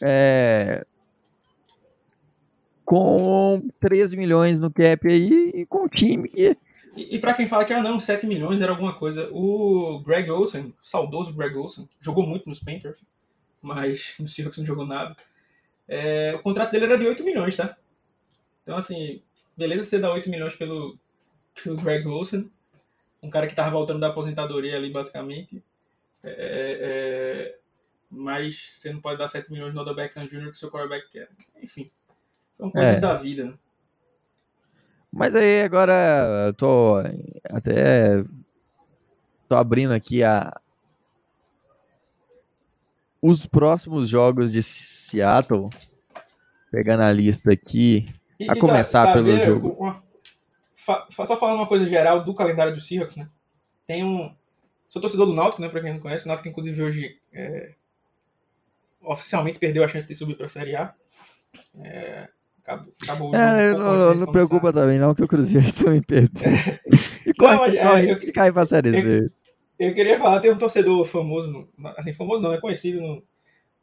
é, 0.02 0.88
com 2.86 3.62
13 3.82 4.16
milhões 4.16 4.62
no 4.62 4.72
cap 4.72 5.06
aí 5.06 5.52
e 5.54 5.66
com 5.66 5.84
o 5.84 5.90
time. 5.90 6.32
E, 6.34 6.58
e, 6.96 7.16
e 7.18 7.20
para 7.20 7.34
quem 7.34 7.50
fala 7.50 7.66
que 7.66 7.74
ah, 7.74 7.84
não, 7.84 8.00
7 8.00 8.26
milhões 8.26 8.62
era 8.62 8.72
alguma 8.72 8.94
coisa, 8.94 9.30
o 9.34 10.02
Greg 10.06 10.32
Olsen, 10.32 10.74
saudoso 10.82 11.36
Greg 11.36 11.58
Olsen, 11.58 11.90
jogou 12.00 12.26
muito 12.26 12.48
nos 12.48 12.62
Panthers, 12.62 12.98
mas 13.62 14.16
no 14.22 14.30
Seahawks 14.30 14.60
não 14.60 14.66
jogou 14.66 14.86
nada. 14.86 15.18
É, 15.86 16.34
o 16.34 16.42
contrato 16.42 16.72
dele 16.72 16.86
era 16.86 16.98
de 16.98 17.06
8 17.06 17.26
milhões, 17.26 17.58
tá? 17.58 17.76
Então, 18.64 18.78
assim, 18.78 19.22
beleza 19.58 19.84
você 19.84 20.00
dá 20.00 20.14
8 20.14 20.30
milhões 20.30 20.56
pelo, 20.56 20.98
pelo 21.62 21.76
Greg 21.76 22.08
Olsen, 22.08 22.50
um 23.22 23.30
cara 23.30 23.48
que 23.48 23.56
tava 23.56 23.72
voltando 23.72 24.00
da 24.00 24.08
aposentadoria 24.08 24.78
ali, 24.78 24.90
basicamente. 24.90 25.62
É, 26.26 26.80
é, 26.82 27.60
mas 28.10 28.72
você 28.74 28.92
não 28.92 29.02
pode 29.02 29.18
dar 29.18 29.28
7 29.28 29.52
milhões 29.52 29.74
no 29.74 29.82
Odell 29.82 29.96
Beckham 29.96 30.28
Jr. 30.28 30.52
que 30.52 30.58
seu 30.58 30.72
quarterback 30.72 31.10
quer. 31.10 31.30
Enfim. 31.62 31.92
São 32.54 32.72
coisas 32.72 32.98
é. 32.98 33.00
da 33.00 33.16
vida. 33.16 33.46
Né? 33.46 33.54
Mas 35.12 35.36
aí 35.36 35.62
agora 35.62 35.94
eu 36.48 36.54
tô 36.54 36.96
até 37.50 38.24
tô 39.48 39.56
abrindo 39.56 39.94
aqui 39.94 40.24
a 40.24 40.60
os 43.22 43.46
próximos 43.48 44.08
jogos 44.08 44.52
de 44.52 44.62
Seattle, 44.62 45.70
pegando 46.70 47.02
a 47.02 47.12
lista 47.12 47.52
aqui, 47.52 48.14
e, 48.40 48.48
a 48.48 48.60
começar 48.60 49.06
tá, 49.06 49.14
tá 49.14 49.14
pelo 49.14 49.40
jogo. 49.40 49.70
Uma, 49.80 50.04
só 51.10 51.38
falando 51.38 51.56
uma 51.56 51.68
coisa 51.68 51.88
geral 51.88 52.24
do 52.24 52.36
calendário 52.36 52.76
do 52.76 52.82
Seahawks, 52.82 53.16
né? 53.16 53.28
Tem 53.88 54.04
um 54.04 54.32
sou 54.88 55.02
torcedor 55.02 55.26
do 55.26 55.34
Náutico, 55.34 55.62
né, 55.62 55.70
para 55.70 55.82
quem 55.82 55.94
não 55.94 56.00
conhece, 56.00 56.26
o 56.26 56.28
Náutico 56.28 56.50
inclusive 56.50 56.82
hoje 56.82 57.20
é, 57.34 57.74
oficialmente 59.02 59.60
perdeu 59.60 59.84
a 59.84 59.88
chance 59.88 60.08
de 60.08 60.16
subir 60.16 60.36
para 60.36 60.46
a 60.46 60.50
Série 60.50 60.76
A. 60.76 60.94
É, 61.80 62.28
Acabou, 62.66 62.94
acabou 63.00 63.36
é, 63.36 63.74
não, 63.74 63.96
não, 63.96 64.16
não 64.16 64.32
preocupa 64.32 64.74
também, 64.74 64.98
não, 64.98 65.14
que 65.14 65.22
o 65.22 65.28
Cruzeiro 65.28 65.72
também 65.78 66.02
perdeu. 66.02 66.52
e 67.24 67.32
corre, 67.36 67.80
não, 67.80 67.96
é, 67.96 68.02
risco 68.02 68.26
de 68.26 68.32
cair 68.32 68.52
pra 68.52 68.66
Série 68.66 69.00
Z. 69.00 69.32
Eu, 69.78 69.90
eu, 69.90 69.94
queria 69.94 70.18
falar, 70.18 70.40
tem 70.40 70.52
um 70.52 70.58
torcedor 70.58 71.06
famoso, 71.06 71.70
assim, 71.96 72.12
famoso 72.12 72.42
não, 72.42 72.52
é 72.52 72.60
conhecido 72.60 73.00
no, 73.00 73.24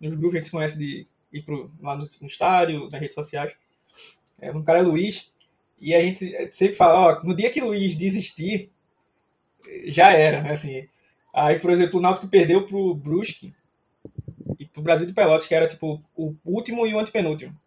nos 0.01 0.19
grupos, 0.19 0.33
a 0.33 0.39
gente 0.39 0.47
se 0.47 0.51
conhece 0.51 0.77
de 0.77 1.07
ir 1.33 1.43
pro, 1.43 1.71
lá 1.81 1.97
no, 1.97 2.09
no 2.21 2.27
estádio, 2.27 2.91
nas 2.91 3.01
redes 3.01 3.15
sociais. 3.15 3.53
É, 4.41 4.51
um 4.51 4.65
cara 4.65 4.81
é 4.81 4.83
Luiz, 4.83 5.33
e 5.81 5.95
a 5.95 6.01
gente 6.01 6.51
sempre 6.51 6.75
fala, 6.75 6.99
ó, 6.99 7.21
no 7.25 7.37
dia 7.37 7.51
que 7.51 7.61
Luiz 7.61 7.97
desistir, 7.97 8.73
já 9.87 10.13
era, 10.13 10.43
né, 10.43 10.53
assim. 10.53 10.89
Aí, 11.35 11.59
por 11.59 11.71
exemplo, 11.71 11.99
o 11.99 12.03
Náutico 12.03 12.29
perdeu 12.29 12.67
pro 12.67 12.95
Brusque 12.95 13.55
e 14.59 14.67
pro 14.67 14.83
Brasil 14.83 15.07
de 15.07 15.13
Pelotas, 15.13 15.47
que 15.47 15.55
era, 15.55 15.69
tipo, 15.69 16.03
o 16.15 16.35
último 16.45 16.87
e 16.87 16.95
o 16.95 16.99
antepenúltimo. 16.99 17.59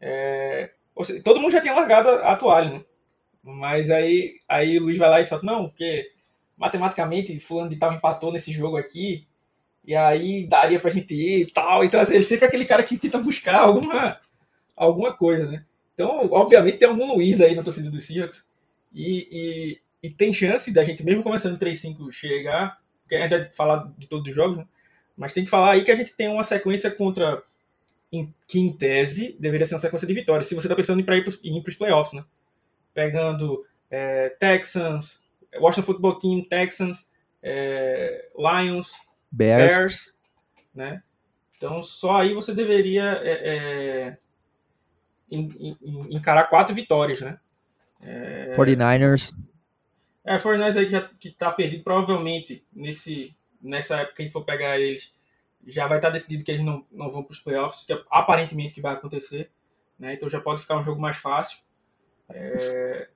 É, 0.00 0.70
seja, 1.02 1.22
todo 1.22 1.40
mundo 1.40 1.52
já 1.52 1.60
tinha 1.60 1.74
largado 1.74 2.08
a 2.08 2.36
toalha, 2.36 2.70
né? 2.70 2.84
Mas 3.42 3.90
aí, 3.90 4.40
aí 4.48 4.78
o 4.78 4.82
Luiz 4.82 4.98
vai 4.98 5.10
lá 5.10 5.20
e 5.20 5.24
solta, 5.24 5.44
não, 5.44 5.68
porque 5.68 6.12
matematicamente 6.56 7.38
fulano 7.40 7.70
de 7.70 7.76
tal 7.76 7.92
empatou 7.92 8.32
nesse 8.32 8.52
jogo 8.52 8.76
aqui, 8.76 9.26
e 9.84 9.94
aí 9.94 10.46
daria 10.46 10.80
pra 10.80 10.90
gente 10.90 11.14
ir 11.14 11.42
e 11.42 11.50
tal. 11.50 11.84
Então, 11.84 12.00
assim, 12.00 12.14
ele 12.14 12.24
sempre 12.24 12.46
é 12.46 12.48
aquele 12.48 12.64
cara 12.64 12.82
que 12.82 12.96
tenta 12.96 13.18
buscar 13.18 13.56
alguma, 13.60 14.18
alguma 14.76 15.12
coisa, 15.12 15.46
né? 15.46 15.64
Então, 15.92 16.28
obviamente, 16.30 16.78
tem 16.78 16.88
algum 16.88 17.14
Luiz 17.14 17.40
aí 17.40 17.54
na 17.54 17.62
torcida 17.62 17.90
do 17.90 18.00
Seahawks. 18.00 18.46
E, 18.94 19.78
e, 20.06 20.10
tem 20.10 20.32
chance 20.32 20.72
da 20.72 20.84
gente, 20.84 21.04
mesmo 21.04 21.22
começando 21.22 21.58
3-5, 21.58 22.12
chegar. 22.12 22.78
Porque 23.02 23.16
a 23.16 23.22
gente 23.22 23.30
vai 23.30 23.52
falar 23.52 23.92
de 23.98 24.06
todos 24.06 24.28
os 24.28 24.34
jogos, 24.34 24.58
né? 24.58 24.66
Mas 25.16 25.32
tem 25.32 25.44
que 25.44 25.50
falar 25.50 25.72
aí 25.72 25.84
que 25.84 25.90
a 25.90 25.96
gente 25.96 26.14
tem 26.14 26.28
uma 26.28 26.44
sequência 26.44 26.90
contra 26.90 27.42
em, 28.10 28.32
que 28.46 28.58
em 28.58 28.72
tese 28.72 29.36
deveria 29.38 29.66
ser 29.66 29.74
uma 29.74 29.80
sequência 29.80 30.06
de 30.06 30.14
vitórias, 30.14 30.46
se 30.46 30.54
você 30.54 30.66
está 30.66 30.74
pensando 30.74 30.98
em 30.98 31.02
ir 31.02 31.62
para 31.62 31.70
os 31.70 31.76
playoffs, 31.76 32.12
né? 32.14 32.24
Pegando 32.92 33.64
é, 33.90 34.30
Texans, 34.30 35.24
Washington 35.58 35.86
Football 35.86 36.18
Team, 36.18 36.44
Texans, 36.44 37.10
é, 37.42 38.28
Lions, 38.36 38.92
Bears. 39.30 39.64
Bears. 39.64 40.18
né? 40.74 41.02
Então 41.56 41.82
só 41.82 42.20
aí 42.20 42.34
você 42.34 42.54
deveria 42.54 43.20
é, 43.22 43.32
é 43.46 44.18
encarar 46.10 46.44
quatro 46.44 46.74
vitórias, 46.74 47.20
né? 47.20 47.38
49ers. 48.56 49.32
É, 50.24 50.38
49ers 50.38 50.76
aí 50.76 50.86
que, 50.86 50.90
já, 50.90 51.08
que 51.20 51.30
tá 51.30 51.52
perdido, 51.52 51.84
provavelmente 51.84 52.64
nesse, 52.72 53.36
nessa 53.60 53.96
época 53.96 54.16
que 54.16 54.22
a 54.22 54.24
gente 54.24 54.32
for 54.32 54.44
pegar 54.44 54.80
eles, 54.80 55.14
já 55.66 55.86
vai 55.86 55.98
estar 55.98 56.10
decidido 56.10 56.42
que 56.42 56.50
eles 56.50 56.64
não, 56.64 56.84
não 56.90 57.10
vão 57.10 57.22
para 57.22 57.32
os 57.32 57.40
playoffs, 57.40 57.84
que 57.84 57.92
é 57.92 58.02
aparentemente 58.10 58.74
que 58.74 58.80
vai 58.80 58.94
acontecer. 58.94 59.50
Né? 59.98 60.14
Então 60.14 60.28
já 60.28 60.40
pode 60.40 60.62
ficar 60.62 60.78
um 60.78 60.84
jogo 60.84 61.00
mais 61.00 61.16
fácil. 61.16 61.58
É... 62.30 63.08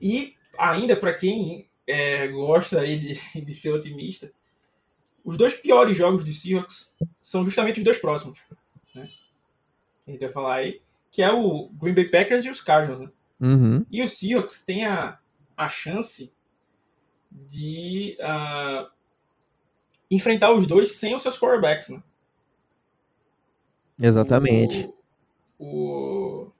E 0.00 0.34
ainda 0.58 0.96
para 0.96 1.14
quem 1.14 1.68
é, 1.86 2.28
gosta 2.28 2.80
aí 2.80 2.98
de, 2.98 3.40
de 3.44 3.54
ser 3.54 3.72
otimista, 3.72 4.32
os 5.24 5.36
dois 5.36 5.54
piores 5.54 5.96
jogos 5.96 6.24
do 6.24 6.32
Seahawks 6.32 6.94
são 7.20 7.44
justamente 7.44 7.78
os 7.78 7.84
dois 7.84 7.98
próximos. 7.98 8.38
Né? 8.94 9.08
A 10.06 10.10
gente 10.10 10.20
vai 10.20 10.32
falar 10.32 10.54
aí, 10.56 10.80
que 11.10 11.22
é 11.22 11.30
o 11.30 11.68
Green 11.68 11.94
Bay 11.94 12.08
Packers 12.08 12.44
e 12.44 12.50
os 12.50 12.62
Cardinals. 12.62 13.00
Né? 13.00 13.10
Uhum. 13.40 13.86
E 13.90 14.02
o 14.02 14.08
Seahawks 14.08 14.64
tem 14.64 14.86
a, 14.86 15.18
a 15.60 15.68
chance 15.68 16.32
de 17.30 18.16
uh, 18.18 18.90
enfrentar 20.10 20.52
os 20.52 20.66
dois 20.66 20.92
sem 20.92 21.14
os 21.14 21.22
seus 21.22 21.38
quarterbacks, 21.38 21.90
né? 21.90 22.02
Exatamente. 24.00 24.90
O, 25.58 26.50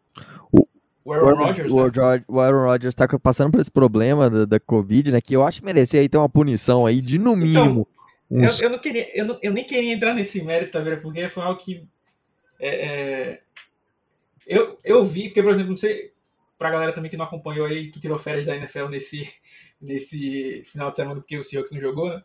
o, 0.53 0.68
o 1.03 1.12
Aaron 1.14 1.34
Rodgers. 1.34 1.72
O, 1.72 1.86
né? 1.86 2.24
o 2.28 2.40
Aaron 2.40 2.64
Rodgers 2.66 2.92
está 2.92 3.09
passando 3.18 3.51
por 3.51 3.61
esse 3.61 3.70
problema 3.70 4.28
da, 4.28 4.44
da 4.44 4.61
Covid, 4.61 5.12
né? 5.12 5.20
Que 5.22 5.34
eu 5.34 5.42
acho 5.42 5.61
que 5.61 5.64
merecia 5.64 6.01
aí 6.01 6.09
ter 6.09 6.18
uma 6.18 6.28
punição 6.28 6.84
aí 6.84 7.01
de 7.01 7.18
no 7.18 7.30
então, 7.30 7.36
mínimo. 7.36 7.88
Então, 8.30 8.46
uns... 8.46 8.61
eu, 8.61 8.68
eu, 8.68 8.72
não 8.72 8.78
queria, 8.78 9.18
eu, 9.18 9.24
não, 9.24 9.38
eu 9.42 9.53
nem 9.53 9.64
queria 9.64 9.94
entrar 9.94 10.12
nesse 10.12 10.42
mérito, 10.44 10.72
tá 10.72 10.80
vendo? 10.80 11.01
Porque 11.01 11.26
foi 11.30 11.42
algo 11.42 11.59
que. 11.59 11.88
É, 12.61 12.68
é, 12.68 13.40
eu, 14.46 14.78
eu 14.84 15.03
vi, 15.07 15.28
porque, 15.28 15.42
por 15.42 15.53
exemplo, 15.53 15.70
não 15.70 15.76
sei, 15.78 16.12
pra 16.61 16.70
galera 16.70 16.92
também 16.92 17.11
que 17.11 17.16
não 17.16 17.24
acompanhou 17.24 17.66
aí, 17.66 17.90
que 17.90 17.98
tirou 17.98 18.18
férias 18.18 18.44
da 18.44 18.54
NFL 18.54 18.88
nesse, 18.88 19.32
nesse 19.80 20.62
final 20.66 20.90
de 20.90 20.96
semana 20.96 21.18
porque 21.18 21.38
o 21.38 21.42
Seahawks 21.42 21.72
não 21.72 21.80
jogou, 21.80 22.11
né? 22.11 22.22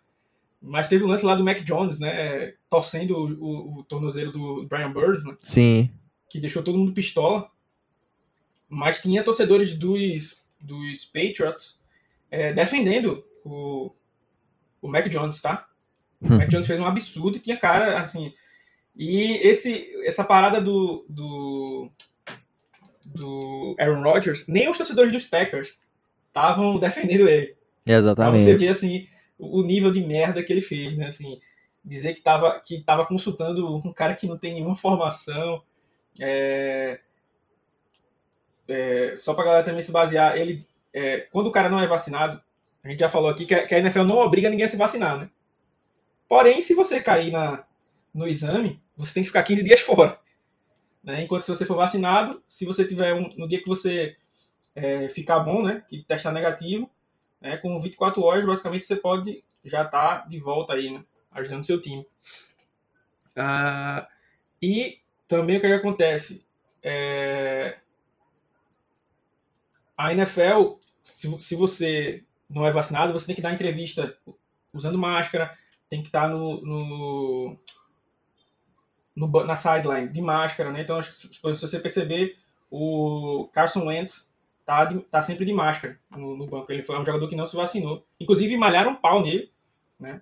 Mas 0.62 0.90
teve 0.90 1.06
o 1.06 1.08
lance 1.08 1.26
lá 1.26 1.36
do 1.36 1.44
Mac 1.44 1.62
Jones, 1.62 2.02
né? 2.02 2.54
Torcendo 2.70 3.16
o, 3.16 3.28
o, 3.32 3.80
o 3.80 3.84
tornozelo 3.86 4.34
do 4.34 4.68
Brian 4.68 4.92
Burns, 4.92 5.24
né? 5.24 5.38
Sim. 5.42 5.90
Que 6.30 6.42
deixou 6.42 6.62
todo 6.62 6.78
mundo 6.78 6.92
pistola. 6.92 7.50
Mas 8.68 9.02
tinha 9.02 9.24
torcedores 9.24 9.78
dos, 9.78 10.44
dos 10.60 11.06
Patriots 11.06 11.82
é, 12.30 12.52
defendendo 12.52 13.24
o, 13.46 13.90
o 14.82 14.88
Mac 14.90 15.08
Jones, 15.08 15.42
tá? 15.42 15.66
O 16.20 16.28
Mac 16.28 16.50
Jones 16.50 16.68
fez 16.68 16.78
um 16.78 16.86
absurdo 16.86 17.38
e 17.38 17.42
tinha 17.42 17.56
cara, 17.56 18.02
assim. 18.02 18.34
E 18.98 19.38
esse, 19.48 19.94
essa 20.04 20.26
parada 20.26 20.60
do, 20.60 21.06
do, 21.08 21.90
do 23.16 23.76
Aaron 23.80 24.04
Rodgers, 24.04 24.46
nem 24.48 24.70
os 24.70 24.78
torcedores 24.78 25.12
dos 25.12 25.26
Packers 25.26 25.80
estavam 26.28 26.78
defendendo 26.78 27.28
ele. 27.28 27.56
Exatamente. 27.86 28.44
Pra 28.44 28.54
você 28.54 28.58
ver, 28.58 28.70
assim, 28.70 29.08
o 29.38 29.62
nível 29.64 29.92
de 29.92 30.02
merda 30.02 30.44
que 30.44 30.52
ele 30.52 30.62
fez, 30.62 30.96
né? 30.98 31.08
Assim, 31.08 31.40
dizer 31.84 32.14
que 32.14 32.20
estava 32.20 32.60
que 32.60 32.82
tava 32.82 33.06
consultando 33.06 33.78
um 33.78 33.94
cara 33.94 34.16
que 34.16 34.28
não 34.28 34.38
tem 34.38 34.54
nenhuma 34.54 34.76
formação. 34.76 35.62
É, 36.20 37.00
é, 38.68 39.14
só 39.16 39.34
para 39.34 39.46
galera 39.46 39.66
também 39.66 39.82
se 39.82 39.92
basear, 39.92 40.38
ele, 40.38 40.66
é, 40.94 41.20
quando 41.32 41.48
o 41.48 41.52
cara 41.52 41.70
não 41.70 41.80
é 41.80 41.88
vacinado, 41.88 42.42
a 42.84 42.90
gente 42.90 43.00
já 43.00 43.10
falou 43.10 43.30
aqui 43.30 43.46
que 43.46 43.54
a, 43.54 43.68
que 43.68 43.76
a 43.76 43.80
NFL 43.80 44.04
não 44.04 44.18
obriga 44.18 44.50
ninguém 44.50 44.66
a 44.66 44.70
se 44.70 44.78
vacinar, 44.78 45.18
né? 45.18 45.30
Porém, 46.28 46.62
se 46.62 46.74
você 46.74 47.00
cair 47.00 47.32
na, 47.32 47.64
no 48.14 48.28
exame, 48.28 48.82
você 48.98 49.14
tem 49.14 49.24
que 49.24 49.30
ficar 49.30 49.44
15 49.44 49.64
dias 49.64 49.80
fora. 49.82 50.20
Né? 51.06 51.24
Enquanto 51.24 51.44
se 51.44 51.52
você 51.52 51.66
for 51.66 51.78
vacinado, 51.78 52.44
se 52.50 52.66
você 52.66 52.86
tiver 52.86 53.14
um, 53.14 53.30
no 53.38 53.48
dia 53.48 53.62
que 53.62 53.68
você 53.68 54.18
é, 54.74 55.08
ficar 55.08 55.40
bom, 55.40 55.62
né, 55.62 55.84
que 55.88 56.04
testar 56.04 56.32
negativo, 56.32 56.90
né, 57.40 57.58
com 57.58 57.80
24 57.80 58.22
horas, 58.24 58.46
basicamente 58.46 58.88
você 58.88 58.96
pode 58.96 59.44
já 59.64 59.84
estar 59.84 60.22
tá 60.24 60.28
de 60.28 60.40
volta 60.40 60.74
aí, 60.74 60.92
né, 60.92 61.06
ajudando 61.32 61.64
seu 61.64 61.80
time. 61.80 62.06
Ah, 63.36 64.08
e 64.60 65.00
também 65.28 65.58
o 65.58 65.60
que, 65.60 65.68
é 65.68 65.70
que 65.70 65.76
acontece? 65.76 66.44
É, 66.82 67.78
a 69.96 70.12
NFL, 70.12 70.80
se, 71.04 71.42
se 71.42 71.56
você 71.56 72.24
não 72.50 72.66
é 72.66 72.72
vacinado, 72.72 73.14
você 73.14 73.28
tem 73.28 73.36
que 73.36 73.42
dar 73.42 73.54
entrevista 73.54 74.18
usando 74.74 74.98
máscara, 74.98 75.56
tem 75.88 76.02
que 76.02 76.08
estar 76.08 76.28
no, 76.28 76.62
no, 76.62 77.60
no 79.16 79.28
na 79.46 79.56
sideline 79.56 80.10
de 80.10 80.22
máscara, 80.22 80.72
né? 80.72 80.82
Então, 80.82 81.02
se 81.02 81.30
você 81.42 81.80
perceber, 81.80 82.38
o 82.70 83.50
Carson 83.54 83.86
Wentz 83.86 84.34
tá, 84.66 84.86
de, 84.86 85.00
tá 85.00 85.22
sempre 85.22 85.46
de 85.46 85.54
máscara 85.54 85.98
no, 86.12 86.36
no, 86.36 86.48
banco. 86.48 86.72
Ele 86.72 86.84
foi 86.84 87.00
um 87.00 87.06
jogador 87.06 87.28
que 87.28 87.36
não 87.36 87.48
se 87.48 87.56
vacinou. 87.56 88.06
Inclusive, 88.20 88.58
malharam 88.58 88.92
um 88.92 88.96
pau 88.96 89.24
nele, 89.24 89.52
né? 90.00 90.22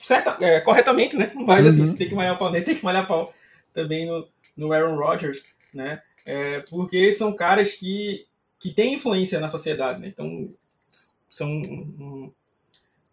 Certa, 0.00 0.36
é, 0.40 0.60
corretamente, 0.60 1.16
né? 1.16 1.32
Mas 1.34 1.66
assim, 1.66 1.80
uhum. 1.80 1.86
você 1.86 1.96
tem 1.96 2.08
que 2.08 2.14
malhar 2.14 2.34
o 2.34 2.38
pau 2.38 2.50
nele, 2.50 2.64
tem 2.64 2.76
que 2.76 2.84
malhar 2.84 3.06
pau 3.06 3.32
também 3.72 4.06
no, 4.06 4.28
no 4.56 4.72
Aaron 4.72 4.96
Rodgers, 4.96 5.42
né? 5.72 6.02
É, 6.24 6.60
porque 6.60 7.12
são 7.12 7.34
caras 7.34 7.72
que, 7.72 8.26
que 8.58 8.72
têm 8.72 8.94
influência 8.94 9.40
na 9.40 9.48
sociedade, 9.48 10.00
né? 10.00 10.08
Então, 10.08 10.54
são 11.28 11.50
um, 11.50 12.32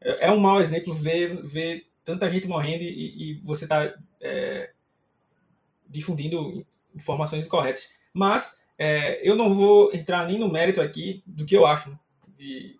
é, 0.02 0.28
é 0.28 0.32
um 0.32 0.40
mau 0.40 0.62
exemplo 0.62 0.94
ver, 0.94 1.42
ver 1.44 1.88
tanta 2.04 2.32
gente 2.32 2.48
morrendo 2.48 2.84
e, 2.84 3.32
e 3.32 3.42
você 3.44 3.68
tá 3.68 3.94
é, 4.20 4.72
difundindo 5.88 6.66
informações 6.96 7.46
incorretas. 7.46 7.90
Mas 8.14 8.58
é, 8.78 9.28
eu 9.28 9.36
não 9.36 9.54
vou 9.54 9.94
entrar 9.94 10.28
nem 10.28 10.40
no 10.40 10.52
mérito 10.52 10.82
aqui 10.82 11.24
do 11.26 11.46
que 11.46 11.56
eu 11.56 11.66
acho. 11.66 11.90
Né? 11.90 12.00
De... 12.38 12.76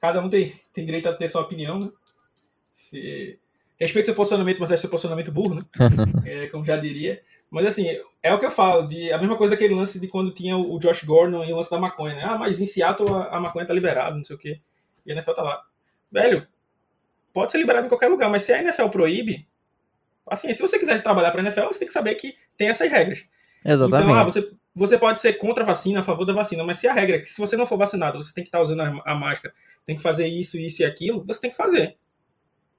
Cada 0.00 0.20
um 0.20 0.30
tem, 0.30 0.52
tem 0.72 0.86
direito 0.86 1.08
a 1.08 1.14
ter 1.14 1.28
sua 1.28 1.42
opinião. 1.42 1.78
Né? 1.78 1.90
Se... 2.72 3.38
Respeito 3.78 4.06
seu 4.06 4.14
posicionamento, 4.14 4.58
mas 4.58 4.70
é 4.70 4.76
seu 4.76 4.90
posicionamento 4.90 5.32
burro, 5.32 5.54
né? 5.54 5.62
é, 6.24 6.46
como 6.48 6.64
já 6.64 6.76
diria. 6.76 7.22
Mas 7.50 7.66
assim, 7.66 7.86
é 8.22 8.32
o 8.32 8.38
que 8.38 8.44
eu 8.44 8.50
falo, 8.50 8.86
de, 8.86 9.10
a 9.10 9.18
mesma 9.18 9.36
coisa 9.36 9.52
daquele 9.52 9.74
lance 9.74 9.98
de 9.98 10.06
quando 10.06 10.30
tinha 10.32 10.56
o 10.56 10.78
Josh 10.78 11.02
Gordon 11.02 11.42
e 11.44 11.52
o 11.52 11.56
lance 11.56 11.70
da 11.70 11.78
maconha, 11.78 12.14
né? 12.14 12.24
Ah, 12.24 12.38
mas 12.38 12.60
em 12.60 12.66
Seattle 12.66 13.08
a, 13.08 13.36
a 13.36 13.40
maconha 13.40 13.66
tá 13.66 13.72
liberada, 13.72 14.14
não 14.14 14.24
sei 14.24 14.36
o 14.36 14.38
quê. 14.38 14.60
E 15.04 15.10
a 15.10 15.14
NFL 15.14 15.32
tá 15.32 15.42
lá. 15.42 15.64
Velho, 16.12 16.46
pode 17.32 17.52
ser 17.52 17.58
liberado 17.58 17.86
em 17.86 17.88
qualquer 17.88 18.08
lugar, 18.08 18.28
mas 18.30 18.42
se 18.42 18.52
a 18.52 18.60
NFL 18.60 18.88
proíbe, 18.88 19.46
assim, 20.26 20.52
se 20.52 20.60
você 20.60 20.78
quiser 20.78 21.02
trabalhar 21.02 21.30
pra 21.30 21.42
NFL, 21.42 21.66
você 21.66 21.80
tem 21.80 21.88
que 21.88 21.94
saber 21.94 22.14
que 22.14 22.34
tem 22.56 22.68
essas 22.68 22.90
regras. 22.90 23.24
Exatamente. 23.64 24.04
Então, 24.04 24.14
ah, 24.18 24.24
você, 24.24 24.50
você 24.74 24.98
pode 24.98 25.20
ser 25.20 25.34
contra 25.34 25.62
a 25.62 25.66
vacina, 25.66 26.00
a 26.00 26.02
favor 26.02 26.24
da 26.24 26.32
vacina, 26.32 26.64
mas 26.64 26.78
se 26.78 26.88
a 26.88 26.92
regra 26.92 27.16
é 27.16 27.18
que 27.20 27.28
se 27.28 27.40
você 27.40 27.56
não 27.56 27.66
for 27.66 27.76
vacinado, 27.76 28.22
você 28.22 28.32
tem 28.32 28.44
que 28.44 28.48
estar 28.48 28.58
tá 28.58 28.64
usando 28.64 28.80
a, 28.80 29.02
a 29.04 29.14
máscara, 29.14 29.54
tem 29.86 29.96
que 29.96 30.02
fazer 30.02 30.26
isso, 30.26 30.58
isso 30.58 30.82
e 30.82 30.84
aquilo, 30.84 31.24
você 31.26 31.40
tem 31.40 31.50
que 31.50 31.56
fazer. 31.56 31.96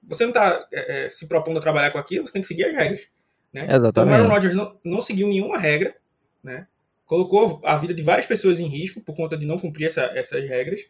Você 0.04 0.24
não 0.24 0.30
está 0.30 0.66
é, 0.72 1.04
é, 1.04 1.08
se 1.08 1.26
propondo 1.28 1.58
a 1.58 1.62
trabalhar 1.62 1.90
com 1.90 1.98
aquilo, 1.98 2.26
você 2.26 2.32
tem 2.32 2.42
que 2.42 2.48
seguir 2.48 2.64
as 2.64 2.74
regras. 2.74 3.08
Né? 3.52 3.66
Exatamente. 3.68 3.90
Então, 3.90 4.06
o 4.06 4.12
Aaron 4.12 4.28
Rodgers 4.28 4.54
não, 4.54 4.78
não 4.84 5.02
seguiu 5.02 5.28
nenhuma 5.28 5.58
regra, 5.58 5.94
né? 6.42 6.66
colocou 7.04 7.60
a 7.62 7.76
vida 7.76 7.92
de 7.92 8.02
várias 8.02 8.26
pessoas 8.26 8.58
em 8.58 8.66
risco 8.66 9.00
por 9.00 9.14
conta 9.14 9.36
de 9.36 9.44
não 9.44 9.58
cumprir 9.58 9.86
essa, 9.86 10.04
essas 10.14 10.48
regras. 10.48 10.80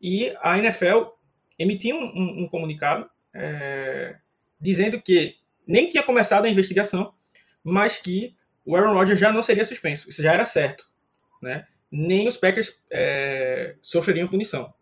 E 0.00 0.34
a 0.42 0.58
NFL 0.58 1.04
emitiu 1.58 1.96
um, 1.96 2.04
um, 2.04 2.44
um 2.44 2.48
comunicado 2.48 3.08
é, 3.34 4.16
dizendo 4.60 5.00
que 5.00 5.36
nem 5.66 5.88
tinha 5.88 6.02
começado 6.02 6.44
a 6.44 6.48
investigação, 6.48 7.14
mas 7.62 7.98
que 7.98 8.34
o 8.64 8.76
Aaron 8.76 8.94
Rodgers 8.94 9.20
já 9.20 9.32
não 9.32 9.42
seria 9.42 9.64
suspenso. 9.64 10.08
Isso 10.08 10.22
já 10.22 10.32
era 10.32 10.44
certo. 10.44 10.86
Né? 11.42 11.66
Nem 11.90 12.28
os 12.28 12.36
Packers 12.36 12.82
é, 12.90 13.76
sofreriam 13.82 14.28
punição. 14.28 14.72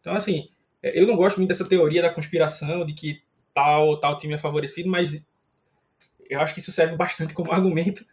Então, 0.00 0.14
assim, 0.14 0.48
é, 0.82 1.00
eu 1.00 1.06
não 1.06 1.16
gosto 1.16 1.38
muito 1.38 1.48
dessa 1.48 1.64
teoria 1.64 2.02
da 2.02 2.12
conspiração, 2.12 2.84
de 2.84 2.92
que 2.92 3.22
tal 3.54 3.98
tal 4.00 4.18
time 4.18 4.34
é 4.34 4.38
favorecido, 4.38 4.88
mas 4.88 5.24
eu 6.28 6.40
acho 6.40 6.54
que 6.54 6.60
isso 6.60 6.72
serve 6.72 6.96
bastante 6.96 7.32
como 7.32 7.52
argumento, 7.52 8.04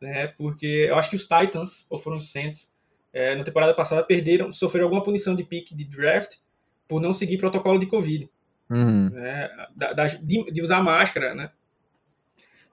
né? 0.00 0.28
Porque 0.28 0.86
eu 0.88 0.96
acho 0.96 1.10
que 1.10 1.16
os 1.16 1.26
Titans, 1.26 1.86
ou 1.90 1.98
foram 1.98 2.16
os 2.16 2.32
Saints, 2.32 2.74
é, 3.12 3.34
na 3.36 3.44
temporada 3.44 3.74
passada 3.74 4.02
perderam, 4.02 4.52
sofreram 4.52 4.86
alguma 4.86 5.02
punição 5.02 5.34
de 5.34 5.44
pick 5.44 5.74
de 5.74 5.84
draft 5.84 6.36
por 6.88 7.00
não 7.00 7.12
seguir 7.12 7.38
protocolo 7.38 7.78
de 7.78 7.86
Covid. 7.86 8.28
Uhum. 8.70 9.10
Né? 9.10 9.50
Da, 9.76 9.92
da, 9.92 10.06
de, 10.06 10.50
de, 10.50 10.62
usar 10.62 10.82
máscara, 10.82 11.34
né? 11.34 11.50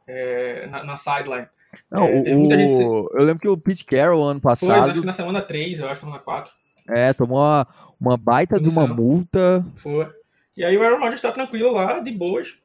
É, 0.07 0.67
na, 0.67 0.83
na, 0.83 0.97
sideline. 0.97 1.47
Não, 1.91 2.03
é, 2.03 2.21
o, 2.21 2.49
gente... 2.49 2.83
Eu 2.83 3.23
lembro 3.23 3.39
que 3.39 3.47
o 3.47 3.57
Pete 3.57 3.83
Carroll 3.83 4.23
ano 4.23 4.41
passado. 4.41 4.81
Foi, 4.81 4.91
acho 4.91 4.99
que 5.01 5.05
na 5.05 5.13
semana 5.13 5.41
3, 5.41 5.79
eu 5.79 5.89
acho, 5.89 6.01
semana 6.01 6.19
4. 6.19 6.53
É, 6.87 7.13
tomou 7.13 7.37
uma, 7.37 7.67
uma 7.99 8.17
baita 8.17 8.59
de 8.59 8.69
uma 8.69 8.87
multa. 8.87 9.65
Foi. 9.75 10.07
E 10.55 10.63
aí 10.63 10.77
o 10.77 10.83
Aaron 10.83 10.99
Rodgers 10.99 11.15
está 11.15 11.31
tranquilo 11.31 11.71
lá, 11.71 11.99
de 11.99 12.11
boas. 12.11 12.57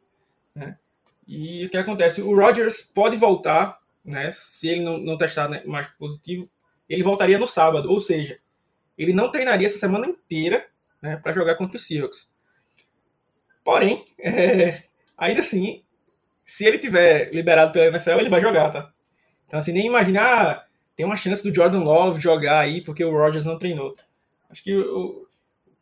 Né? 0.55 0.77
E 1.27 1.67
o 1.67 1.71
que 1.71 1.77
acontece? 1.77 2.23
O 2.23 2.35
Rodgers 2.37 2.83
pode 2.83 3.17
voltar, 3.17 3.79
né? 4.05 4.31
Se 4.31 4.69
ele 4.69 4.83
não, 4.83 4.99
não 4.99 5.17
testar 5.17 5.49
né, 5.49 5.63
mais 5.65 5.89
positivo, 5.89 6.49
ele 6.89 7.03
voltaria 7.03 7.39
no 7.39 7.47
sábado. 7.47 7.91
Ou 7.91 8.01
seja, 8.01 8.39
ele 8.99 9.13
não 9.13 9.31
treinaria 9.31 9.67
essa 9.67 9.79
semana 9.79 10.07
inteira 10.07 10.67
né, 11.03 11.17
para 11.17 11.33
jogar 11.33 11.57
contra 11.57 11.77
o 11.77 11.81
Seahawks. 11.81 12.31
Porém, 13.65 14.05
é, 14.19 14.83
ainda 15.17 15.41
assim, 15.41 15.83
se 16.45 16.65
ele 16.65 16.79
tiver 16.79 17.33
liberado 17.33 17.73
pela 17.73 17.87
NFL, 17.87 18.19
ele 18.19 18.29
vai 18.29 18.41
jogar, 18.41 18.71
tá? 18.71 18.93
Então, 19.47 19.59
assim, 19.59 19.73
nem 19.73 19.87
imaginar, 19.87 20.47
ah, 20.47 20.67
tem 20.97 21.07
uma 21.07 21.17
chance 21.17 21.43
do 21.43 21.55
Jordan 21.55 21.81
Love 21.81 22.21
jogar 22.21 22.61
aí 22.61 22.81
porque 22.83 23.05
o 23.05 23.11
Rodgers 23.11 23.45
não 23.45 23.59
treinou. 23.59 23.95
Acho 24.49 24.63
que 24.63 24.77
o, 24.77 25.27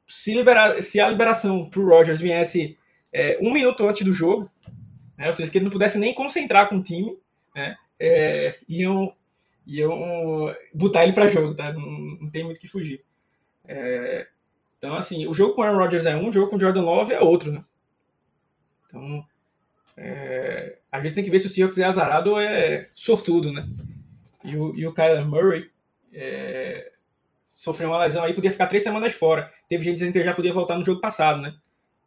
se, 0.06 0.34
liberar, 0.34 0.82
se 0.82 1.00
a 1.00 1.08
liberação 1.08 1.68
pro 1.68 1.86
Rodgers 1.86 2.20
viesse 2.20 2.78
é, 3.12 3.38
um 3.40 3.52
minuto 3.52 3.86
antes 3.86 4.04
do 4.04 4.12
jogo, 4.12 4.50
né? 5.16 5.26
Ou 5.26 5.34
seja, 5.34 5.50
que 5.50 5.58
ele 5.58 5.64
não 5.64 5.72
pudesse 5.72 5.98
nem 5.98 6.14
concentrar 6.14 6.68
com 6.68 6.76
o 6.76 6.82
time, 6.82 7.18
né? 7.54 7.76
É, 7.98 8.58
iam, 8.68 9.12
iam 9.66 10.54
botar 10.72 11.02
ele 11.02 11.12
para 11.12 11.28
jogo, 11.28 11.54
tá? 11.54 11.72
Não, 11.72 11.80
não, 11.80 12.30
tem 12.30 12.44
muito 12.44 12.60
que 12.60 12.68
fugir. 12.68 13.02
É, 13.66 14.28
então, 14.78 14.94
assim, 14.94 15.26
o 15.26 15.34
jogo 15.34 15.54
com 15.54 15.60
o 15.60 15.64
Aaron 15.64 15.78
Rodgers 15.78 16.06
é 16.06 16.16
um, 16.16 16.28
o 16.28 16.32
jogo 16.32 16.50
com 16.50 16.56
o 16.56 16.60
Jordan 16.60 16.82
Love 16.82 17.12
é 17.12 17.20
outro, 17.20 17.52
né? 17.52 17.64
Então, 18.86 19.24
é, 19.96 20.78
às 20.90 21.02
vezes 21.02 21.14
tem 21.14 21.24
que 21.24 21.30
ver 21.30 21.40
se 21.40 21.48
o 21.48 21.50
Seahawks 21.50 21.78
é 21.78 21.84
azarado 21.84 22.30
ou 22.30 22.40
é 22.40 22.88
sortudo, 22.94 23.52
né? 23.52 23.68
E 24.44 24.56
o, 24.56 24.74
e 24.76 24.86
o 24.86 24.94
Kyler 24.94 25.26
Murray 25.26 25.68
é, 26.12 26.92
sofreu 27.44 27.88
uma 27.90 27.98
lesão 27.98 28.22
aí, 28.22 28.32
podia 28.32 28.52
ficar 28.52 28.68
três 28.68 28.82
semanas 28.82 29.12
fora. 29.12 29.52
Teve 29.68 29.84
gente 29.84 29.94
dizendo 29.94 30.12
que 30.12 30.18
ele 30.18 30.24
já 30.24 30.34
podia 30.34 30.52
voltar 30.52 30.78
no 30.78 30.84
jogo 30.84 31.00
passado, 31.00 31.42
né? 31.42 31.54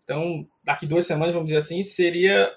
Então, 0.03 0.47
daqui 0.63 0.87
duas 0.87 1.05
semanas, 1.05 1.33
vamos 1.33 1.49
dizer 1.49 1.59
assim, 1.59 1.83
seria 1.83 2.51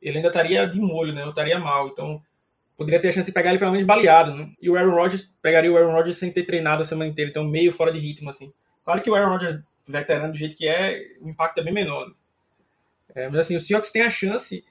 ele 0.00 0.18
ainda 0.18 0.28
estaria 0.28 0.66
de 0.66 0.80
molho, 0.80 1.12
né? 1.12 1.22
Eu 1.22 1.30
estaria 1.30 1.58
mal. 1.58 1.88
Então, 1.88 2.22
poderia 2.76 3.00
ter 3.00 3.08
a 3.08 3.12
chance 3.12 3.26
de 3.26 3.32
pegar 3.32 3.50
ele 3.50 3.58
pelo 3.58 3.72
menos 3.72 3.86
baleado, 3.86 4.34
né? 4.34 4.52
E 4.60 4.70
o 4.70 4.76
Aaron 4.76 4.94
Rodgers 4.94 5.28
pegaria 5.42 5.72
o 5.72 5.76
Aaron 5.76 5.92
Rodgers 5.92 6.16
sem 6.16 6.30
ter 6.30 6.44
treinado 6.44 6.82
a 6.82 6.84
semana 6.84 7.10
inteira, 7.10 7.30
então 7.30 7.44
meio 7.44 7.72
fora 7.72 7.92
de 7.92 7.98
ritmo, 7.98 8.30
assim. 8.30 8.52
Claro 8.86 9.02
que 9.02 9.10
o 9.10 9.16
Aaron 9.16 9.30
Rodgers, 9.30 9.60
veterano 9.86 10.32
do 10.32 10.38
jeito 10.38 10.56
que 10.56 10.68
é, 10.68 11.16
o 11.20 11.28
impacto 11.28 11.58
é 11.58 11.64
bem 11.64 11.74
menor. 11.74 12.06
Né? 12.08 12.14
É, 13.16 13.28
mas 13.28 13.40
assim, 13.40 13.56
o 13.56 13.60
Seahawks 13.60 13.90
tem 13.90 14.02
a 14.02 14.10
chance 14.10 14.64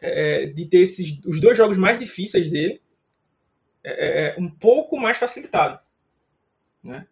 é, 0.00 0.46
de 0.46 0.66
ter 0.66 0.78
esses, 0.78 1.20
os 1.24 1.40
dois 1.40 1.56
jogos 1.56 1.78
mais 1.78 1.96
difíceis 1.96 2.50
dele 2.50 2.82
é, 3.84 3.90
é, 3.90 4.36
é 4.36 4.40
um 4.40 4.50
pouco 4.50 4.98
mais 4.98 5.16
facilitado, 5.18 5.78
né? 6.82 7.06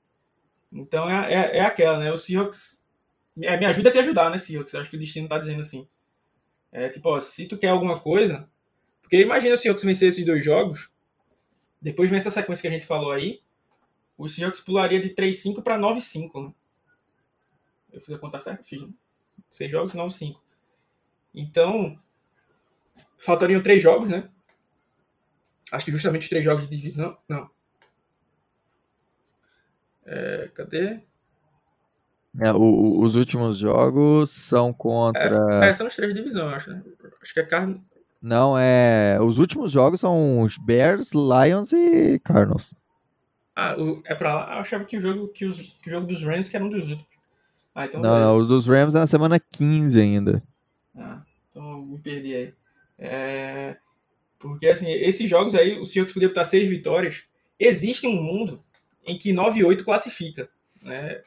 Então 0.72 1.08
é, 1.08 1.32
é, 1.32 1.58
é 1.58 1.60
aquela, 1.60 1.96
né? 2.00 2.10
O 2.10 2.18
Seahawks 2.18 2.84
é, 3.40 3.56
me 3.56 3.64
ajuda 3.64 3.90
a 3.90 3.92
te 3.92 3.98
ajudar, 4.00 4.28
né, 4.28 4.38
Seahawks? 4.38 4.74
Eu 4.74 4.80
acho 4.80 4.90
que 4.90 4.96
o 4.96 5.00
destino 5.00 5.28
tá 5.28 5.38
dizendo 5.38 5.60
assim. 5.60 5.86
É 6.72 6.88
tipo, 6.88 7.08
ó, 7.08 7.20
se 7.20 7.46
tu 7.46 7.56
quer 7.56 7.68
alguma 7.68 8.00
coisa. 8.00 8.48
Porque 9.00 9.20
imagina 9.20 9.54
o 9.54 9.58
Seahawks 9.58 9.84
vencer 9.84 10.08
esses 10.08 10.26
dois 10.26 10.44
jogos. 10.44 10.90
Depois 11.80 12.10
vem 12.10 12.18
essa 12.18 12.32
sequência 12.32 12.62
que 12.62 12.68
a 12.68 12.72
gente 12.72 12.84
falou 12.84 13.12
aí. 13.12 13.40
O 14.18 14.28
Seahawks 14.28 14.60
pularia 14.60 15.00
de 15.00 15.10
3-5 15.14 15.62
para 15.62 15.78
9-5, 15.78 16.44
né? 16.48 16.52
Eu 17.92 18.00
fiz 18.02 18.14
a 18.14 18.18
conta 18.18 18.38
certa? 18.40 18.62
Fiz. 18.64 18.82
Né? 18.82 18.88
Seis 19.50 19.70
jogos, 19.70 19.94
9-5. 19.94 20.36
Então, 21.34 21.98
faltariam 23.16 23.62
três 23.62 23.80
jogos, 23.82 24.08
né? 24.10 24.28
Acho 25.70 25.84
que 25.84 25.92
justamente 25.92 26.22
os 26.24 26.28
três 26.28 26.44
jogos 26.44 26.68
de 26.68 26.76
divisão. 26.76 27.16
Não. 27.28 27.48
É, 30.04 30.50
cadê? 30.54 31.00
É, 32.40 32.52
o- 32.52 33.00
os 33.02 33.14
últimos 33.14 33.58
jogos 33.58 34.30
são 34.32 34.72
contra. 34.72 35.64
É, 35.64 35.72
são 35.74 35.86
os 35.86 35.94
três 35.96 36.12
de 36.12 36.18
divisão, 36.20 36.48
acho, 36.48 36.70
né? 36.70 36.82
Acho 37.22 37.34
que 37.34 37.40
é 37.40 37.44
Carne. 37.46 37.82
Não, 38.20 38.58
é. 38.58 39.18
Os 39.20 39.38
últimos 39.38 39.70
jogos 39.70 40.00
são 40.00 40.42
os 40.42 40.56
Bears, 40.58 41.12
Lions 41.12 41.72
e 41.72 42.18
Cardinals. 42.20 42.74
Ah, 43.60 43.74
o- 43.76 44.00
é 44.06 44.14
pra 44.14 44.32
lá. 44.34 44.54
Eu 44.54 44.58
achava 44.60 44.84
que 44.84 44.96
o 44.96 45.00
jogo, 45.00 45.26
que, 45.28 45.44
os, 45.44 45.58
que 45.82 45.88
o 45.88 45.92
jogo 45.92 46.06
dos 46.06 46.22
Rams 46.22 46.48
que 46.48 46.54
era 46.54 46.64
um 46.64 46.68
dos 46.70 46.84
últimos. 46.88 47.04
Ah, 47.74 47.86
então. 47.86 48.00
Não, 48.00 48.20
não, 48.20 48.36
os 48.36 48.46
dos 48.46 48.68
Rams 48.68 48.94
é 48.94 49.00
na 49.00 49.06
semana 49.08 49.40
15 49.40 50.00
ainda. 50.00 50.40
Ah, 50.96 51.22
então 51.50 51.82
me 51.84 51.98
perdi 51.98 52.36
aí. 52.36 52.54
É, 52.96 53.76
porque, 54.38 54.68
assim, 54.68 54.88
esses 54.88 55.28
jogos 55.28 55.56
aí, 55.56 55.76
o 55.76 55.84
Seahawks 55.84 56.14
podia 56.14 56.28
botar 56.28 56.44
seis 56.44 56.68
vitórias. 56.68 57.24
Existe 57.58 58.06
um 58.06 58.22
mundo 58.22 58.62
em 59.04 59.18
que 59.18 59.32
9 59.32 59.58
e 59.58 59.64
8 59.64 59.84
classifica, 59.84 60.48
né? 60.80 61.20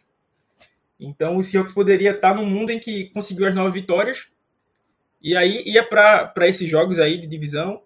Então 0.97 1.35
o 1.35 1.43
Seahawks 1.43 1.73
poderia 1.73 2.11
estar 2.11 2.33
num 2.33 2.45
mundo 2.45 2.69
em 2.69 2.79
que 2.79 3.09
conseguiu 3.09 3.45
as 3.47 3.55
nove 3.55 3.81
vitórias 3.81 4.29
e 5.21 5.35
aí 5.35 5.63
ia 5.65 5.83
para 5.83 6.31
esses 6.47 6.69
jogos 6.69 6.97
aí 6.97 7.17
de 7.19 7.27
divisão, 7.27 7.83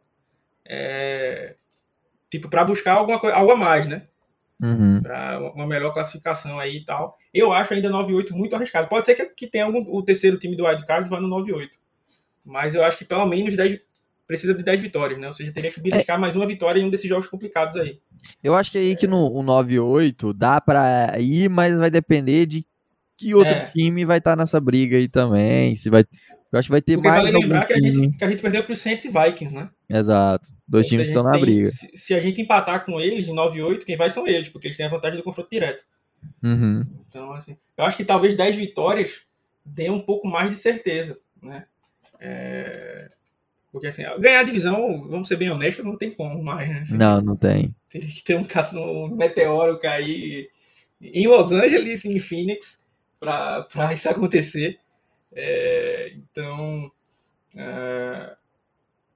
é, 0.65 1.55
tipo, 2.29 2.47
para 2.47 2.63
buscar 2.63 2.93
alguma 2.93 3.19
coisa, 3.19 3.35
algo 3.35 3.51
a 3.51 3.55
mais, 3.55 3.87
né? 3.87 4.07
Uhum. 4.61 5.01
para 5.01 5.39
uma 5.53 5.67
melhor 5.67 5.91
classificação 5.93 6.59
aí 6.59 6.77
e 6.77 6.85
tal. 6.85 7.17
Eu 7.33 7.51
acho 7.51 7.73
ainda 7.73 7.89
9-8 7.89 8.31
muito 8.31 8.55
arriscado. 8.55 8.87
Pode 8.87 9.05
ser 9.05 9.15
que, 9.15 9.25
que 9.25 9.47
tenha 9.47 9.65
algum, 9.65 9.79
o 9.93 10.01
terceiro 10.01 10.37
time 10.37 10.55
do 10.55 10.65
Wildcard 10.65 11.09
vá 11.09 11.19
no 11.19 11.27
9-8. 11.27 11.69
Mas 12.43 12.73
eu 12.73 12.83
acho 12.83 12.97
que 12.97 13.05
pelo 13.05 13.25
menos 13.25 13.55
10, 13.55 13.79
precisa 14.27 14.53
de 14.53 14.63
10 14.63 14.79
vitórias, 14.81 15.19
né? 15.19 15.27
Ou 15.27 15.33
seja, 15.33 15.51
teria 15.51 15.71
que 15.71 15.81
beliscar 15.81 16.19
mais 16.19 16.35
uma 16.35 16.47
vitória 16.47 16.79
em 16.79 16.85
um 16.85 16.89
desses 16.89 17.09
jogos 17.09 17.27
complicados 17.27 17.75
aí. 17.75 17.99
Eu 18.43 18.55
acho 18.55 18.71
que 18.71 18.77
aí 18.77 18.95
que 18.95 19.07
no 19.07 19.27
o 19.27 19.43
9-8 19.43 20.33
dá 20.33 20.61
pra 20.61 21.13
ir, 21.19 21.49
mas 21.49 21.77
vai 21.77 21.91
depender 21.91 22.45
de 22.45 22.65
que 23.17 23.33
outro 23.35 23.53
É. 23.53 23.65
time 23.65 24.05
vai 24.05 24.17
estar 24.19 24.35
nessa 24.35 24.59
briga 24.59 24.97
aí 24.97 25.07
também. 25.07 25.75
Se 25.77 25.89
vai, 25.89 26.05
eu 26.55 26.59
acho 26.59 26.67
que 26.67 26.71
vai 26.71 26.81
ter 26.81 26.93
Porque 26.95 27.07
mais 27.07 27.21
vale 27.21 27.37
lembrar 27.37 27.65
que 27.65 27.73
a, 27.73 27.77
gente, 27.77 28.17
que 28.17 28.23
a 28.23 28.27
gente 28.27 28.41
perdeu 28.41 28.63
para 28.63 28.73
os 28.73 28.79
Saints 28.79 29.05
e 29.05 29.09
Vikings, 29.09 29.53
né? 29.53 29.69
Exato. 29.89 30.47
Dois 30.67 30.85
Ou 30.85 30.89
times 30.89 31.07
estão 31.07 31.23
na 31.23 31.31
tem- 31.33 31.41
briga. 31.41 31.67
Se, 31.69 31.91
se 31.95 32.13
a 32.13 32.19
gente 32.19 32.41
empatar 32.41 32.85
com 32.85 32.99
eles 32.99 33.27
em 33.27 33.33
9-8, 33.35 33.83
quem 33.85 33.95
vai 33.95 34.09
são 34.09 34.27
eles, 34.27 34.49
porque 34.49 34.67
eles 34.67 34.77
têm 34.77 34.85
a 34.85 34.89
vantagem 34.89 35.17
do 35.17 35.23
confronto 35.23 35.49
direto. 35.51 35.83
Uhum. 36.43 36.85
Então, 37.07 37.31
assim, 37.33 37.55
eu 37.77 37.83
acho 37.85 37.97
que 37.97 38.05
talvez 38.05 38.35
10 38.35 38.55
vitórias 38.55 39.21
dê 39.65 39.89
um 39.89 39.99
pouco 39.99 40.27
mais 40.27 40.49
de 40.49 40.55
certeza, 40.55 41.19
né? 41.41 41.65
É, 42.19 43.09
Porque, 43.71 43.87
assim, 43.87 44.03
ganhar 44.19 44.39
a 44.39 44.43
divisão, 44.43 45.07
vamos 45.09 45.27
ser 45.27 45.35
bem 45.35 45.51
honestos, 45.51 45.83
não 45.85 45.97
tem 45.97 46.09
como 46.11 46.41
mais, 46.43 46.69
né? 46.69 46.79
Assim, 46.79 46.97
Não, 46.97 47.21
não 47.21 47.35
tem. 47.35 47.75
Teria 47.89 48.07
que 48.07 48.23
ter 48.23 48.35
um, 48.37 48.45
um 49.05 49.15
meteoro 49.15 49.77
cair 49.79 50.49
em 51.01 51.27
Los 51.27 51.51
Angeles, 51.51 52.05
em 52.05 52.17
Phoenix, 52.19 52.83
para 53.19 53.93
isso 53.93 54.09
acontecer. 54.09 54.79
É, 55.35 56.13
então, 56.15 56.89
é, 57.55 58.35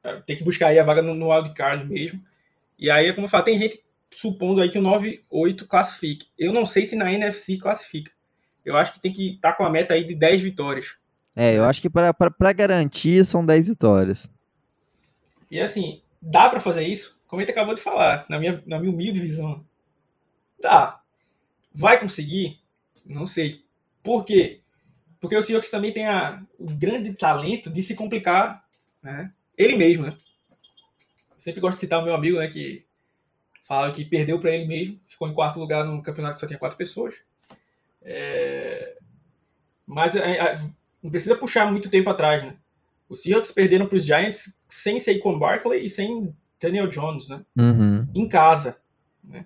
é, 0.04 0.22
tem 0.22 0.36
que 0.36 0.44
buscar 0.44 0.68
aí 0.68 0.78
a 0.78 0.84
vaga 0.84 1.02
no, 1.02 1.16
no 1.16 1.32
wildcard 1.32 1.90
mesmo. 1.90 2.22
E 2.78 2.92
aí, 2.92 3.12
como 3.14 3.26
eu 3.26 3.30
falo, 3.30 3.46
tem 3.46 3.58
gente 3.58 3.82
supondo 4.12 4.62
aí 4.62 4.70
que 4.70 4.78
o 4.78 4.84
9-8 4.84 5.66
classifique. 5.66 6.28
Eu 6.38 6.52
não 6.52 6.66
sei 6.66 6.86
se 6.86 6.96
na 6.96 7.12
NFC 7.12 7.58
classifica. 7.58 8.12
Eu 8.66 8.76
acho 8.76 8.94
que 8.94 9.00
tem 9.00 9.12
que 9.12 9.36
estar 9.36 9.54
com 9.54 9.64
a 9.64 9.70
meta 9.70 9.94
aí 9.94 10.04
de 10.04 10.16
10 10.16 10.42
vitórias. 10.42 10.98
É, 11.36 11.56
eu 11.56 11.64
acho 11.64 11.82
que 11.82 11.90
pra 11.90 12.54
garantir 12.54 13.26
são 13.26 13.46
10 13.46 13.70
vitórias. 13.70 14.30
E 15.50 15.60
assim, 15.60 16.02
dá 16.22 16.50
pra 16.50 16.60
fazer 16.60 16.84
isso? 16.84 17.20
Como 17.28 17.40
a 17.40 17.46
gente 17.46 17.52
acabou 17.52 17.76
de 17.76 17.82
falar, 17.82 18.26
na 18.28 18.40
minha, 18.40 18.62
na 18.66 18.80
minha 18.80 18.92
humilde 18.92 19.20
visão. 19.20 19.64
Dá. 20.62 21.00
Vai 21.74 22.00
conseguir? 22.00 22.60
Não 23.06 23.26
sei. 23.26 23.64
Por 24.04 24.26
quê? 24.26 24.62
Porque 25.20 25.36
o 25.36 25.44
Seahawks 25.44 25.70
também 25.70 25.94
tem 25.94 26.08
a, 26.08 26.42
o 26.58 26.66
grande 26.66 27.14
talento 27.14 27.70
de 27.70 27.84
se 27.84 27.96
complicar 27.96 28.64
né? 29.04 29.32
ele 29.58 29.76
mesmo. 29.76 30.06
Né? 30.08 30.18
Eu 30.50 31.40
sempre 31.42 31.62
gosto 31.62 31.76
de 31.76 31.82
citar 31.82 32.00
o 32.00 32.04
meu 32.04 32.14
amigo, 32.14 32.38
né, 32.40 32.48
que 32.48 32.86
fala 33.64 33.92
que 33.92 34.04
perdeu 34.04 34.40
para 34.40 34.52
ele 34.52 34.66
mesmo, 34.66 35.00
ficou 35.08 35.28
em 35.28 35.34
quarto 35.34 35.60
lugar 35.60 35.86
num 35.86 36.02
campeonato 36.02 36.36
que 36.36 36.40
só 36.40 36.48
tinha 36.48 36.58
quatro 36.58 36.78
pessoas. 36.78 37.16
É, 38.02 38.98
Mas 39.86 40.16
é, 40.16 40.38
é, 40.38 40.62
não 41.04 41.12
precisa 41.12 41.36
puxar 41.36 41.70
muito 41.72 41.90
tempo 41.90 42.10
atrás, 42.10 42.44
né? 42.44 42.56
Os 43.08 43.22
Seahawks 43.22 43.52
perderam 43.52 43.88
para 43.88 43.98
os 43.98 44.06
Giants 44.06 44.56
sem 44.68 45.00
Saquon 45.00 45.38
Barkley 45.38 45.86
e 45.86 45.90
sem 45.90 46.34
Daniel 46.62 46.88
Jones, 46.88 47.28
né? 47.28 47.44
Uhum. 47.58 48.08
Em 48.14 48.28
casa. 48.28 48.80
Né? 49.24 49.46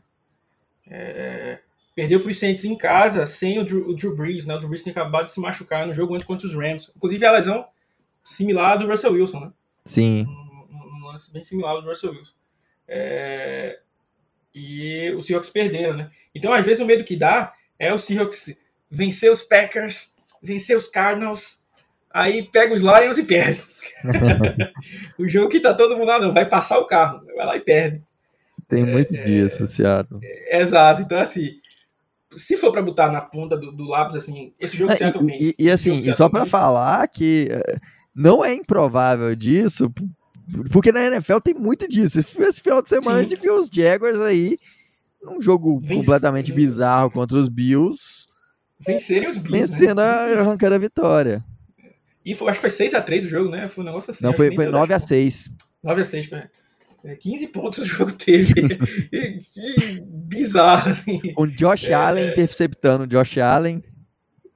É, 0.88 1.60
Perdeu 1.96 2.20
para 2.22 2.32
os 2.32 2.39
Saints 2.39 2.66
em 2.66 2.76
casa 2.78 3.26
sem 3.26 3.60
o 3.60 3.64
Drew, 3.64 3.88
o 3.89 3.96
Drew 3.96 4.16
Brees, 4.16 4.46
né? 4.48 4.56
O 4.56 4.58
Drew 4.58 4.70
Brees 4.70 4.84
tem 4.84 4.91
acabado 4.91 5.26
de 5.26 5.32
se 5.32 5.39
machucar 5.39 5.86
no 5.86 5.94
jogo 5.94 6.22
contra 6.26 6.48
os 6.48 6.54
Rams. 6.56 6.91
Inclusive 6.96 7.26
a 7.26 7.32
lesão 7.32 7.66
similar 8.24 8.78
do 8.80 8.88
Russell 8.88 9.12
Wilson, 9.14 9.39
né? 9.41 9.52
Sim. 9.86 10.26
Um, 10.28 10.78
um- 11.02 11.08
lance 11.08 11.32
bem 11.32 11.44
similar 11.44 11.80
do 11.82 11.88
Russell 11.88 12.12
Wilson. 12.12 12.34
É, 12.88 13.80
E 14.56 15.12
os 15.18 15.26
Seahawks 15.26 15.50
perderam, 15.50 15.96
né? 15.98 16.10
Então, 16.34 16.52
às 16.54 16.66
vezes, 16.66 16.80
o 16.82 16.86
medo 16.86 17.04
que 17.04 17.16
dá 17.16 17.54
é 17.80 17.94
o 17.94 18.00
Seahawks 18.00 18.56
vencer 18.89 19.32
os 19.32 19.41
Packers, 19.44 20.14
vencer 20.41 20.78
os 20.78 20.88
Cardinals, 20.88 21.62
aí 22.12 22.44
pega 22.44 22.74
os 22.74 22.82
Lions 22.82 23.18
e 23.18 23.24
perde. 23.24 23.62
o 25.18 25.28
jogo 25.28 25.50
que 25.50 25.60
tá 25.60 25.74
todo 25.74 25.96
mundo 25.98 26.08
lá, 26.08 26.20
não, 26.20 26.32
vai 26.32 26.48
passar 26.48 26.80
o 26.80 26.86
carro, 26.86 27.26
vai 27.36 27.46
lá 27.46 27.58
e 27.58 27.62
perde. 27.62 28.02
Tem 28.68 28.84
muito 28.86 29.14
disso, 29.14 29.66
Seattle. 29.68 30.20
Exato, 30.50 31.02
então 31.02 31.18
assim, 31.20 31.60
se 32.38 32.58
for 32.58 32.72
pra 32.72 32.82
botar 32.82 33.12
na 33.12 33.22
ponta 33.22 33.58
do, 33.58 33.72
do 33.72 33.84
lápis, 33.86 34.16
assim, 34.16 34.54
esse 34.60 34.76
jogo 34.78 34.92
Ah, 34.92 34.96
Seattle 34.96 35.24
e, 35.24 35.32
vence. 35.32 35.56
e- 35.60 35.64
e 35.66 35.70
assim, 35.70 35.98
e 36.00 36.14
só 36.14 36.28
vence. 36.30 36.50
falar 36.50 37.08
que 37.08 37.48
eh, 37.52 37.78
não 38.16 38.44
é 38.44 38.54
improvável 38.54 39.36
disso, 39.36 39.92
porque 40.72 40.92
na 40.92 41.06
NFL 41.06 41.40
tem 41.40 41.54
muito 41.54 41.88
disso. 41.88 42.20
Esse 42.40 42.62
final 42.62 42.82
de 42.82 42.90
semana 42.90 43.20
a 43.20 43.24
Sim. 43.24 43.30
gente 43.30 43.42
viu 43.42 43.58
os 43.58 43.68
Jaguars 43.72 44.20
aí 44.20 44.58
num 45.22 45.42
jogo 45.42 45.80
Vence- 45.80 45.94
completamente 45.96 46.52
bizarro 46.52 47.10
contra 47.10 47.38
os 47.38 47.48
Bills, 47.48 48.28
vencerem 48.80 49.30
os 49.30 49.38
Bills, 49.38 49.52
né? 49.52 49.60
vencendo, 49.80 50.00
a- 50.00 50.40
arrancando 50.42 50.76
a 50.76 50.80
vitória. 50.80 51.44
E 52.26 52.36
foi, 52.36 52.50
acho 52.50 52.62
que 52.62 52.70
foi 52.70 52.88
6x3 52.88 53.26
o 53.26 53.30
jogo, 53.30 53.50
né? 53.50 53.68
Foi 53.68 53.84
um 53.84 53.88
negócio 53.88 54.12
assim. 54.12 54.24
Não, 54.24 54.34
foi, 54.34 54.48
foi 54.48 54.58
nem 54.66 54.72
deu 54.72 54.72
9 54.80 54.94
a 57.04 57.08
dez 57.08 57.12
6 57.12 57.12
pontos. 57.12 57.12
9 57.12 57.12
a 57.12 57.12
6, 57.12 57.12
pera. 57.12 57.14
É, 57.14 57.16
15 57.16 57.47
pontos 57.47 57.80
o 57.80 57.86
jogo 57.86 58.12
teve. 58.14 58.54
que, 59.54 60.01
bizarro, 60.06 60.89
assim. 60.91 61.20
Com 61.34 61.43
o 61.43 61.47
Josh 61.47 61.86
É, 61.89 61.93
Allen 61.93 62.24
é. 62.26 62.28
interceptando 62.32 63.04
o 63.04 63.08
Josh 63.08 63.38
Allen, 63.38 63.84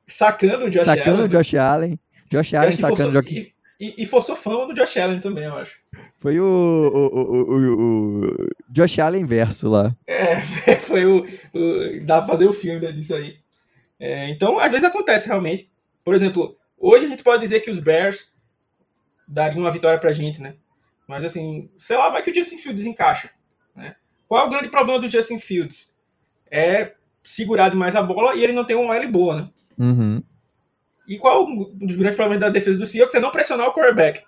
Sacando 0.07 0.65
o 0.65 0.69
Josh 0.69 0.85
sacando 0.85 1.09
Allen. 1.17 1.25
o 1.25 1.27
Josh 1.29 1.55
Allen. 1.55 1.99
Josh 2.31 2.53
Allen 2.53 2.71
sacando 2.77 2.93
o 2.93 2.97
forçou, 2.97 3.21
Josh 3.21 3.31
e, 3.31 3.53
e, 3.79 3.93
e 4.03 4.05
forçou 4.05 4.35
fama 4.35 4.67
do 4.67 4.73
Josh 4.73 4.95
Allen 4.97 5.19
também, 5.19 5.43
eu 5.43 5.55
acho. 5.55 5.75
Foi 6.19 6.39
o, 6.39 6.45
o, 6.45 7.17
o, 7.53 8.21
o- 8.23 8.47
Josh 8.69 8.99
Allen 8.99 9.25
verso 9.25 9.67
lá. 9.69 9.93
É, 10.07 10.39
foi 10.79 11.05
o. 11.05 11.25
Dá 12.05 12.19
pra 12.21 12.27
fazer 12.29 12.45
o 12.47 12.53
filme 12.53 12.79
né, 12.79 12.91
disso 12.93 13.13
aí. 13.15 13.35
É, 13.99 14.29
então, 14.29 14.57
às 14.59 14.71
vezes 14.71 14.85
acontece 14.85 15.27
realmente. 15.27 15.69
Por 16.05 16.15
exemplo, 16.15 16.55
hoje 16.77 17.05
a 17.05 17.09
gente 17.09 17.23
pode 17.23 17.41
dizer 17.43 17.59
que 17.59 17.69
os 17.71 17.79
Bears 17.79 18.31
dariam 19.27 19.59
uma 19.61 19.71
vitória 19.71 19.99
pra 19.99 20.13
gente, 20.13 20.41
né? 20.41 20.53
Mas 21.07 21.23
assim, 21.23 21.69
sei 21.77 21.97
lá, 21.97 22.09
vai 22.09 22.21
que 22.21 22.29
o 22.29 22.35
Justin 22.35 22.57
Fields 22.57 22.85
encaixa. 22.85 23.31
Né? 23.75 23.95
Qual 24.27 24.43
é 24.43 24.47
o 24.47 24.49
grande 24.49 24.69
problema 24.69 24.99
do 24.99 25.09
Justin 25.09 25.39
Fields? 25.39 25.93
É 26.51 26.93
segurar 27.23 27.69
demais 27.69 27.95
a 27.95 28.01
bola 28.01 28.35
e 28.35 28.43
ele 28.43 28.53
não 28.53 28.65
tem 28.65 28.75
uma 28.75 28.95
L 28.95 29.07
boa, 29.07 29.41
né? 29.41 29.49
Uhum. 29.77 30.23
E 31.07 31.17
qual 31.17 31.45
um 31.45 31.77
dos 31.77 31.95
grandes 31.95 32.15
problemas 32.15 32.41
da 32.41 32.49
defesa 32.49 32.77
do 32.77 32.85
Seahawks 32.85 33.15
é 33.15 33.19
não 33.19 33.31
pressionar 33.31 33.67
o 33.67 33.73
quarterback, 33.73 34.23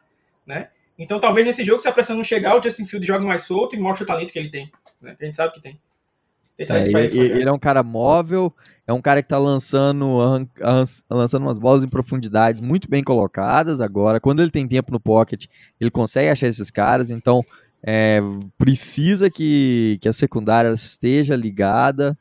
né? 0.46 0.70
Então 0.98 1.20
talvez 1.20 1.46
nesse 1.46 1.64
jogo, 1.64 1.82
se 1.82 1.88
a 1.88 1.92
pressão 1.92 2.16
não 2.16 2.24
chegar, 2.24 2.58
o 2.58 2.64
Justin 2.64 2.86
Fields 2.86 3.08
joga 3.08 3.26
mais 3.26 3.44
solto 3.44 3.76
e 3.76 3.80
mostra 3.80 4.04
o 4.04 4.08
talento 4.08 4.32
que 4.32 4.40
ele 4.40 4.50
tem. 4.50 4.72
Né? 5.02 5.16
A 5.20 5.26
gente 5.26 5.36
sabe 5.36 5.54
que 5.54 5.62
tem. 5.62 5.80
Tem 6.60 6.66
É, 6.66 6.68
talento 6.68 6.92
pra 6.92 7.04
ele, 7.06 7.18
ele 7.18 7.40
ele 7.40 7.50
é 7.50 7.52
um 7.54 7.60
cara 7.60 7.82
móvel, 7.84 8.54
é 8.86 8.92
um 8.92 9.02
cara 9.02 9.22
que 9.24 9.30
tá 9.30 9.38
lançando, 9.40 10.18
lançando 11.10 11.44
umas 11.44 11.58
bolas 11.58 11.84
em 11.86 11.90
profundidades 11.90 12.62
muito 12.62 12.90
bem 12.90 13.02
colocadas 13.04 13.80
agora. 13.80 14.20
Quando 14.20 14.42
ele 14.42 14.52
tem 14.52 14.68
tempo 14.68 14.92
no 14.92 15.00
pocket, 15.00 15.46
ele 15.80 15.90
consegue 15.90 16.30
achar 16.30 16.48
esses 16.48 16.70
caras, 16.70 17.10
então 17.10 17.42
é, 17.82 18.20
precisa 18.58 19.30
que, 19.30 19.98
que 20.02 20.10
a 20.10 20.14
secundária 20.14 20.70
esteja 20.74 21.36
ligada, 21.36 22.18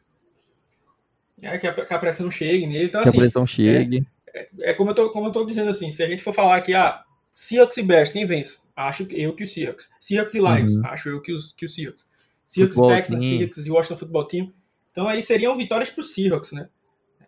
É, 1.43 1.59
que, 1.59 1.66
a, 1.66 1.84
que 1.86 1.95
a 1.95 1.99
pressão 1.99 2.30
chegue 2.30 2.66
nele. 2.66 2.86
Então, 2.86 3.03
que 3.03 3.09
a 3.09 3.11
assim, 3.11 3.18
pressão 3.18 3.47
chegue. 3.47 4.07
é, 4.34 4.49
é 4.61 4.74
como, 4.74 4.91
eu 4.91 4.95
tô, 4.95 5.11
como 5.11 5.28
eu 5.28 5.32
tô 5.32 5.45
dizendo 5.45 5.70
assim, 5.70 5.91
se 5.91 6.03
a 6.03 6.07
gente 6.09 6.22
for 6.22 6.34
falar 6.34 6.61
que, 6.61 6.74
ah, 6.74 7.03
Seahawks 7.34 7.76
e 7.76 7.82
Bears, 7.82 8.12
quem 8.12 8.26
vence? 8.26 8.59
Acho 8.76 9.05
eu 9.11 9.34
que 9.34 9.45
o 9.45 9.47
Seahawks. 9.47 9.89
Seahawks 10.01 10.34
e 10.34 10.39
Lions, 10.39 10.76
uhum. 10.76 10.86
acho 10.86 11.09
eu 11.09 11.20
que, 11.20 11.32
os, 11.32 11.53
que 11.53 11.64
o 11.66 11.68
Seahawks. 11.68 12.07
Seahawks, 12.49 12.76
Texans. 12.76 13.22
Seahawks 13.22 13.66
e 13.66 13.70
Washington 13.70 13.96
Football 13.96 14.26
Team. 14.26 14.53
Então 14.90 15.09
aí 15.09 15.22
seriam 15.22 15.57
vitórias 15.57 15.90
para 15.90 16.01
o 16.01 16.05
Seahawks, 16.05 16.53
né? 16.53 16.68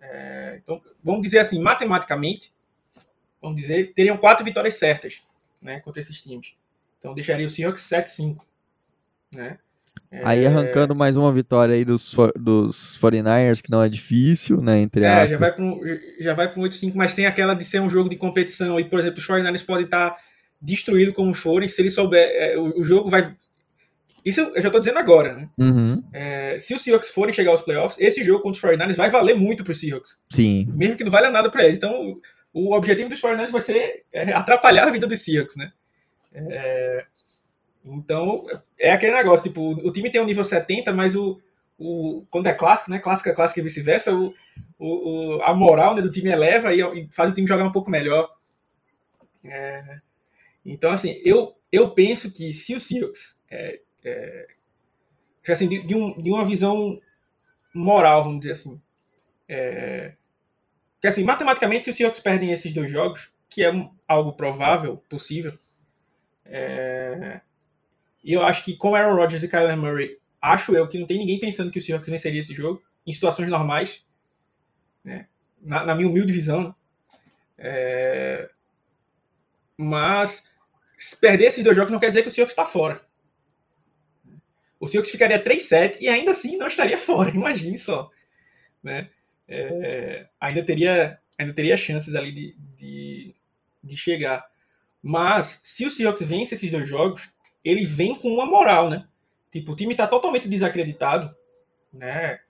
É, 0.01 0.61
então, 0.63 0.81
vamos 1.05 1.23
dizer 1.23 1.39
assim, 1.39 1.61
matematicamente, 1.61 2.53
vamos 3.41 3.61
dizer, 3.61 3.93
teriam 3.95 4.17
quatro 4.17 4.45
vitórias 4.45 4.75
certas, 4.75 5.23
né, 5.63 5.79
contra 5.81 6.01
esses 6.01 6.21
times. 6.21 6.55
Então 6.99 7.15
deixaria 7.15 7.47
o 7.47 7.51
Seahawks 7.51 7.83
7-5, 7.83 8.39
né? 9.33 9.59
Aí 10.25 10.45
arrancando 10.45 10.93
mais 10.93 11.17
uma 11.17 11.33
vitória 11.33 11.73
aí 11.73 11.85
dos, 11.85 12.13
dos 12.37 12.99
49ers, 12.99 13.63
que 13.63 13.71
não 13.71 13.81
é 13.81 13.89
difícil, 13.89 14.61
né? 14.61 14.81
Entre 14.81 15.05
é, 15.05 15.29
já 15.29 15.39
vai 15.39 15.53
para 15.55 15.65
um, 15.65 15.81
já 16.19 16.35
vai 16.35 16.51
para 16.51 16.61
um 16.61 16.65
8-5, 16.65 16.93
mas 16.97 17.15
tem 17.15 17.27
aquela 17.27 17.55
de 17.55 17.65
ser 17.65 17.81
um 17.81 17.89
jogo 17.89 18.09
de 18.09 18.17
competição. 18.17 18.81
E, 18.81 18.85
por 18.85 18.99
exemplo, 18.99 19.21
os 19.21 19.27
49ers 19.27 19.65
podem 19.65 19.85
estar 19.85 20.17
destruídos 20.61 21.15
como 21.15 21.33
forem, 21.33 21.69
se 21.69 21.81
ele 21.81 21.91
souber. 21.91 22.29
É, 22.35 22.59
o, 22.59 22.81
o, 22.81 22.85
jogo 22.85 23.09
vai. 23.09 23.33
Isso 24.25 24.41
eu 24.41 24.61
já 24.61 24.69
estou 24.69 24.81
dizendo 24.81 24.99
agora, 24.99 25.35
né? 25.35 25.49
Uhum. 25.59 26.03
É, 26.13 26.59
se 26.59 26.75
os 26.75 26.83
Seahawks 26.83 27.11
forem 27.11 27.33
chegar 27.33 27.51
aos 27.51 27.63
playoffs, 27.63 27.99
esse 28.01 28.23
jogo 28.23 28.43
contra 28.43 28.71
os 28.71 28.79
49ers 28.79 28.97
vai 28.97 29.11
valer 29.11 29.35
muito 29.35 29.65
para 29.65 29.73
os 29.73 29.81
Seahawks. 29.81 30.21
Sim. 30.31 30.67
Mesmo 30.75 30.97
que 30.97 31.05
não 31.05 31.11
valha 31.11 31.31
nada 31.31 31.51
para 31.51 31.65
eles. 31.65 31.77
Então, 31.77 32.21
o, 32.53 32.75
objetivo 32.75 33.09
dos 33.09 33.21
49ers 33.21 33.51
vai 33.51 33.63
ser 33.63 34.05
é, 34.13 34.33
atrapalhar 34.33 34.89
a 34.89 34.91
vida 34.91 35.07
dos 35.07 35.21
Seahawks, 35.21 35.57
né? 35.57 35.73
É, 36.33 37.05
então, 37.85 38.47
é 38.79 38.93
aquele 38.93 39.15
negócio, 39.15 39.49
tipo, 39.49 39.73
o 39.73 39.93
time 39.93 40.11
tem 40.11 40.21
um 40.21 40.27
nível 40.27 40.45
70, 40.45 40.93
mas 40.93 41.17
o, 41.17 41.41
o 41.79 42.25
quando 42.31 42.47
é 42.47 42.53
clássico, 42.53 42.91
né? 42.91 42.99
Clássica, 42.99 43.35
clássica 43.35 43.61
e 43.61 43.63
vice-versa, 43.63 44.15
o, 44.15 44.35
o, 44.79 45.43
a 45.43 45.55
moral 45.55 45.95
né, 45.95 46.03
do 46.03 46.11
time 46.11 46.31
eleva 46.31 46.75
e, 46.75 46.81
e, 46.81 47.09
faz 47.11 47.31
o 47.31 47.35
time 47.35 47.47
jogar 47.47 47.65
um 47.65 47.73
pouco 47.73 47.91
melhor. 47.91 48.29
É, 49.45 49.99
então, 50.65 50.91
assim, 50.91 51.21
eu, 51.25 51.57
eu 51.73 51.91
penso 51.91 52.31
que 52.31 52.53
se 52.53 52.75
o 52.75 52.81
Seahawks, 52.81 53.37
é, 53.51 53.81
é, 54.05 54.47
assim, 55.49 55.69
de, 55.69 55.83
de, 55.87 55.95
um, 55.95 56.21
de 56.21 56.31
uma 56.31 56.45
visão 56.45 57.01
moral, 57.75 58.25
vamos 58.25 58.41
dizer 58.41 58.53
assim, 58.53 58.81
é, 59.49 60.15
que 61.01 61.07
assim, 61.07 61.25
matematicamente, 61.25 61.85
se 61.85 61.91
os 61.91 61.97
Seahawks 61.97 62.21
perdem 62.21 62.53
esses 62.53 62.73
dois 62.73 62.91
jogos, 62.91 63.33
que 63.49 63.65
é 63.65 63.73
algo 64.07 64.33
provável, 64.33 64.99
possível, 65.09 65.59
é, 66.45 67.41
e 68.23 68.33
eu 68.33 68.43
acho 68.43 68.65
que 68.65 68.77
com 68.77 68.95
Aaron 68.95 69.17
Rodgers 69.17 69.43
e 69.43 69.49
Kyler 69.49 69.77
Murray, 69.77 70.19
acho 70.41 70.75
eu 70.75 70.87
que 70.89 70.99
não 70.99 71.07
tem 71.07 71.19
ninguém 71.19 71.41
pensando 71.41 71.71
que 71.71 71.79
o 71.79 71.83
Seahawks 71.83 72.09
venceria 72.09 72.41
esse 72.41 72.55
jogo 72.55 72.83
em 73.07 73.13
situações 73.13 73.49
normais, 73.49 74.05
né? 75.03 75.27
na, 75.61 75.85
na 75.85 75.95
minha 75.95 76.09
humilde 76.09 76.33
visão. 76.33 76.65
Né? 76.65 76.75
É... 77.59 78.51
Mas 79.77 80.51
perder 81.21 81.47
esses 81.47 81.65
dois 81.65 81.77
jogos 81.77 81.91
não 81.91 81.99
quer 81.99 82.09
dizer 82.09 82.23
que 82.23 82.29
o 82.29 82.31
Seahawks 82.31 82.53
está 82.53 82.67
fora. 82.67 83.01
O 84.81 84.89
Seahawks 84.89 85.13
ficaria 85.13 85.43
3-7 85.43 85.99
e 86.01 86.09
ainda 86.09 86.31
assim 86.31 86.57
não 86.57 86.67
estaria 86.67 86.97
fora, 86.99 87.31
imagine 87.31 87.77
só. 87.77 88.11
Né? 88.83 89.11
É... 89.47 90.27
ainda, 90.41 90.65
teria, 90.65 91.19
ainda 91.39 91.53
teria 91.53 91.77
chances 91.77 92.15
ali 92.15 92.33
de, 92.33 92.57
de, 92.79 93.35
de 93.85 93.97
chegar. 93.97 94.45
Mas 95.03 95.61
se 95.63 95.87
o 95.87 95.91
Seahawks 95.91 96.27
vence 96.27 96.55
esses 96.55 96.71
dois 96.71 96.89
jogos, 96.89 97.31
ele 97.63 97.85
vem 97.85 98.15
com 98.15 98.29
uma 98.29 98.47
moral, 98.47 98.89
né? 98.89 99.07
Tipo, 99.51 99.73
o 99.73 99.77
time 99.77 99.95
tá 99.95 100.07
totalmente 100.07 100.49
desacreditado, 100.49 101.35
né? 101.93 102.41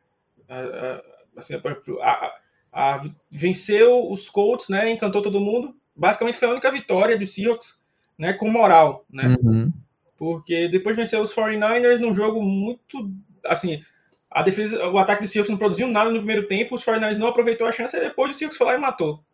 Assim, 1.36 1.54
a, 1.54 2.10
a, 2.10 2.34
a, 2.72 3.00
venceu 3.30 4.10
os 4.10 4.28
Colts, 4.28 4.68
né? 4.68 4.90
Encantou 4.90 5.22
todo 5.22 5.40
mundo. 5.40 5.74
Basicamente 5.94 6.38
foi 6.38 6.48
a 6.48 6.52
única 6.52 6.70
vitória 6.70 7.18
do 7.18 7.26
Seahawks, 7.26 7.80
né? 8.18 8.32
Com 8.32 8.50
moral, 8.50 9.04
né? 9.10 9.36
Uhum. 9.42 9.72
Porque 10.20 10.68
depois 10.68 10.94
venceu 10.94 11.22
os 11.22 11.34
49ers 11.34 11.98
num 11.98 12.12
jogo 12.12 12.42
muito, 12.42 13.10
assim, 13.42 13.82
a 14.30 14.42
defesa, 14.42 14.86
o 14.86 14.98
ataque 14.98 15.22
do 15.22 15.28
Seahawks 15.28 15.48
não 15.50 15.56
produziu 15.56 15.88
nada 15.88 16.10
no 16.10 16.18
primeiro 16.18 16.46
tempo, 16.46 16.74
os 16.74 16.84
49ers 16.84 17.16
não 17.16 17.28
aproveitou 17.28 17.66
a 17.66 17.72
chance 17.72 17.96
e 17.96 18.00
depois 18.00 18.30
o 18.30 18.34
Seahawks 18.34 18.58
foi 18.58 18.66
lá 18.66 18.74
e 18.74 18.78
matou, 18.78 19.24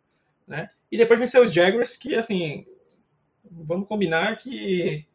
né? 0.47 0.69
E 0.89 0.97
depois 0.97 1.19
venceu 1.19 1.43
os 1.43 1.51
Jaguars, 1.51 1.97
que 1.97 2.15
assim, 2.15 2.65
vamos 3.43 3.85
combinar 3.85 4.37
que 4.37 5.05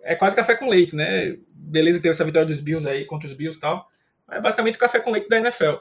é 0.00 0.16
quase 0.16 0.34
café 0.34 0.56
com 0.56 0.68
leite, 0.68 0.96
né? 0.96 1.38
Beleza 1.48 1.98
que 1.98 2.02
teve 2.02 2.14
essa 2.14 2.24
vitória 2.24 2.48
dos 2.48 2.60
Bills 2.60 2.88
aí 2.88 3.04
contra 3.04 3.28
os 3.28 3.34
Bills 3.34 3.56
e 3.56 3.60
tal. 3.60 3.88
Mas 4.26 4.38
é 4.38 4.40
basicamente 4.40 4.74
o 4.74 4.80
café 4.80 4.98
com 4.98 5.12
leite 5.12 5.28
da 5.28 5.38
NFL. 5.38 5.76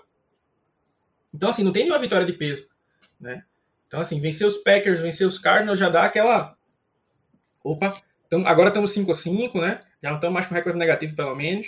Então, 1.33 1.49
assim, 1.49 1.63
não 1.63 1.73
tem 1.73 1.85
nenhuma 1.85 1.99
vitória 1.99 2.25
de 2.25 2.33
peso, 2.33 2.67
né? 3.19 3.43
Então, 3.87 3.99
assim, 3.99 4.21
vencer 4.21 4.45
os 4.45 4.57
Packers, 4.57 4.99
vencer 4.99 5.25
os 5.25 5.39
Cardinals 5.39 5.79
já 5.79 5.89
dá 5.89 6.03
aquela. 6.03 6.55
Opa, 7.63 7.99
então, 8.27 8.45
agora 8.45 8.67
estamos 8.67 8.91
5 8.91 9.11
a 9.11 9.15
5 9.15 9.61
né? 9.61 9.79
Já 10.03 10.09
não 10.09 10.17
estamos 10.17 10.33
mais 10.33 10.45
com 10.45 10.53
recorde 10.53 10.77
negativo, 10.77 11.15
pelo 11.15 11.35
menos. 11.35 11.67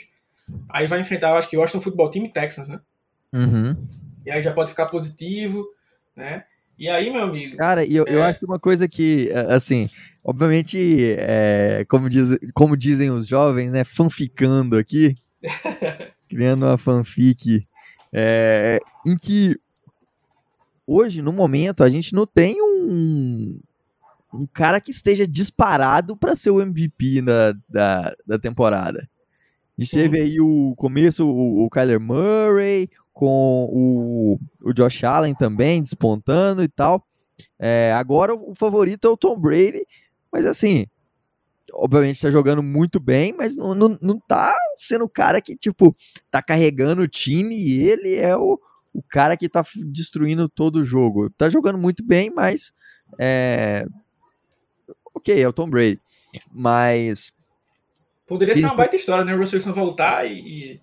Aí 0.69 0.87
vai 0.87 0.99
enfrentar, 0.99 1.29
eu 1.29 1.35
acho 1.35 1.49
que 1.49 1.57
o 1.57 1.61
Washington 1.61 1.81
Football 1.81 2.09
Team 2.09 2.25
e 2.25 2.29
Texans, 2.33 2.67
né? 2.67 2.79
Uhum. 3.33 3.75
E 4.25 4.31
aí 4.31 4.41
já 4.41 4.51
pode 4.51 4.69
ficar 4.69 4.87
positivo, 4.87 5.65
né? 6.15 6.43
E 6.77 6.87
aí, 6.89 7.09
meu 7.11 7.23
amigo. 7.23 7.57
Cara, 7.57 7.85
e 7.85 7.95
eu, 7.95 8.05
é... 8.07 8.13
eu 8.13 8.23
acho 8.23 8.45
uma 8.45 8.59
coisa 8.59 8.87
que, 8.87 9.29
assim, 9.49 9.89
obviamente, 10.23 11.15
é, 11.17 11.85
como, 11.89 12.09
diz, 12.09 12.37
como 12.53 12.77
dizem 12.77 13.09
os 13.09 13.27
jovens, 13.27 13.71
né, 13.71 13.83
fanficando 13.83 14.77
aqui, 14.77 15.15
criando 16.29 16.65
uma 16.65 16.77
fanfic, 16.77 17.67
é, 18.13 18.79
em 19.05 19.15
que 19.15 19.59
hoje, 20.87 21.21
no 21.21 21.33
momento, 21.33 21.83
a 21.83 21.89
gente 21.89 22.13
não 22.13 22.25
tem 22.25 22.55
um, 22.61 23.59
um 24.33 24.45
cara 24.45 24.79
que 24.79 24.91
esteja 24.91 25.27
disparado 25.27 26.15
para 26.15 26.35
ser 26.35 26.51
o 26.51 26.61
MVP 26.61 27.21
da, 27.21 27.53
da, 27.67 28.15
da 28.25 28.39
temporada. 28.39 29.09
A 29.77 29.81
gente 29.81 29.91
Sim. 29.91 29.97
teve 29.97 30.21
aí 30.21 30.39
o 30.39 30.73
começo, 30.75 31.25
o, 31.25 31.65
o 31.65 31.69
Kyler 31.69 31.99
Murray, 31.99 32.89
com 33.13 33.67
o, 33.71 34.39
o 34.61 34.73
Josh 34.73 35.03
Allen 35.03 35.33
também 35.33 35.81
despontando 35.81 36.63
e 36.63 36.67
tal. 36.67 37.05
É, 37.57 37.93
agora 37.93 38.33
o 38.33 38.53
favorito 38.55 39.07
é 39.07 39.09
o 39.09 39.17
Tom 39.17 39.39
Brady, 39.39 39.85
mas 40.31 40.45
assim, 40.45 40.85
obviamente 41.73 42.15
está 42.15 42.29
jogando 42.29 42.61
muito 42.61 42.99
bem, 42.99 43.33
mas 43.33 43.55
não, 43.55 43.73
não, 43.73 43.97
não 44.01 44.19
tá 44.19 44.53
sendo 44.75 45.05
o 45.05 45.09
cara 45.09 45.41
que, 45.41 45.55
tipo, 45.55 45.95
tá 46.29 46.41
carregando 46.41 47.01
o 47.01 47.07
time 47.07 47.55
e 47.55 47.89
ele 47.89 48.15
é 48.15 48.35
o, 48.35 48.59
o 48.93 49.01
cara 49.01 49.35
que 49.35 49.49
tá 49.49 49.63
destruindo 49.87 50.47
todo 50.49 50.77
o 50.77 50.83
jogo. 50.83 51.29
Tá 51.31 51.49
jogando 51.49 51.77
muito 51.77 52.03
bem, 52.03 52.29
mas 52.29 52.71
é... 53.17 53.85
ok, 55.19 55.41
é 55.41 55.47
o 55.47 55.53
Tom 55.53 55.69
Brady. 55.69 55.99
Mas. 56.51 57.33
Poderia 58.27 58.55
ser 58.55 58.65
uma 58.65 58.75
baita 58.75 58.95
história, 58.95 59.25
né? 59.25 59.33
O 59.33 59.39
Russell 59.39 59.57
Wilson 59.57 59.73
voltar 59.73 60.25
e, 60.25 60.79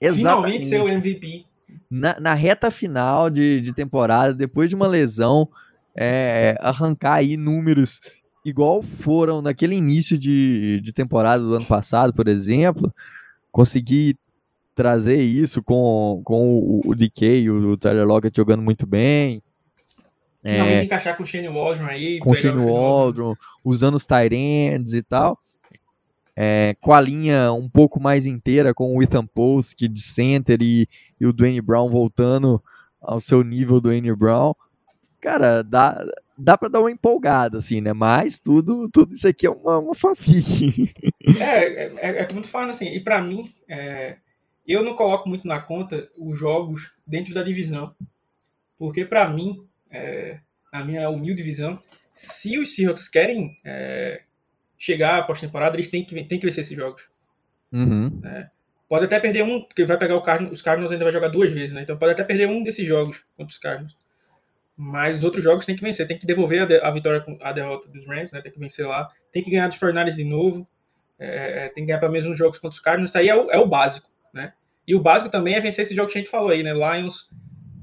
e 0.00 0.12
finalmente 0.12 0.66
ser 0.66 0.80
o 0.80 0.88
MVP 0.88 1.44
na, 1.90 2.18
na 2.20 2.34
reta 2.34 2.70
final 2.70 3.30
de, 3.30 3.60
de 3.60 3.72
temporada, 3.72 4.34
depois 4.34 4.68
de 4.68 4.76
uma 4.76 4.86
lesão, 4.86 5.48
é, 5.94 6.56
arrancar 6.60 7.14
aí 7.14 7.36
números 7.36 8.00
igual 8.44 8.82
foram 8.82 9.42
naquele 9.42 9.74
início 9.74 10.16
de, 10.16 10.80
de 10.80 10.92
temporada 10.92 11.42
do 11.42 11.54
ano 11.54 11.64
passado, 11.64 12.12
por 12.12 12.28
exemplo, 12.28 12.92
conseguir 13.50 14.16
trazer 14.74 15.20
isso 15.22 15.62
com, 15.62 16.22
com 16.24 16.58
o, 16.58 16.80
o 16.86 16.94
DK, 16.94 17.50
o, 17.50 17.72
o 17.72 17.76
Tyler 17.76 18.06
Lockett 18.06 18.36
jogando 18.36 18.62
muito 18.62 18.86
bem. 18.86 19.42
Finalmente 20.42 20.80
é, 20.80 20.84
encaixar 20.84 21.16
com 21.16 21.24
o 21.24 21.26
Shane 21.26 21.48
Waldron 21.48 21.86
aí. 21.86 22.18
Com 22.20 22.30
o 22.30 22.34
Shane 22.34 22.64
Waldron, 22.64 23.34
usando 23.64 23.96
os 23.96 24.06
Tyrands 24.06 24.92
e 24.92 25.02
tal 25.02 25.38
é, 26.40 26.76
com 26.80 26.94
a 26.94 27.00
linha 27.00 27.52
um 27.52 27.68
pouco 27.68 28.00
mais 28.00 28.24
inteira, 28.24 28.72
com 28.72 28.96
o 28.96 29.02
Ethan 29.02 29.26
Post 29.26 29.88
de 29.88 30.00
center 30.00 30.58
e, 30.62 30.88
e 31.20 31.26
o 31.26 31.32
Dwayne 31.32 31.60
Brown 31.60 31.90
voltando 31.90 32.62
ao 33.02 33.20
seu 33.20 33.42
nível 33.42 33.80
do 33.80 33.88
Dwayne 33.88 34.14
Brown, 34.14 34.54
cara, 35.20 35.64
dá, 35.64 36.00
dá 36.38 36.56
para 36.56 36.68
dar 36.68 36.78
uma 36.78 36.92
empolgada, 36.92 37.58
assim, 37.58 37.80
né? 37.80 37.92
Mas 37.92 38.38
tudo, 38.38 38.88
tudo 38.88 39.14
isso 39.14 39.26
aqui 39.26 39.48
é 39.48 39.50
uma, 39.50 39.78
uma 39.78 39.94
fanfic. 39.96 40.92
É, 41.40 41.84
é, 41.84 41.92
é, 41.96 42.20
é 42.20 42.24
como 42.24 42.40
tu 42.40 42.48
falando 42.48 42.70
assim, 42.70 42.86
e 42.86 43.00
para 43.00 43.20
mim, 43.20 43.50
é, 43.68 44.16
eu 44.66 44.82
não 44.82 44.94
coloco 44.94 45.28
muito 45.28 45.46
na 45.46 45.60
conta 45.60 46.08
os 46.16 46.38
jogos 46.38 46.96
dentro 47.06 47.34
da 47.34 47.42
divisão, 47.42 47.94
porque 48.78 49.04
para 49.04 49.28
mim, 49.28 49.67
é, 49.90 50.38
na 50.72 50.84
minha 50.84 51.08
humilde 51.08 51.42
visão, 51.42 51.82
se 52.14 52.58
os 52.58 52.74
Seahawks 52.74 53.08
querem 53.08 53.58
é, 53.64 54.22
chegar 54.76 55.18
à 55.18 55.22
pós-temporada, 55.22 55.76
eles 55.76 55.90
têm 55.90 56.04
que, 56.04 56.14
têm 56.24 56.38
que 56.38 56.46
vencer 56.46 56.62
esses 56.62 56.76
jogos. 56.76 57.02
Uhum. 57.72 58.20
Né? 58.20 58.50
Pode 58.88 59.04
até 59.04 59.20
perder 59.20 59.42
um, 59.42 59.62
porque 59.62 59.84
vai 59.84 59.98
pegar 59.98 60.16
o 60.16 60.22
Cardinals, 60.22 60.58
os 60.58 60.62
Cardinals 60.62 60.90
ainda 60.90 61.04
vai 61.04 61.12
jogar 61.12 61.28
duas 61.28 61.52
vezes, 61.52 61.72
né? 61.74 61.82
Então 61.82 61.96
pode 61.98 62.12
até 62.12 62.24
perder 62.24 62.48
um 62.48 62.62
desses 62.62 62.86
jogos 62.86 63.24
contra 63.36 63.52
os 63.52 63.58
Cardinals. 63.58 63.96
Mas 64.74 65.18
os 65.18 65.24
outros 65.24 65.44
jogos 65.44 65.66
tem 65.66 65.76
que 65.76 65.82
vencer, 65.82 66.06
tem 66.06 66.16
que 66.16 66.24
devolver 66.24 66.62
a, 66.62 66.64
de, 66.64 66.76
a 66.78 66.90
vitória 66.90 67.20
com 67.20 67.36
a 67.42 67.52
derrota 67.52 67.88
dos 67.88 68.06
Rams, 68.06 68.32
né? 68.32 68.40
Tem 68.40 68.50
que 68.50 68.58
vencer 68.58 68.86
lá, 68.86 69.08
tem 69.30 69.42
que 69.42 69.50
ganhar 69.50 69.68
dos 69.68 69.76
Fernandes 69.76 70.16
de 70.16 70.24
novo, 70.24 70.66
é, 71.18 71.66
é, 71.66 71.68
tem 71.68 71.84
que 71.84 71.92
ganhar 71.92 72.08
menos 72.08 72.24
uns 72.24 72.38
jogos 72.38 72.58
contra 72.58 72.74
os 72.74 72.80
Cardinals. 72.80 73.10
Isso 73.10 73.18
aí 73.18 73.28
é 73.28 73.36
o, 73.36 73.50
é 73.50 73.58
o 73.58 73.66
básico, 73.66 74.08
né? 74.32 74.54
E 74.86 74.94
o 74.94 75.00
básico 75.00 75.30
também 75.30 75.54
é 75.54 75.60
vencer 75.60 75.82
esses 75.82 75.94
jogos 75.94 76.12
que 76.12 76.18
a 76.18 76.22
gente 76.22 76.30
falou 76.30 76.48
aí, 76.48 76.62
né? 76.62 76.72
Lions, 76.72 77.28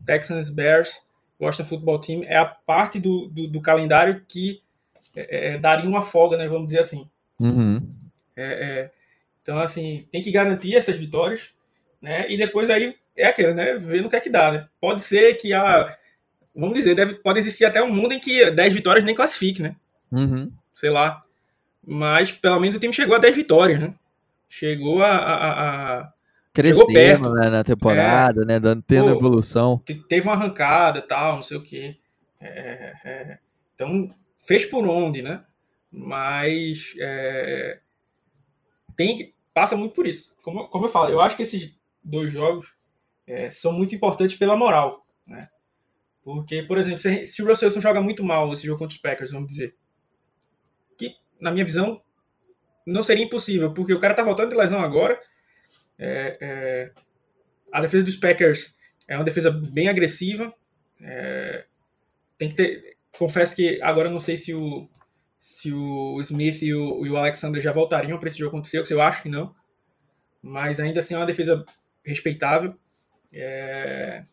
Texans, 0.08 0.49
Bears 0.49 1.05
Washington 1.39 1.65
Football 1.65 1.99
Team 1.99 2.23
é 2.23 2.38
a 2.38 2.45
parte 2.45 2.99
do, 2.99 3.27
do, 3.27 3.47
do 3.47 3.61
calendário 3.61 4.23
que 4.27 4.61
é, 5.15 5.53
é, 5.53 5.57
daria 5.57 5.89
uma 5.89 6.03
folga, 6.03 6.38
né? 6.38 6.47
Vamos 6.47 6.67
dizer 6.67 6.79
assim. 6.79 7.09
Uhum. 7.39 7.81
É, 8.36 8.89
então, 9.41 9.59
assim, 9.59 10.07
tem 10.11 10.21
que 10.21 10.31
garantir 10.31 10.75
essas 10.75 10.97
vitórias, 10.97 11.49
né? 12.01 12.25
E 12.29 12.38
depois 12.38 12.69
aí 12.69 12.95
é 13.15 13.27
aquilo, 13.27 13.53
né? 13.53 13.75
Ver 13.75 14.01
no 14.01 14.09
que 14.09 14.15
é 14.15 14.19
que 14.19 14.29
dá, 14.29 14.51
né? 14.51 14.67
Pode 14.79 15.01
ser 15.01 15.36
que 15.36 15.53
a. 15.53 15.95
Vamos 16.53 16.75
dizer, 16.75 16.95
deve, 16.95 17.15
pode 17.15 17.39
existir 17.39 17.65
até 17.65 17.83
um 17.83 17.93
mundo 17.93 18.13
em 18.13 18.19
que 18.19 18.49
10 18.49 18.73
vitórias 18.73 19.05
nem 19.05 19.13
classifique, 19.13 19.61
né? 19.61 19.75
Uhum. 20.11 20.51
Sei 20.73 20.89
lá. 20.89 21.23
Mas 21.86 22.31
pelo 22.31 22.59
menos 22.59 22.75
o 22.75 22.79
time 22.79 22.93
chegou 22.93 23.15
a 23.15 23.19
10 23.19 23.36
vitórias, 23.36 23.79
né? 23.79 23.93
Chegou 24.49 25.03
a. 25.03 25.15
a, 25.15 25.99
a 25.99 26.13
Crescendo. 26.56 27.34
Né, 27.34 27.49
na 27.49 27.64
temporada, 27.66 28.43
é, 28.43 28.45
né? 28.45 28.60
Dando, 28.60 28.82
tendo 28.82 29.12
pô, 29.12 29.18
evolução. 29.18 29.84
Teve 30.08 30.26
uma 30.26 30.34
arrancada 30.34 31.01
tal, 31.01 31.36
não 31.36 31.43
sei 31.43 31.58
o 31.58 31.62
quê. 31.62 31.97
É, 32.39 32.93
é, 33.03 33.39
então, 33.74 34.10
fez 34.47 34.66
por 34.66 34.88
onde, 34.88 35.22
né? 35.22 35.43
Mas 35.91 36.95
é, 36.97 37.80
tem 38.95 39.18
que 39.18 39.36
passa 39.53 39.76
muito 39.76 39.93
por 39.93 40.08
isso. 40.08 40.34
Como, 40.41 40.68
como 40.70 40.86
eu 40.86 40.89
falo, 40.89 41.12
eu 41.12 41.20
acho 41.20 41.36
que 41.36 41.43
esses 41.43 41.78
dois 42.01 42.32
jogos 42.32 42.74
é, 43.28 43.49
são 43.49 43.74
muito 43.74 43.93
importantes 43.93 44.38
pela 44.38 44.56
moral, 44.56 45.06
né? 45.28 45.49
Porque, 46.24 46.64
por 46.64 46.78
exemplo, 46.78 46.99
se, 46.99 47.26
se 47.26 47.43
o 47.43 47.47
Russell 47.47 47.68
Wilson 47.68 47.82
joga 47.82 48.01
muito 48.01 48.24
mal 48.24 48.51
esse 48.53 48.66
jogo 48.66 48.80
contra 48.80 48.95
os 48.95 49.01
Packers, 49.01 49.32
vamos 49.32 49.47
dizer, 49.47 49.76
que 50.97 51.16
na 51.39 51.51
minha 51.51 51.66
visão 51.66 52.01
não 52.88 53.03
seria 53.03 53.26
impossível, 53.26 53.74
porque 53.74 53.93
o 53.93 53.99
cara 53.99 54.14
tá 54.14 54.24
voltando 54.24 54.49
de 54.49 54.56
lesão 54.56 54.80
agora. 54.80 55.20
É, 55.98 56.38
é, 56.41 56.91
a 57.72 57.82
defesa 57.82 58.04
dos 58.04 58.16
Packers 58.16 58.76
é 59.08 59.16
uma 59.16 59.24
defesa 59.24 59.52
bem 59.52 59.89
agressiva. 59.89 60.54
É, 61.02 61.66
tem 62.38 62.50
que 62.50 62.56
ter. 62.56 62.98
Confesso 63.18 63.56
que 63.56 63.82
agora 63.82 64.10
não 64.10 64.20
sei 64.20 64.38
se 64.38 64.54
o 64.54 64.89
se 65.39 65.72
o 65.72 66.20
Smith 66.22 66.64
e 66.64 66.74
o, 66.74 67.06
e 67.06 67.10
o 67.12 67.18
Alexander 67.18 67.62
já 67.62 67.72
voltariam 67.72 68.18
para 68.18 68.28
esse 68.30 68.39
jogo 68.39 68.58
o 68.60 68.66
Seahawks, 68.66 68.89
eu 68.89 69.00
acho 69.00 69.22
que 69.22 69.30
não. 69.30 69.54
Mas 70.41 70.80
ainda 70.80 71.00
assim 71.00 71.14
é 71.14 71.18
uma 71.18 71.26
defesa 71.26 71.64
respeitável. 72.04 72.76
É... 73.32 74.24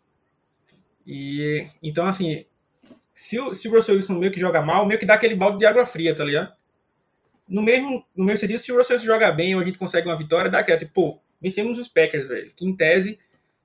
E 1.06 1.66
então 1.82 2.06
assim, 2.06 2.46
se 3.14 3.38
o, 3.38 3.54
se 3.54 3.68
o 3.68 3.72
Russell 3.72 3.96
Wilson 3.96 4.14
meio 4.14 4.32
que 4.32 4.40
joga 4.40 4.62
mal, 4.62 4.86
meio 4.86 4.98
que 4.98 5.04
dá 5.04 5.14
aquele 5.14 5.34
balde 5.34 5.58
de 5.58 5.66
água 5.66 5.84
fria, 5.84 6.14
tá 6.14 6.24
ligado? 6.24 6.54
No 7.46 7.60
mesmo, 7.60 8.06
no 8.16 8.24
mesmo 8.24 8.38
sentido, 8.38 8.60
se 8.60 8.72
o 8.72 8.78
Russell 8.78 8.96
Wilson 8.96 9.06
joga 9.06 9.30
bem 9.30 9.54
ou 9.54 9.60
a 9.60 9.64
gente 9.64 9.78
consegue 9.78 10.08
uma 10.08 10.16
vitória, 10.16 10.50
dá 10.50 10.60
aquela, 10.60 10.78
tipo, 10.78 10.92
pô, 10.94 11.21
vencemos 11.42 11.76
os 11.78 11.88
Packers, 11.88 12.28
velho. 12.28 12.52
Que 12.54 12.64
em 12.64 12.74
tese 12.74 13.18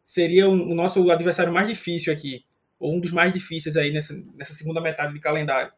seria 0.03 0.49
o, 0.49 0.73
nosso 0.73 1.11
adversário 1.11 1.53
mais 1.53 1.67
difícil 1.67 2.11
aqui. 2.11 2.43
Ou 2.79 2.95
um 2.95 2.99
dos 2.99 3.11
mais 3.11 3.31
difíceis 3.31 3.77
aí 3.77 3.91
nessa, 3.91 4.13
nessa 4.35 4.53
segunda 4.53 4.81
metade 4.81 5.13
de 5.13 5.19
calendário, 5.19 5.71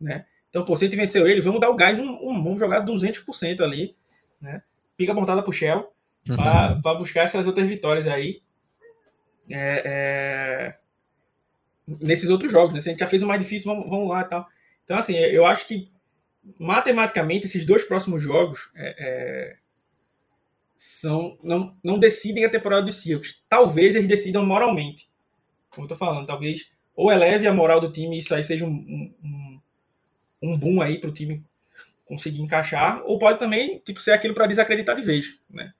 né? 0.00 0.26
Então, 0.50 0.64
pô, 0.64 0.76
se 0.76 0.84
a 0.84 0.86
gente 0.86 0.96
venceu 0.96 1.26
ele, 1.26 1.40
vamos 1.40 1.60
dar 1.60 1.68
o 1.68 1.74
gás, 1.74 1.98
um, 1.98 2.04
um, 2.04 2.42
vamos 2.42 2.60
jogar 2.60 2.84
200% 2.84 3.60
ali, 3.60 3.96
né? 4.40 4.62
Fica 4.96 5.12
montada 5.12 5.42
pro 5.42 5.52
Shell 5.52 5.92
para 6.24 6.80
uhum. 6.92 6.98
buscar 6.98 7.22
essas 7.22 7.46
outras 7.46 7.66
vitórias 7.66 8.06
aí. 8.06 8.40
É, 9.50 9.82
é... 9.84 10.78
Nesses 12.00 12.30
outros 12.30 12.50
jogos, 12.50 12.72
né? 12.72 12.80
Se 12.80 12.88
a 12.88 12.92
gente 12.92 13.00
já 13.00 13.08
fez 13.08 13.22
o 13.22 13.26
mais 13.26 13.40
difícil, 13.40 13.72
vamos, 13.72 13.90
vamos 13.90 14.08
lá 14.08 14.20
e 14.20 14.24
tal. 14.24 14.46
Então, 14.84 14.96
assim, 14.96 15.16
eu 15.16 15.44
acho 15.44 15.66
que 15.66 15.92
matematicamente 16.58 17.46
esses 17.46 17.66
dois 17.66 17.82
próximos 17.82 18.22
jogos 18.22 18.70
é, 18.76 18.94
é 18.98 19.56
são, 20.86 21.38
não, 21.42 21.74
não 21.82 21.98
decidem 21.98 22.44
a 22.44 22.50
temporada 22.50 22.82
dos 22.82 22.96
Seahawks. 22.96 23.42
Talvez 23.48 23.96
eles 23.96 24.06
decidam 24.06 24.44
moralmente. 24.44 25.08
Como 25.70 25.86
eu 25.86 25.88
tô 25.88 25.96
falando, 25.96 26.26
talvez 26.26 26.70
ou 26.94 27.10
eleve 27.10 27.46
a 27.46 27.54
moral 27.54 27.80
do 27.80 27.90
time 27.90 28.16
e 28.16 28.18
isso 28.18 28.34
aí 28.34 28.44
seja 28.44 28.66
um, 28.66 29.14
um, 29.22 29.60
um 30.42 30.58
boom 30.58 30.82
aí 30.82 30.98
para 30.98 31.08
o 31.08 31.12
time 31.12 31.42
conseguir 32.04 32.42
encaixar, 32.42 33.02
ou 33.06 33.18
pode 33.18 33.38
também 33.38 33.78
tipo, 33.78 33.98
ser 33.98 34.12
aquilo 34.12 34.34
para 34.34 34.46
desacreditar 34.46 34.94
de 34.94 35.00
vez. 35.00 35.38
Né? 35.48 35.72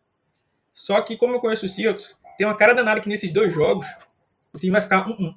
Só 0.73 1.03
que, 1.03 1.19
como 1.19 1.35
eu 1.35 1.41
conheço 1.41 1.67
o 1.67 1.69
Seahawks, 1.69 2.19
tem 2.39 2.47
uma 2.47 2.57
cara 2.57 2.73
danada 2.73 3.03
que 3.03 3.09
nesses 3.09 3.31
dois 3.31 3.53
jogos 3.53 3.87
o 4.55 4.59
time 4.59 4.73
vai 4.73 4.81
ficar 4.81 5.07
um, 5.07 5.13
um. 5.13 5.35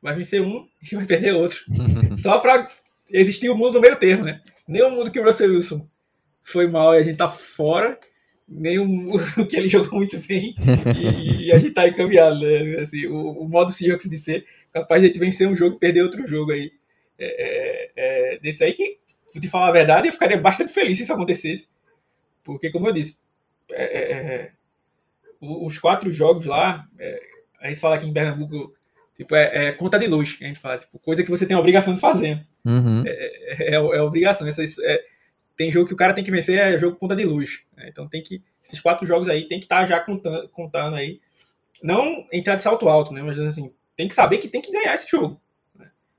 Vai 0.00 0.14
vencer 0.14 0.40
um 0.40 0.66
e 0.80 0.96
vai 0.96 1.04
perder 1.04 1.34
outro. 1.34 1.60
Só 2.16 2.38
para 2.38 2.68
existir 3.10 3.50
o 3.50 3.54
mundo 3.54 3.74
do 3.74 3.80
meio 3.82 3.96
termo, 3.96 4.24
né? 4.24 4.40
Nem 4.66 4.82
o 4.82 4.90
mundo 4.90 5.10
que 5.10 5.20
o 5.20 5.24
Russell 5.24 5.50
Wilson 5.50 5.86
foi 6.42 6.66
mal 6.66 6.94
e 6.94 6.98
a 6.98 7.02
gente 7.02 7.18
tá 7.18 7.28
fora, 7.28 8.00
nem 8.54 8.78
o, 8.80 9.46
que 9.46 9.56
ele 9.56 9.68
jogou 9.68 9.98
muito 9.98 10.18
bem 10.18 10.54
e, 10.96 11.46
e 11.46 11.52
a 11.52 11.58
gente 11.58 11.72
tá 11.72 11.88
encaminhado, 11.88 12.40
né? 12.40 12.80
Assim, 12.80 13.06
o, 13.06 13.30
o 13.30 13.48
modo 13.48 13.72
Seahawks 13.72 14.08
de 14.08 14.18
ser 14.18 14.46
capaz 14.72 15.00
de 15.00 15.06
a 15.06 15.10
gente 15.10 15.18
vencer 15.18 15.48
um 15.48 15.56
jogo 15.56 15.76
e 15.76 15.78
perder 15.78 16.02
outro 16.02 16.26
jogo 16.26 16.52
aí. 16.52 16.72
É, 17.18 17.90
é, 17.94 18.38
desse 18.38 18.64
aí 18.64 18.72
que, 18.72 18.98
te 19.40 19.48
falar 19.48 19.68
a 19.68 19.72
verdade, 19.72 20.08
eu 20.08 20.12
ficaria 20.12 20.38
bastante 20.38 20.72
feliz 20.72 20.98
se 20.98 21.04
isso 21.04 21.12
acontecesse. 21.12 21.68
Porque, 22.42 22.70
como 22.70 22.88
eu 22.88 22.92
disse, 22.92 23.18
é, 23.70 23.84
é, 23.84 24.12
é 24.12 24.50
os 25.40 25.78
quatro 25.78 26.12
jogos 26.12 26.46
lá, 26.46 26.86
é, 26.98 27.20
a 27.60 27.68
gente 27.68 27.80
fala 27.80 27.96
aqui 27.96 28.06
em 28.06 28.12
Pernambuco, 28.12 28.74
tipo, 29.16 29.34
é, 29.34 29.72
conta 29.72 29.98
de 29.98 30.06
luz, 30.06 30.38
a 30.40 30.44
gente 30.44 30.58
fala, 30.58 30.78
tipo, 30.78 30.98
coisa 30.98 31.22
que 31.22 31.30
você 31.30 31.46
tem 31.46 31.56
a 31.56 31.60
obrigação 31.60 31.94
de 31.94 32.00
fazer. 32.00 32.44
Uhum. 32.64 33.04
É, 33.06 33.78
obrigação. 34.00 34.46
Tem 35.62 35.70
jogo 35.70 35.86
que 35.86 35.94
o 35.94 35.96
cara 35.96 36.12
tem 36.12 36.24
que 36.24 36.30
vencer, 36.32 36.58
é 36.58 36.76
jogo 36.76 36.96
conta 36.96 37.14
de 37.14 37.24
luz. 37.24 37.60
Né? 37.76 37.86
Então 37.88 38.08
tem 38.08 38.20
que. 38.20 38.42
Esses 38.64 38.80
quatro 38.80 39.06
jogos 39.06 39.28
aí 39.28 39.46
tem 39.46 39.60
que 39.60 39.66
estar 39.66 39.82
tá 39.82 39.86
já 39.86 40.00
contando, 40.00 40.48
contando 40.48 40.96
aí. 40.96 41.20
Não 41.84 42.26
entrar 42.32 42.56
de 42.56 42.62
salto 42.62 42.88
alto, 42.88 43.12
né? 43.12 43.22
Mas 43.22 43.38
assim, 43.38 43.72
tem 43.96 44.08
que 44.08 44.14
saber 44.14 44.38
que 44.38 44.48
tem 44.48 44.60
que 44.60 44.72
ganhar 44.72 44.92
esse 44.92 45.08
jogo. 45.08 45.40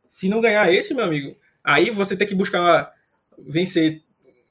Se 0.07 0.29
não 0.29 0.39
ganhar 0.39 0.71
esse, 0.71 0.93
meu 0.93 1.03
amigo, 1.03 1.37
aí 1.61 1.89
você 1.89 2.15
tem 2.15 2.25
que 2.25 2.33
buscar 2.33 2.93
vencer 3.37 4.01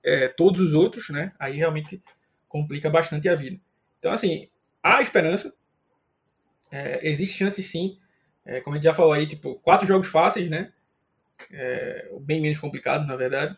é, 0.05 0.29
todos 0.29 0.61
os 0.61 0.75
outros, 0.75 1.09
né? 1.09 1.33
Aí 1.39 1.57
realmente 1.57 2.03
complica 2.47 2.91
bastante 2.91 3.31
a 3.31 3.35
vida. 3.35 3.59
Então, 3.99 4.13
assim, 4.13 4.51
há 4.83 5.01
esperança. 5.01 5.55
É, 6.71 7.09
existe 7.09 7.39
chance 7.39 7.63
sim. 7.63 7.99
É, 8.45 8.61
como 8.61 8.75
a 8.75 8.77
gente 8.77 8.85
já 8.85 8.93
falou 8.93 9.15
aí, 9.15 9.27
tipo, 9.27 9.55
quatro 9.61 9.89
jogos 9.89 10.09
fáceis, 10.09 10.51
né? 10.51 10.71
É, 11.51 12.11
bem 12.21 12.43
menos 12.43 12.59
complicados, 12.59 13.07
na 13.07 13.17
verdade. 13.17 13.57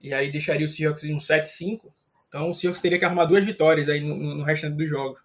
E 0.00 0.14
aí 0.14 0.30
deixaria 0.30 0.64
o 0.64 0.68
Seahawks 0.68 1.04
em 1.04 1.14
um 1.14 1.18
7-5. 1.18 1.92
Então 2.28 2.50
o 2.50 2.54
Seahawks 2.54 2.80
teria 2.80 2.98
que 2.98 3.04
arrumar 3.04 3.26
duas 3.26 3.44
vitórias 3.44 3.88
aí 3.88 4.00
no, 4.00 4.16
no 4.16 4.42
restante 4.44 4.76
dos 4.76 4.88
jogos. 4.88 5.20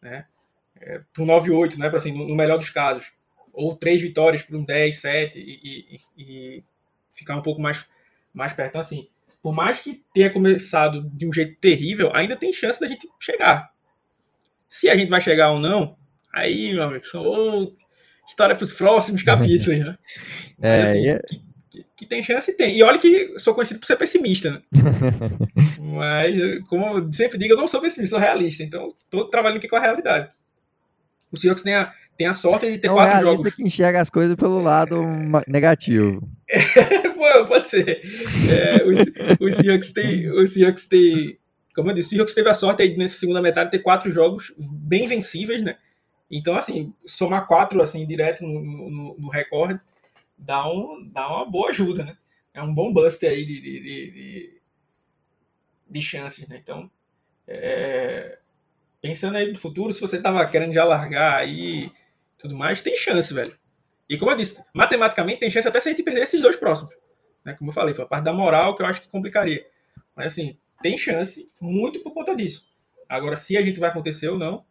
Né? 0.00 0.26
É, 0.80 1.00
pro 1.12 1.24
9-8, 1.24 1.78
né? 1.78 1.88
Pra, 1.88 1.98
assim, 1.98 2.12
no, 2.12 2.28
no 2.28 2.34
melhor 2.34 2.58
dos 2.58 2.70
casos 2.70 3.12
ou 3.54 3.76
três 3.76 4.00
vitórias 4.00 4.42
para 4.42 4.56
um 4.56 4.64
10, 4.64 4.96
7 4.96 5.38
e, 5.38 5.96
e, 5.96 6.22
e, 6.22 6.64
ficar 7.12 7.36
um 7.36 7.42
pouco 7.42 7.62
mais, 7.62 7.86
mais 8.32 8.52
perto. 8.52 8.70
Então, 8.70 8.80
assim, 8.80 9.08
por 9.40 9.54
mais 9.54 9.78
que 9.78 10.02
tenha 10.12 10.30
começado 10.30 11.08
de 11.10 11.26
um 11.26 11.32
jeito 11.32 11.56
terrível, 11.60 12.10
ainda 12.14 12.36
tem 12.36 12.52
chance 12.52 12.80
da 12.80 12.88
gente 12.88 13.08
chegar. 13.20 13.70
Se 14.68 14.90
a 14.90 14.96
gente 14.96 15.08
vai 15.08 15.20
chegar 15.20 15.52
ou 15.52 15.60
não, 15.60 15.96
aí, 16.32 16.72
meu 16.72 16.82
amigo, 16.82 17.06
são 17.06 17.76
história 18.26 18.56
para 18.56 18.64
os 18.64 18.72
próximos 18.72 19.22
capítulos, 19.22 19.78
né? 19.78 19.98
é, 20.60 20.82
assim, 20.82 21.08
é... 21.08 21.18
que, 21.20 21.42
que, 21.96 22.06
tem 22.06 22.22
chance, 22.22 22.56
tem. 22.56 22.76
E 22.76 22.82
olha 22.82 22.98
que 22.98 23.38
sou 23.38 23.54
conhecido 23.54 23.80
por 23.80 23.86
ser 23.86 23.96
pessimista, 23.96 24.50
né? 24.50 24.62
Mas, 25.78 26.66
como 26.68 26.98
eu 26.98 27.12
sempre 27.12 27.38
digo, 27.38 27.54
eu 27.54 27.56
não 27.56 27.66
sou 27.66 27.80
pessimista, 27.80 28.16
sou 28.16 28.18
realista. 28.18 28.62
Então, 28.62 28.94
estou 29.04 29.28
trabalhando 29.28 29.58
aqui 29.58 29.68
com 29.68 29.76
a 29.76 29.80
realidade. 29.80 30.30
O 31.30 31.36
Seahawks 31.36 31.62
tem 31.62 31.74
a, 31.74 31.92
tem 32.16 32.26
a 32.26 32.32
sorte 32.32 32.70
de 32.70 32.78
ter 32.78 32.88
é 32.88 32.90
um 32.90 32.94
quatro 32.94 33.20
jogos. 33.22 33.54
que 33.54 33.62
enxerga 33.62 34.00
as 34.00 34.10
coisas 34.10 34.36
pelo 34.36 34.62
lado 34.62 35.02
negativo. 35.48 36.22
Pô, 37.16 37.46
pode 37.46 37.68
ser. 37.68 38.00
É, 38.50 38.84
o, 38.84 39.46
o, 39.46 39.52
Seahawks 39.52 39.92
tem, 39.92 40.30
o 40.30 40.46
Seahawks 40.46 40.86
tem, 40.86 41.38
como 41.74 41.90
eu 41.90 41.94
disse, 41.94 42.08
o 42.08 42.10
Seahawks 42.10 42.34
teve 42.34 42.48
a 42.48 42.54
sorte 42.54 42.82
aí 42.82 42.96
nessa 42.96 43.18
segunda 43.18 43.42
metade 43.42 43.70
de 43.70 43.78
ter 43.78 43.82
quatro 43.82 44.10
jogos 44.10 44.54
bem 44.58 45.08
vencíveis, 45.08 45.62
né? 45.62 45.76
Então, 46.30 46.56
assim, 46.56 46.92
somar 47.06 47.46
quatro 47.46 47.82
assim 47.82 48.06
direto 48.06 48.44
no, 48.44 48.60
no, 48.60 49.16
no 49.18 49.28
recorde 49.28 49.80
dá, 50.44 50.68
um, 50.68 51.08
dá 51.10 51.28
uma 51.28 51.44
boa 51.44 51.70
ajuda, 51.70 52.04
né? 52.04 52.16
É 52.52 52.62
um 52.62 52.72
bom 52.72 52.92
buster 52.92 53.30
aí 53.30 53.44
de, 53.44 53.60
de, 53.60 53.80
de, 53.80 54.60
de 55.88 56.02
chances, 56.02 56.46
né? 56.46 56.60
Então, 56.62 56.90
é, 57.46 58.38
pensando 59.00 59.36
aí 59.36 59.50
no 59.50 59.58
futuro, 59.58 59.92
se 59.92 60.00
você 60.00 60.20
tava 60.20 60.46
querendo 60.46 60.72
já 60.72 60.84
largar 60.84 61.36
aí 61.36 61.90
tudo 62.38 62.56
mais, 62.56 62.82
tem 62.82 62.94
chance, 62.94 63.32
velho. 63.32 63.56
E 64.08 64.18
como 64.18 64.30
eu 64.30 64.36
disse, 64.36 64.62
matematicamente 64.72 65.40
tem 65.40 65.50
chance 65.50 65.66
até 65.66 65.80
se 65.80 65.88
a 65.88 65.92
gente 65.92 66.02
perder 66.02 66.22
esses 66.22 66.40
dois 66.40 66.56
próximos. 66.56 66.94
Né? 67.44 67.54
Como 67.54 67.70
eu 67.70 67.74
falei, 67.74 67.94
foi 67.94 68.04
a 68.04 68.08
parte 68.08 68.24
da 68.24 68.32
moral 68.32 68.76
que 68.76 68.82
eu 68.82 68.86
acho 68.86 69.00
que 69.00 69.08
complicaria. 69.08 69.66
Mas 70.14 70.26
assim, 70.28 70.58
tem 70.82 70.96
chance 70.98 71.50
muito 71.60 72.00
por 72.00 72.12
conta 72.12 72.36
disso. 72.36 72.68
Agora, 73.08 73.36
se 73.36 73.56
a 73.56 73.62
gente 73.62 73.80
vai 73.80 73.90
acontecer 73.90 74.28
ou 74.28 74.38
não, 74.38 74.64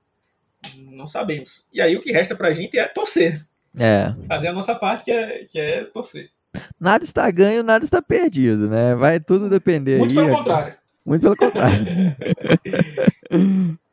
não 0.77 1.07
sabemos. 1.07 1.67
E 1.73 1.81
aí 1.81 1.95
o 1.95 2.01
que 2.01 2.11
resta 2.11 2.35
pra 2.35 2.53
gente 2.53 2.77
é 2.77 2.87
torcer. 2.87 3.41
É. 3.79 4.13
Fazer 4.27 4.47
a 4.47 4.53
nossa 4.53 4.75
parte, 4.75 5.05
que 5.05 5.11
é, 5.11 5.45
que 5.45 5.59
é 5.59 5.83
torcer. 5.85 6.29
Nada 6.79 7.03
está 7.03 7.29
ganho, 7.31 7.63
nada 7.63 7.83
está 7.83 8.01
perdido, 8.01 8.69
né? 8.69 8.95
Vai 8.95 9.19
tudo 9.19 9.49
depender 9.49 9.97
muito 9.97 10.19
aí. 10.19 10.25
Pelo 10.25 10.37
contrário. 10.37 10.75
Muito 11.05 11.21
pelo 11.21 11.35
contrário. 11.35 11.85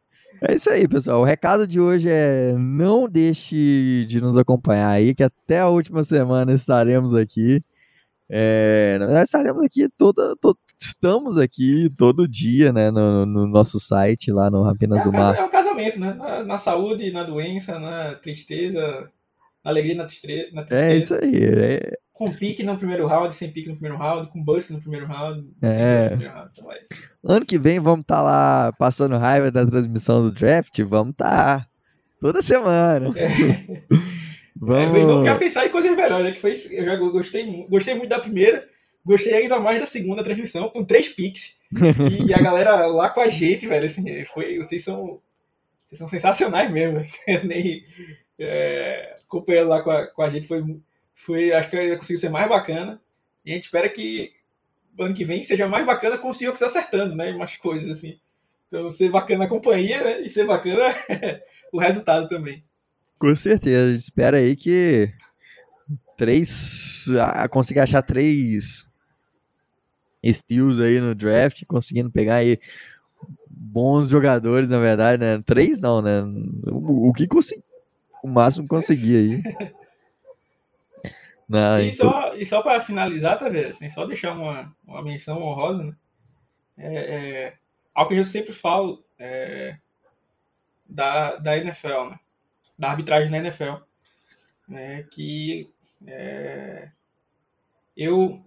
É 0.43 0.55
isso 0.55 0.71
aí, 0.71 0.89
pessoal. 0.89 1.21
O 1.21 1.25
recado 1.25 1.67
de 1.67 1.79
hoje 1.79 2.09
é 2.09 2.55
não 2.57 3.07
deixe 3.07 4.07
de 4.09 4.23
nos 4.23 4.39
acompanhar 4.39 4.89
aí, 4.89 5.15
que 5.15 5.23
até 5.23 5.61
a 5.61 5.69
última 5.69 6.03
semana 6.03 6.55
estaremos 6.55 7.13
aqui. 7.13 7.61
É, 8.27 8.97
na 8.99 9.07
verdade, 9.07 9.25
estaremos 9.25 9.63
aqui 9.63 9.87
toda, 9.99 10.35
to, 10.37 10.57
estamos 10.81 11.37
aqui 11.37 11.91
todo 11.99 12.27
dia, 12.27 12.73
né, 12.73 12.91
no, 12.91 13.27
no 13.27 13.47
nosso 13.47 13.79
site 13.79 14.33
lá 14.33 14.49
no 14.49 14.63
Rapinas 14.63 15.03
é 15.03 15.05
do 15.05 15.13
Mar. 15.13 15.35
É 15.35 15.45
um 15.45 15.51
casamento, 15.51 16.01
né? 16.01 16.15
Na, 16.15 16.43
na, 16.45 16.57
saúde, 16.57 17.11
na 17.11 17.23
doença, 17.23 17.79
na 17.79 18.15
tristeza, 18.15 19.11
alegria, 19.65 19.95
na, 19.95 20.05
tristeza. 20.05 20.49
Na 20.53 20.65
tristeza. 20.65 20.93
É 20.93 20.97
isso 20.97 21.15
aí. 21.15 21.45
É... 21.45 21.99
Com 22.13 22.31
pique 22.33 22.63
no 22.63 22.77
primeiro 22.77 23.07
round, 23.07 23.35
sem 23.35 23.51
pique 23.51 23.69
no 23.69 23.77
primeiro 23.77 23.97
round, 23.97 24.31
com 24.31 24.43
bust 24.43 24.73
no 24.73 24.81
primeiro 24.81 25.07
round. 25.07 25.49
É. 25.63 26.09
Primeiro 26.09 26.35
round. 26.35 26.51
Então, 26.53 26.73
é. 26.73 26.81
Ano 27.25 27.47
que 27.47 27.59
vem 27.59 27.81
vamos 27.81 28.03
estar 28.03 28.17
tá 28.17 28.23
lá 28.23 28.73
passando 28.73 29.17
raiva 29.17 29.51
da 29.51 29.67
transmissão 29.67 30.23
do 30.23 30.31
draft, 30.33 30.79
vamos 30.83 31.13
estar 31.13 31.61
tá 31.61 31.67
toda 32.21 32.43
semana. 32.43 33.15
É. 33.17 33.81
Vamos... 34.63 35.01
É, 35.01 35.05
vamos 35.07 35.39
pensar 35.39 35.65
em 35.65 35.71
coisas 35.71 35.97
melhores, 35.97 36.23
né? 36.23 36.33
Que 36.33 36.41
foi, 36.41 36.53
eu 36.71 36.85
já 36.85 36.95
gostei, 36.97 37.67
gostei 37.67 37.95
muito 37.95 38.11
da 38.11 38.19
primeira, 38.19 38.69
gostei 39.03 39.33
ainda 39.33 39.59
mais 39.59 39.81
da 39.81 39.87
segunda 39.87 40.23
transmissão, 40.23 40.69
com 40.69 40.85
três 40.85 41.09
piques. 41.09 41.59
e, 41.73 42.27
e, 42.27 42.35
a 42.35 42.39
galera 42.43 42.85
lá 42.85 43.09
com 43.09 43.23
a 43.23 43.29
gente, 43.31 43.67
velho, 43.67 43.87
assim, 43.87 44.25
foi, 44.27 44.59
vocês 44.59 44.85
são, 44.85 45.19
vocês 45.87 45.99
são 45.99 46.09
sensacionais 46.11 46.71
mesmo. 46.71 47.03
Nem 47.43 47.83
é, 48.39 49.17
acompanhando 49.31 49.69
lá 49.69 49.81
com 49.81 49.91
a, 49.91 50.07
com 50.09 50.23
a 50.23 50.29
gente 50.29 50.49
foi, 50.49 50.81
foi, 51.15 51.53
acho 51.53 51.71
que 51.71 51.97
conseguiu 51.97 52.19
ser 52.19 52.29
mais 52.29 52.49
bacana. 52.49 53.01
E 53.47 53.53
a 53.53 53.55
gente 53.55 53.65
espera 53.65 53.89
que 53.89 54.33
ano 54.99 55.15
que 55.15 55.25
vem 55.25 55.45
seja 55.45 55.69
mais 55.69 55.87
bacana 55.87 56.19
com 56.19 56.29
o 56.29 56.35
Seahawks 56.35 56.63
acertando, 56.63 57.15
né? 57.15 57.31
Umas 57.33 57.57
coisas 57.57 57.89
assim. 57.89 58.19
Então, 58.69 58.91
ser 58.91 59.09
bacana 59.09 59.45
a 59.45 59.49
companhia 59.49 60.03
né? 60.03 60.21
e 60.21 60.29
ser 60.29 60.47
bacana 60.47 60.95
o 61.73 61.79
resultado 61.79 62.29
também. 62.29 62.63
Com 63.19 63.35
certeza. 63.35 63.97
Espera 63.97 64.39
aí 64.39 64.57
que 64.57 65.09
três. 66.17 67.07
consiga 67.51 67.85
achar 67.85 68.03
três 68.03 68.85
steals 70.25 70.81
aí 70.81 71.01
no 71.01 71.15
draft, 71.15 71.65
conseguindo 71.67 72.11
pegar 72.11 72.37
aí 72.37 72.59
bons 73.49 74.09
jogadores, 74.09 74.69
na 74.69 74.79
verdade, 74.79 75.23
né? 75.23 75.43
Três 75.47 75.81
não, 75.81 76.03
né? 76.03 76.23
O, 76.67 77.09
o 77.09 77.13
que 77.13 77.27
consegui, 77.27 77.63
o 78.23 78.29
máximo 78.29 78.69
conseguir 78.69 79.17
aí. 79.17 79.43
Não, 81.49 81.81
e, 81.81 81.89
então... 81.89 82.11
só, 82.11 82.35
e 82.37 82.47
só 82.47 82.63
para 82.63 82.81
finalizar, 82.81 83.37
tá 83.37 83.49
vendo? 83.49 83.69
Assim, 83.69 83.91
só 83.91 84.07
deixar 84.07 84.33
uma, 84.33 84.73
uma 84.87 85.03
menção 85.03 85.43
honrosa, 85.43 85.83
né? 85.83 85.97
É, 86.79 86.95
é, 86.95 87.55
algo 87.93 88.11
que 88.11 88.17
eu 88.17 88.25
sempre 88.25 88.53
falo 88.53 89.05
é, 89.19 89.77
da, 90.89 91.37
da 91.37 91.59
NFL, 91.59 92.11
né? 92.11 92.21
da 92.79 92.91
arbitragem 92.91 93.31
na 93.31 93.39
NFL. 93.39 93.83
Né, 94.69 95.03
que 95.11 95.69
é, 96.07 96.91
eu 97.97 98.41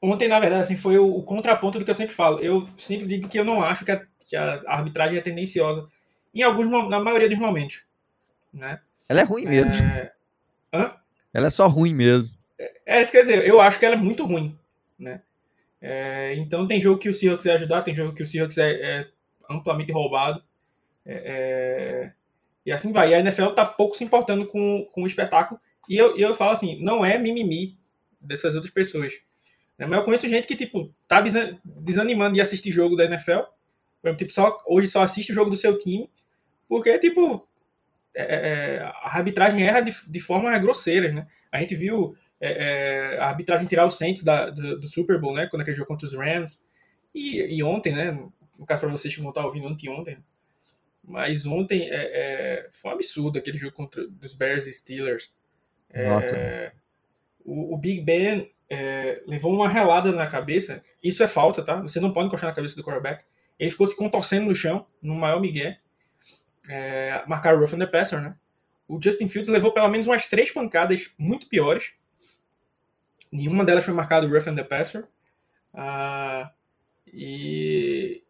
ontem, 0.00 0.26
na 0.26 0.40
verdade, 0.40 0.62
assim, 0.62 0.76
foi 0.76 0.96
o, 0.96 1.16
o, 1.16 1.22
contraponto 1.22 1.78
do 1.78 1.84
que 1.84 1.90
eu 1.90 1.94
sempre 1.94 2.14
falo. 2.14 2.40
Eu 2.40 2.66
sempre 2.78 3.06
digo 3.06 3.28
que 3.28 3.38
eu 3.38 3.44
não 3.44 3.62
acho 3.62 3.84
que 3.84 3.90
a, 3.90 4.06
que 4.26 4.34
a 4.34 4.62
arbitragem 4.66 5.18
é 5.18 5.20
tendenciosa 5.20 5.86
em 6.34 6.42
alguns, 6.42 6.68
na 6.88 7.00
maioria 7.00 7.28
dos 7.28 7.38
momentos. 7.38 7.84
Né? 8.52 8.80
Ela 9.08 9.20
é 9.20 9.24
ruim 9.24 9.46
mesmo. 9.46 9.86
É... 9.86 10.12
Hã? 10.72 10.94
Ela 11.32 11.46
é 11.46 11.50
só 11.50 11.68
ruim 11.68 11.94
mesmo. 11.94 12.34
É, 12.58 12.72
é, 12.86 13.02
isso 13.02 13.12
quer 13.12 13.22
dizer, 13.22 13.46
eu 13.46 13.60
acho 13.60 13.78
que 13.78 13.86
ela 13.86 13.94
é 13.94 13.98
muito 13.98 14.24
ruim. 14.24 14.58
Né? 14.98 15.22
É, 15.80 16.34
então 16.36 16.66
tem 16.66 16.80
jogo 16.80 16.98
que 16.98 17.08
o 17.08 17.14
Seahawks 17.14 17.44
vai 17.44 17.54
ajudar, 17.54 17.82
tem 17.82 17.94
jogo 17.94 18.14
que 18.14 18.22
o 18.22 18.26
Seahawks 18.26 18.58
é, 18.58 18.72
é 18.72 19.08
amplamente 19.48 19.92
roubado. 19.92 20.42
É, 21.06 22.12
é 22.14 22.18
e 22.68 22.72
assim 22.72 22.92
vai. 22.92 23.10
E 23.10 23.14
a 23.14 23.20
NFL 23.20 23.52
tá 23.52 23.64
pouco 23.64 23.96
se 23.96 24.04
importando 24.04 24.46
com, 24.46 24.86
com 24.92 25.02
o 25.02 25.06
espetáculo. 25.06 25.58
E 25.88 25.96
eu, 25.96 26.18
eu 26.18 26.34
falo 26.34 26.50
assim, 26.50 26.78
não 26.82 27.02
é 27.02 27.16
mimimi 27.16 27.78
dessas 28.20 28.54
outras 28.54 28.70
pessoas. 28.70 29.14
Né? 29.78 29.86
Mas 29.86 29.98
eu 29.98 30.04
conheço 30.04 30.28
gente 30.28 30.46
que, 30.46 30.54
tipo, 30.54 30.94
tá 31.06 31.24
desanimando 31.64 32.34
de 32.34 32.42
assistir 32.42 32.70
jogo 32.70 32.94
da 32.94 33.06
NFL. 33.06 33.40
Tipo, 34.18 34.30
só, 34.30 34.62
hoje 34.66 34.86
só 34.86 35.02
assiste 35.02 35.32
o 35.32 35.34
jogo 35.34 35.50
do 35.50 35.56
seu 35.56 35.78
time. 35.78 36.10
Porque, 36.68 36.98
tipo, 36.98 37.48
é, 38.18 38.22
é, 38.22 38.76
é 38.76 38.82
a 38.82 39.16
arbitragem 39.16 39.62
erra 39.62 39.80
de, 39.80 39.94
de 40.06 40.20
formas 40.20 40.60
grosseiras, 40.60 41.14
né? 41.14 41.26
A 41.50 41.60
gente 41.60 41.74
viu 41.74 42.16
é, 42.40 43.16
a 43.20 43.26
arbitragem 43.26 43.66
tirar 43.66 43.86
o 43.86 43.90
Saints 43.90 44.22
da, 44.22 44.50
do, 44.50 44.80
do, 44.80 44.88
Super 44.88 45.20
Bowl, 45.20 45.34
né? 45.34 45.46
Quando 45.46 45.62
aquele 45.62 45.76
jogo 45.76 45.88
contra 45.88 46.06
os 46.06 46.14
Rams. 46.14 46.62
E, 47.14 47.56
e 47.56 47.62
ontem, 47.62 47.94
né? 47.94 48.12
No 48.58 48.66
caso 48.66 48.80
para 48.80 48.90
vocês 48.90 49.14
que 49.14 49.20
vão 49.20 49.30
estar 49.30 49.44
ouvindo 49.46 49.68
anteontem, 49.68 50.18
mas 51.04 51.46
ontem 51.46 51.88
foi 52.72 52.90
um 52.90 52.94
absurdo 52.94 53.38
aquele 53.38 53.56
jogo 53.56 53.72
contra 53.72 54.02
os 54.22 54.34
Bears 54.34 54.66
e 54.66 54.72
Steelers. 54.72 55.32
É, 55.90 56.72
o, 57.44 57.74
o, 57.74 57.78
Big 57.78 58.02
Ben 58.02 58.50
é, 58.68 59.22
levou 59.26 59.54
uma 59.54 59.68
relada 59.68 60.12
na 60.12 60.26
cabeça. 60.26 60.84
Isso 61.02 61.22
é 61.22 61.28
falta, 61.28 61.62
tá? 61.62 61.80
Você 61.80 61.98
não 61.98 62.12
pode 62.12 62.26
encostar 62.26 62.50
na 62.50 62.54
cabeça 62.54 62.76
do 62.76 62.84
quarterback. 62.84 63.24
Ele 63.58 63.70
ficou 63.70 63.86
se 63.86 63.96
contorcendo 63.96 64.46
no 64.46 64.54
chão, 64.54 64.86
no 65.02 65.14
maior 65.14 65.40
migué. 65.40 65.80
É, 66.68 67.24
marcaram 67.26 67.58
o 67.58 67.60
rough 67.60 67.74
on 67.74 67.78
the 67.78 67.86
passer, 67.86 68.20
né? 68.20 68.36
O 68.86 69.00
Justin 69.02 69.28
Fields 69.28 69.48
levou 69.48 69.72
pelo 69.72 69.88
menos 69.88 70.06
umas 70.06 70.26
três 70.28 70.50
pancadas 70.50 71.10
muito 71.18 71.48
piores. 71.48 71.92
Nenhuma 73.32 73.64
delas 73.64 73.84
foi 73.84 73.94
marcada 73.94 74.26
o 74.26 74.30
rough 74.30 74.46
on 74.48 74.54
the 74.54 74.64
passer. 74.64 75.06
Ah, 75.74 76.50
e 77.12 78.22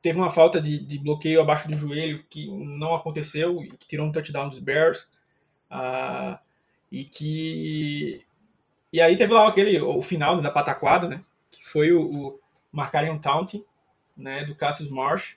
teve 0.00 0.18
uma 0.18 0.30
falta 0.30 0.60
de, 0.60 0.78
de, 0.78 0.98
bloqueio 0.98 1.40
abaixo 1.40 1.68
do 1.68 1.76
joelho 1.76 2.24
que 2.28 2.46
não 2.46 2.94
aconteceu 2.94 3.62
e 3.62 3.76
que 3.76 3.86
tirou 3.86 4.06
um 4.06 4.12
touchdown 4.12 4.48
dos 4.48 4.58
Bears. 4.58 5.08
Uh, 5.70 6.38
e 6.90 7.04
que. 7.04 8.24
E 8.92 9.00
aí 9.00 9.16
teve 9.16 9.32
lá 9.32 9.48
aquele, 9.48 9.78
o 9.80 10.00
final 10.00 10.36
né, 10.36 10.42
da 10.42 10.50
pataquada, 10.50 11.08
né? 11.08 11.22
Que 11.50 11.66
foi 11.66 11.92
o, 11.92 12.02
o 12.02 12.40
marcarem 12.72 13.10
um 13.10 13.18
taunting 13.18 13.64
né, 14.16 14.44
do 14.44 14.54
Cassius 14.54 14.90
Marsh. 14.90 15.36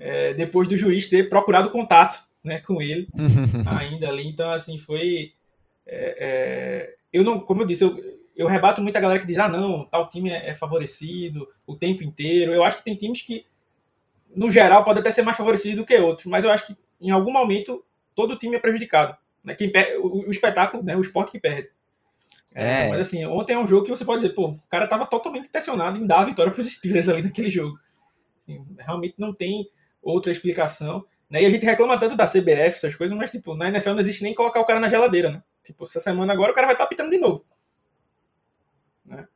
É, 0.00 0.32
depois 0.34 0.68
do 0.68 0.76
juiz 0.76 1.08
ter 1.08 1.28
procurado 1.28 1.70
contato 1.70 2.22
né, 2.44 2.60
com 2.60 2.80
ele 2.80 3.08
ainda 3.66 4.08
ali. 4.08 4.26
Então, 4.28 4.50
assim, 4.50 4.78
foi. 4.78 5.32
É, 5.86 6.16
é, 6.18 6.94
eu 7.12 7.24
não, 7.24 7.40
como 7.40 7.62
eu 7.62 7.66
disse, 7.66 7.82
eu, 7.82 7.98
eu 8.36 8.46
rebato 8.46 8.80
muita 8.80 9.00
galera 9.00 9.20
que 9.20 9.26
diz: 9.26 9.38
ah, 9.38 9.48
não, 9.48 9.84
tal 9.84 10.08
time 10.08 10.30
é, 10.30 10.54
favorecido 10.54 11.48
o 11.66 11.74
tempo 11.74 12.04
inteiro. 12.04 12.52
Eu 12.52 12.62
acho 12.62 12.78
que 12.78 12.84
tem 12.84 12.94
times 12.94 13.22
que 13.22 13.44
no 14.34 14.50
geral, 14.50 14.84
pode 14.84 15.00
até 15.00 15.10
ser 15.10 15.22
mais 15.22 15.36
favorecido 15.36 15.78
do 15.78 15.86
que 15.86 15.96
outros, 15.96 16.26
mas 16.26 16.44
eu 16.44 16.50
acho 16.50 16.66
que 16.66 16.76
em 17.00 17.10
algum 17.10 17.32
momento 17.32 17.84
todo 18.14 18.36
time 18.36 18.56
é 18.56 18.60
prejudicado. 18.60 19.16
Né? 19.42 19.54
Quem 19.54 19.72
o, 20.00 20.28
o, 20.28 20.30
espetáculo, 20.30 20.82
né? 20.82 20.96
o 20.96 21.00
esporte 21.00 21.32
que 21.32 21.40
perde. 21.40 21.70
É. 22.54 22.86
é. 22.86 22.88
Mas 22.90 23.00
assim, 23.00 23.24
ontem 23.26 23.54
é 23.54 23.58
um 23.58 23.66
jogo 23.66 23.84
que 23.84 23.90
você 23.90 24.04
pode 24.04 24.22
dizer, 24.22 24.34
pô, 24.34 24.48
o 24.48 24.68
cara 24.68 24.84
estava 24.84 25.06
totalmente 25.06 25.48
intencionado 25.48 25.98
em 25.98 26.06
dar 26.06 26.20
a 26.20 26.24
vitória 26.24 26.52
para 26.52 26.60
os 26.60 26.72
Steelers 26.72 27.08
ali 27.08 27.22
naquele 27.22 27.50
jogo. 27.50 27.78
Assim, 28.42 28.64
realmente 28.78 29.14
não 29.18 29.32
tem 29.32 29.68
outra 30.12 30.32
explicação. 30.32 31.04
Né? 31.28 31.42
E 31.42 31.46
a 31.46 31.50
gente 31.50 31.64
reclama 31.64 31.98
tanto 31.98 32.16
da 32.16 32.26
CBF, 32.26 32.76
essas 32.76 32.94
coisas, 32.94 33.16
mas 33.16 33.30
tipo, 33.30 33.54
na 33.54 33.68
NFL 33.68 33.90
não 33.90 34.00
existe 34.00 34.22
nem 34.22 34.34
colocar 34.34 34.60
o 34.60 34.64
cara 34.64 34.80
na 34.80 34.88
geladeira, 34.88 35.30
né? 35.30 35.42
Tipo, 35.62 35.84
essa 35.84 36.00
semana 36.00 36.32
agora 36.32 36.52
o 36.52 36.54
cara 36.54 36.66
vai 36.66 36.74
estar 36.74 36.84
tá 36.84 36.88
pitando 36.88 37.10
de 37.10 37.18
novo. 37.18 37.44
Né? 39.04 39.26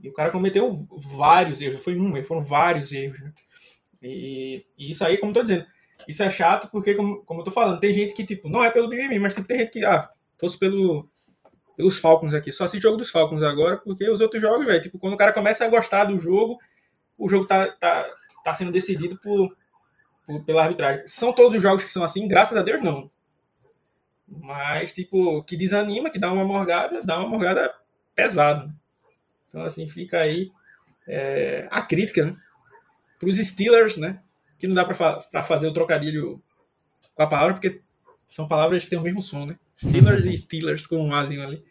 E 0.00 0.08
o 0.08 0.12
cara 0.12 0.30
cometeu 0.30 0.86
vários 1.16 1.60
erros, 1.60 1.82
foi 1.82 1.98
um, 1.98 2.22
foram 2.24 2.42
vários 2.42 2.92
erros. 2.92 3.20
Né? 3.20 3.32
E, 4.02 4.64
e, 4.76 4.90
isso 4.90 5.04
aí, 5.04 5.18
como 5.18 5.30
eu 5.30 5.34
tô 5.34 5.42
dizendo, 5.42 5.66
isso 6.06 6.22
é 6.22 6.30
chato 6.30 6.68
porque, 6.70 6.94
como, 6.94 7.24
como 7.24 7.40
eu 7.40 7.44
tô 7.44 7.50
falando, 7.50 7.80
tem 7.80 7.92
gente 7.92 8.14
que, 8.14 8.24
tipo, 8.24 8.48
não 8.48 8.64
é 8.64 8.70
pelo 8.70 8.88
BBB, 8.88 9.18
mas 9.18 9.34
tem 9.34 9.58
gente 9.58 9.70
que, 9.70 9.84
ah, 9.84 10.10
fosse 10.38 10.58
pelo, 10.58 11.08
pelos 11.76 11.98
Falcons 11.98 12.34
aqui. 12.34 12.52
Só 12.52 12.64
o 12.64 12.80
jogo 12.80 12.96
dos 12.96 13.10
Falcons 13.10 13.42
agora, 13.42 13.76
porque 13.76 14.08
os 14.08 14.20
outros 14.20 14.40
jogos, 14.40 14.66
velho, 14.66 14.80
tipo, 14.80 14.98
quando 14.98 15.14
o 15.14 15.16
cara 15.16 15.32
começa 15.32 15.64
a 15.64 15.68
gostar 15.68 16.04
do 16.04 16.18
jogo, 16.18 16.58
o 17.18 17.28
jogo 17.28 17.46
tá, 17.46 17.68
tá, 17.72 18.08
tá 18.44 18.54
sendo 18.54 18.72
decidido 18.72 19.18
por, 19.20 19.56
pela 20.44 20.64
arbitragem. 20.64 21.06
São 21.06 21.32
todos 21.32 21.54
os 21.54 21.62
jogos 21.62 21.84
que 21.84 21.92
são 21.92 22.02
assim? 22.02 22.26
Graças 22.28 22.56
a 22.56 22.62
Deus, 22.62 22.82
não. 22.82 23.10
Mas, 24.26 24.92
tipo, 24.92 25.42
que 25.44 25.56
desanima, 25.56 26.10
que 26.10 26.18
dá 26.18 26.32
uma 26.32 26.44
morgada, 26.44 27.02
dá 27.02 27.18
uma 27.18 27.28
morgada 27.28 27.72
pesada. 28.14 28.74
Então, 29.48 29.62
assim, 29.62 29.88
fica 29.88 30.18
aí 30.18 30.50
é, 31.06 31.68
a 31.70 31.82
crítica, 31.82 32.24
né? 32.24 32.36
para 33.18 33.28
os 33.28 33.36
Steelers, 33.38 33.96
né? 33.96 34.20
Que 34.58 34.66
não 34.66 34.74
dá 34.74 34.84
para 34.84 34.94
fa 34.94 35.42
fazer 35.42 35.66
o 35.66 35.72
trocadilho 35.72 36.42
com 37.14 37.22
a 37.22 37.26
palavra, 37.26 37.54
porque 37.54 37.80
são 38.26 38.48
palavras 38.48 38.84
que 38.84 38.90
têm 38.90 38.98
o 38.98 39.02
mesmo 39.02 39.22
som, 39.22 39.46
né? 39.46 39.58
Steelers 39.76 40.24
e 40.24 40.36
Steelers 40.36 40.86
com 40.86 40.98
um 40.98 41.14
azinho 41.14 41.42
ali. 41.42 41.64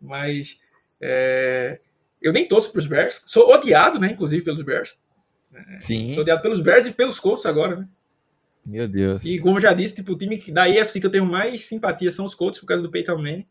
Mas 0.00 0.58
é, 1.00 1.80
eu 2.20 2.32
nem 2.32 2.46
torço 2.46 2.70
para 2.72 2.80
os 2.80 2.86
Bears. 2.86 3.22
Sou 3.26 3.52
odiado, 3.52 3.98
né? 3.98 4.08
Inclusive 4.12 4.44
pelos 4.44 4.62
Bears. 4.62 4.98
Sim. 5.76 6.12
Sou 6.14 6.22
odiado 6.22 6.42
pelos 6.42 6.60
Bears 6.60 6.86
e 6.86 6.92
pelos 6.92 7.20
Colts 7.20 7.46
agora, 7.46 7.76
né? 7.76 7.88
Meu 8.64 8.88
Deus. 8.88 9.24
E 9.24 9.38
como 9.38 9.58
eu 9.58 9.62
já 9.62 9.72
disse, 9.72 9.96
tipo, 9.96 10.12
o 10.12 10.18
time 10.18 10.40
da 10.50 10.68
IFC 10.68 11.00
que 11.00 11.06
eu 11.06 11.10
tenho 11.10 11.26
mais 11.26 11.66
simpatia 11.66 12.10
são 12.10 12.24
os 12.24 12.34
Colts 12.34 12.58
por 12.60 12.66
causa 12.66 12.82
do 12.82 12.90
Peyton 12.90 13.16
Manning 13.16 13.46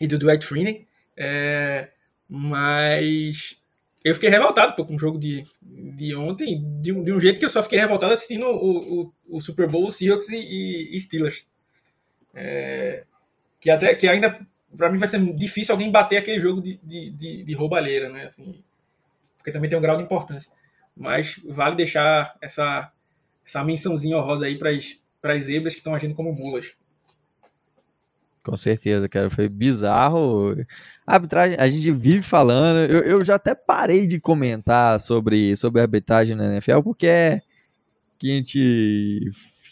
e 0.00 0.06
do 0.06 0.18
Dwight 0.18 0.44
Freeney. 0.44 0.86
É, 1.16 1.88
mas 2.28 3.60
eu 4.04 4.14
fiquei 4.14 4.28
revoltado 4.28 4.76
pô, 4.76 4.84
com 4.84 4.94
o 4.94 4.98
jogo 4.98 5.18
de, 5.18 5.42
de 5.62 6.14
ontem, 6.14 6.62
de 6.80 6.92
um, 6.92 7.02
de 7.02 7.12
um 7.12 7.18
jeito 7.18 7.38
que 7.38 7.44
eu 7.44 7.50
só 7.50 7.62
fiquei 7.62 7.78
revoltado 7.78 8.12
assistindo 8.12 8.46
o, 8.46 9.02
o, 9.02 9.12
o 9.28 9.40
Super 9.40 9.68
Bowl, 9.68 9.90
Seahawks 9.90 10.28
e, 10.28 10.90
e 10.94 11.00
Steelers. 11.00 11.46
É, 12.34 13.04
que 13.58 13.70
até 13.70 13.94
que 13.94 14.06
ainda 14.06 14.38
para 14.76 14.90
mim 14.90 14.98
vai 14.98 15.08
ser 15.08 15.20
difícil 15.34 15.72
alguém 15.72 15.90
bater 15.90 16.18
aquele 16.18 16.38
jogo 16.38 16.60
de, 16.60 16.78
de, 16.82 17.10
de, 17.10 17.42
de 17.42 17.54
roubalheira, 17.54 18.10
né? 18.10 18.24
Assim, 18.24 18.62
porque 19.46 19.52
também 19.52 19.70
tem 19.70 19.78
um 19.78 19.82
grau 19.82 19.96
de 19.96 20.02
importância. 20.02 20.50
Mas 20.96 21.40
vale 21.48 21.76
deixar 21.76 22.34
essa, 22.42 22.90
essa 23.46 23.62
mençãozinha 23.62 24.18
honrosa 24.18 24.46
aí 24.46 24.58
para 24.58 24.70
as 24.70 25.44
zebras 25.44 25.72
que 25.72 25.78
estão 25.78 25.94
agindo 25.94 26.16
como 26.16 26.32
mulas. 26.32 26.72
Com 28.42 28.56
certeza, 28.56 29.08
cara. 29.08 29.30
Foi 29.30 29.48
bizarro. 29.48 30.52
A 31.06 31.14
arbitragem, 31.14 31.56
a 31.60 31.68
gente 31.68 31.92
vive 31.92 32.22
falando. 32.22 32.78
Eu, 32.90 33.00
eu 33.02 33.24
já 33.24 33.36
até 33.36 33.54
parei 33.54 34.08
de 34.08 34.18
comentar 34.18 34.98
sobre, 34.98 35.56
sobre 35.56 35.80
a 35.80 35.84
arbitragem 35.84 36.34
na 36.34 36.52
NFL, 36.54 36.80
porque 36.82 37.06
é 37.06 37.40
que 38.18 38.32
a 38.32 38.34
gente 38.34 39.30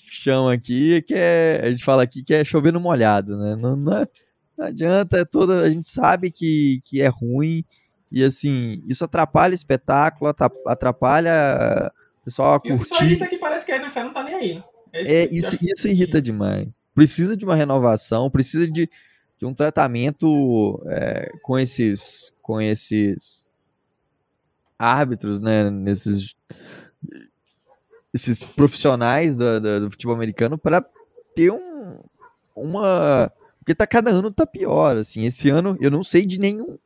chama 0.09 0.53
aqui, 0.53 1.03
que 1.03 1.15
é, 1.15 1.63
a 1.65 1.71
gente 1.73 1.85
fala 1.85 2.05
aqui 2.05 2.23
que 2.23 2.33
é 2.33 2.45
chover 2.45 2.73
no 2.73 2.79
molhado, 2.79 3.37
né? 3.37 3.57
Não, 3.57 3.75
não, 3.75 3.97
é, 3.97 4.07
não 4.57 4.67
adianta, 4.67 5.19
é 5.19 5.25
toda, 5.25 5.63
a 5.63 5.71
gente 5.71 5.89
sabe 5.89 6.31
que, 6.31 6.81
que 6.85 7.01
é 7.01 7.09
ruim 7.09 7.65
e 8.15 8.25
assim, 8.25 8.83
isso 8.87 9.05
atrapalha 9.05 9.53
o 9.53 9.55
espetáculo, 9.55 10.33
atrapalha 10.67 11.93
o 12.23 12.25
pessoal 12.25 12.55
a 12.55 12.61
curtir. 12.61 12.75
O 12.75 12.79
que 12.79 12.95
só 12.95 13.05
irrita 13.05 13.25
é 13.25 13.29
que 13.29 13.39
parece 13.39 13.67
que 13.67 13.73
a 13.73 13.77
NFL 13.77 14.01
não 14.01 14.13
tá 14.13 14.23
nem 14.23 14.35
aí, 14.35 14.55
né? 14.55 14.65
É, 14.93 15.25
é 15.25 15.29
isso, 15.33 15.59
isso 15.61 15.89
irrita 15.89 16.23
demais 16.23 16.79
precisa 16.95 17.37
de 17.37 17.45
uma 17.45 17.57
renovação, 17.57 18.31
precisa 18.31 18.67
de, 18.69 18.89
de 19.39 19.45
um 19.45 19.53
tratamento 19.53 20.81
é, 20.87 21.31
com 21.43 21.59
esses 21.59 22.33
com 22.41 22.61
esses 22.61 23.49
árbitros, 24.79 25.41
né, 25.41 25.69
nesses 25.71 26.35
esses 28.13 28.45
profissionais 28.45 29.37
do, 29.37 29.61
do, 29.61 29.81
do 29.81 29.91
futebol 29.91 30.15
americano 30.15 30.57
para 30.57 30.85
ter 31.35 31.51
um, 31.51 31.99
uma 32.55 33.31
porque 33.59 33.75
tá 33.75 33.87
cada 33.87 34.11
ano 34.11 34.31
tá 34.31 34.47
pior, 34.47 34.97
assim. 34.97 35.25
Esse 35.25 35.49
ano 35.49 35.77
eu 35.81 35.91
não 35.91 36.05
sei 36.05 36.25
de 36.27 36.39
nenhum 36.39 36.79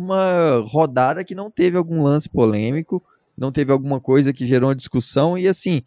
uma 0.00 0.64
rodada 0.66 1.24
que 1.24 1.34
não 1.34 1.50
teve 1.50 1.76
algum 1.76 2.02
lance 2.02 2.28
polêmico, 2.28 3.02
não 3.36 3.52
teve 3.52 3.72
alguma 3.72 4.00
coisa 4.00 4.32
que 4.32 4.46
gerou 4.46 4.68
uma 4.68 4.76
discussão 4.76 5.36
e 5.36 5.46
assim. 5.46 5.82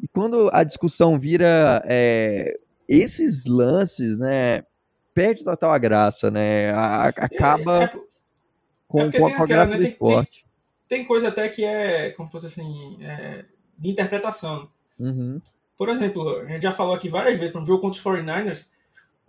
E 0.00 0.08
quando 0.08 0.48
a 0.52 0.62
discussão 0.64 1.18
vira 1.18 1.82
é, 1.86 2.58
esses 2.88 3.46
lances, 3.46 4.16
né, 4.16 4.64
perde 5.12 5.44
total 5.44 5.72
a 5.72 5.78
graça, 5.78 6.30
né? 6.30 6.70
A, 6.70 7.08
acaba 7.08 7.82
é, 7.82 7.84
é, 7.84 7.92
com, 8.86 9.00
é 9.02 9.10
com, 9.10 9.42
a 9.42 9.46
graça 9.46 9.72
né, 9.72 9.78
do 9.78 9.84
esporte. 9.84 10.46
Tem, 10.88 10.98
tem, 11.00 11.06
coisa 11.06 11.28
até 11.28 11.48
que 11.48 11.64
é, 11.64 12.10
como 12.10 12.30
fosse 12.30 12.46
assim, 12.46 12.98
é, 13.02 13.44
de 13.76 13.90
interpretação. 13.90 14.68
Uhum. 14.98 15.40
Por 15.76 15.88
exemplo, 15.88 16.40
a 16.40 16.46
gente 16.46 16.62
já 16.62 16.72
falou 16.72 16.94
aqui 16.94 17.08
várias 17.08 17.38
vezes, 17.38 17.52
para 17.52 17.60
um 17.60 17.66
jogo 17.66 17.82
contra 17.82 17.98
os 17.98 18.04
49ers, 18.04 18.66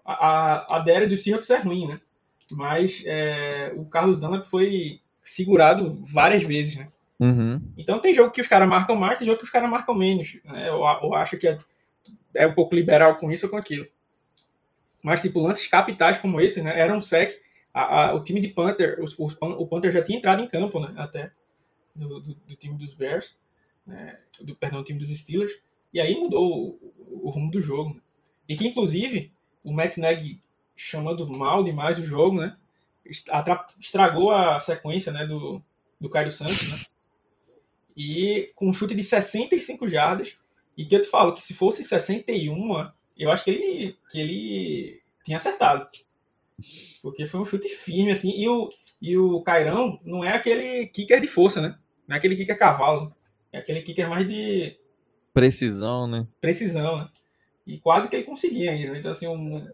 a, 0.06 0.14
a, 0.14 0.78
a 0.78 0.80
DL 0.80 1.08
do 1.08 1.18
Seahawks 1.18 1.50
é 1.50 1.58
ruim, 1.58 1.88
né? 1.88 2.00
Mas 2.52 3.04
é, 3.06 3.74
o 3.76 3.86
Carlos 3.86 4.20
Dunlap 4.20 4.44
foi 4.44 5.00
segurado 5.22 6.00
várias 6.02 6.44
vezes, 6.44 6.76
né? 6.78 6.88
Uhum. 7.20 7.62
Então 7.78 8.00
tem 8.00 8.16
jogo 8.16 8.32
que 8.32 8.42
os 8.42 8.48
caras 8.48 8.68
marcam 8.68 8.96
mais, 8.96 9.18
tem 9.18 9.28
jogo 9.28 9.40
que 9.40 9.44
os 9.44 9.52
caras 9.52 9.70
marcam 9.70 9.94
menos. 9.94 10.40
Né? 10.46 10.70
Eu, 10.70 10.78
eu 10.78 11.14
acho 11.14 11.38
que 11.38 11.48
é 11.48 11.58
é 12.34 12.48
um 12.48 12.54
pouco 12.54 12.76
liberal 12.76 13.18
com 13.18 13.32
isso 13.32 13.46
ou 13.46 13.50
com 13.50 13.58
aquilo. 13.58 13.88
Mas, 15.04 15.22
tipo, 15.22 15.40
lances 15.40 15.68
capitais 15.68 16.18
como 16.18 16.42
esse, 16.42 16.62
né? 16.62 16.78
Era 16.80 16.96
um 16.96 17.02
sec. 17.02 17.40
A, 17.74 18.10
a, 18.10 18.14
o 18.16 18.24
time 18.24 18.42
de 18.42 18.50
Panther, 18.50 19.00
os, 19.02 19.18
os, 19.18 19.38
o 19.40 19.68
Panther 19.68 19.92
já 19.92 20.04
tinha 20.04 20.18
entrado 20.18 20.42
em 20.42 20.48
campo, 20.48 20.80
né? 20.80 20.94
Até. 20.98 21.32
Do, 21.96 22.20
do, 22.20 22.34
do 22.34 22.56
time 22.56 22.78
dos 22.78 22.94
Bears. 22.94 23.38
Né, 23.86 24.20
do, 24.42 24.56
perdão, 24.56 24.80
do 24.80 24.86
time 24.86 25.00
dos 25.00 25.10
Steelers. 25.10 25.54
E 25.94 26.00
aí 26.00 26.16
mudou 26.16 26.80
o, 26.82 27.20
o 27.24 27.30
rumo 27.30 27.50
do 27.50 27.62
jogo. 27.62 27.96
Né? 27.96 28.02
E 28.48 28.58
que, 28.58 28.68
inclusive, 28.68 29.32
o 29.64 29.72
Matt 29.72 29.98
Nagy 29.98 30.42
chamando 30.80 31.28
mal 31.28 31.62
demais 31.62 32.00
o 32.00 32.06
jogo, 32.06 32.40
né? 32.40 32.56
Estragou 33.80 34.32
a 34.32 34.60
sequência 34.60 35.12
né, 35.12 35.26
do, 35.26 35.62
do 36.00 36.10
Caio 36.10 36.32
Santos, 36.32 36.72
né? 36.72 36.78
E 37.98 38.52
com 38.56 38.70
um 38.70 38.74
chute 38.74 38.96
de 38.96 39.04
65 39.04 39.88
jardas, 39.90 40.38
e 40.78 40.86
que 40.86 40.96
eu 40.96 41.02
te 41.02 41.08
falo 41.10 41.34
que 41.34 41.44
se 41.44 41.54
fosse 41.54 41.84
61, 41.84 42.90
eu 43.18 43.30
acho 43.30 43.44
que 43.44 43.52
ele, 43.52 43.98
que 44.10 44.20
ele 44.20 45.02
tinha 45.26 45.36
acertado. 45.36 45.86
Porque 47.02 47.28
foi 47.28 47.42
um 47.42 47.46
chute 47.46 47.68
firme, 47.68 48.12
assim. 48.12 48.32
E 48.32 48.48
o, 48.48 48.70
e 49.02 49.18
o 49.18 49.42
Cairão 49.42 50.00
não 50.06 50.24
é 50.24 50.34
aquele 50.34 50.88
kicker 50.88 51.20
de 51.20 51.28
força, 51.28 51.62
né? 51.62 51.78
Não 52.08 52.16
é 52.16 52.20
aquele 52.20 52.38
kicker 52.38 52.58
cavalo. 52.58 53.14
É 53.52 53.58
aquele 53.58 53.82
kicker 53.82 54.08
mais 54.08 54.26
de. 54.26 54.78
Precisão, 55.34 56.08
né? 56.08 56.26
Precisão, 56.40 57.00
né? 57.00 57.10
E 57.68 57.78
quase 57.80 58.08
que 58.08 58.16
ele 58.16 58.24
conseguia 58.24 58.72
ainda. 58.72 58.98
Então, 58.98 59.12
assim, 59.12 59.28
um... 59.28 59.68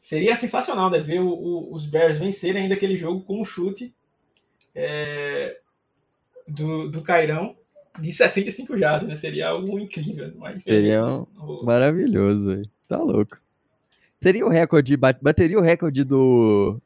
seria 0.00 0.36
sensacional 0.36 0.90
né? 0.90 0.98
ver 0.98 1.20
o, 1.20 1.28
o, 1.28 1.74
os 1.74 1.86
Bears 1.86 2.18
vencerem 2.18 2.62
ainda 2.62 2.74
aquele 2.74 2.96
jogo 2.96 3.22
com 3.22 3.40
um 3.40 3.44
chute 3.44 3.94
é... 4.74 5.58
do, 6.48 6.88
do 6.88 7.02
Cairão 7.02 7.56
de 7.98 8.12
65 8.12 8.78
jardas, 8.78 9.08
né? 9.08 9.16
Seria 9.16 9.48
algo 9.48 9.78
incrível. 9.78 10.32
Mas 10.36 10.64
Seria 10.64 11.04
um... 11.04 11.26
maravilhoso, 11.64 12.52
aí. 12.52 12.62
Tá 12.88 12.98
louco. 12.98 13.38
Seria 14.20 14.44
o 14.44 14.50
recorde, 14.50 14.96
bateria 14.96 15.58
o 15.58 15.62
recorde 15.62 16.04
do. 16.04 16.78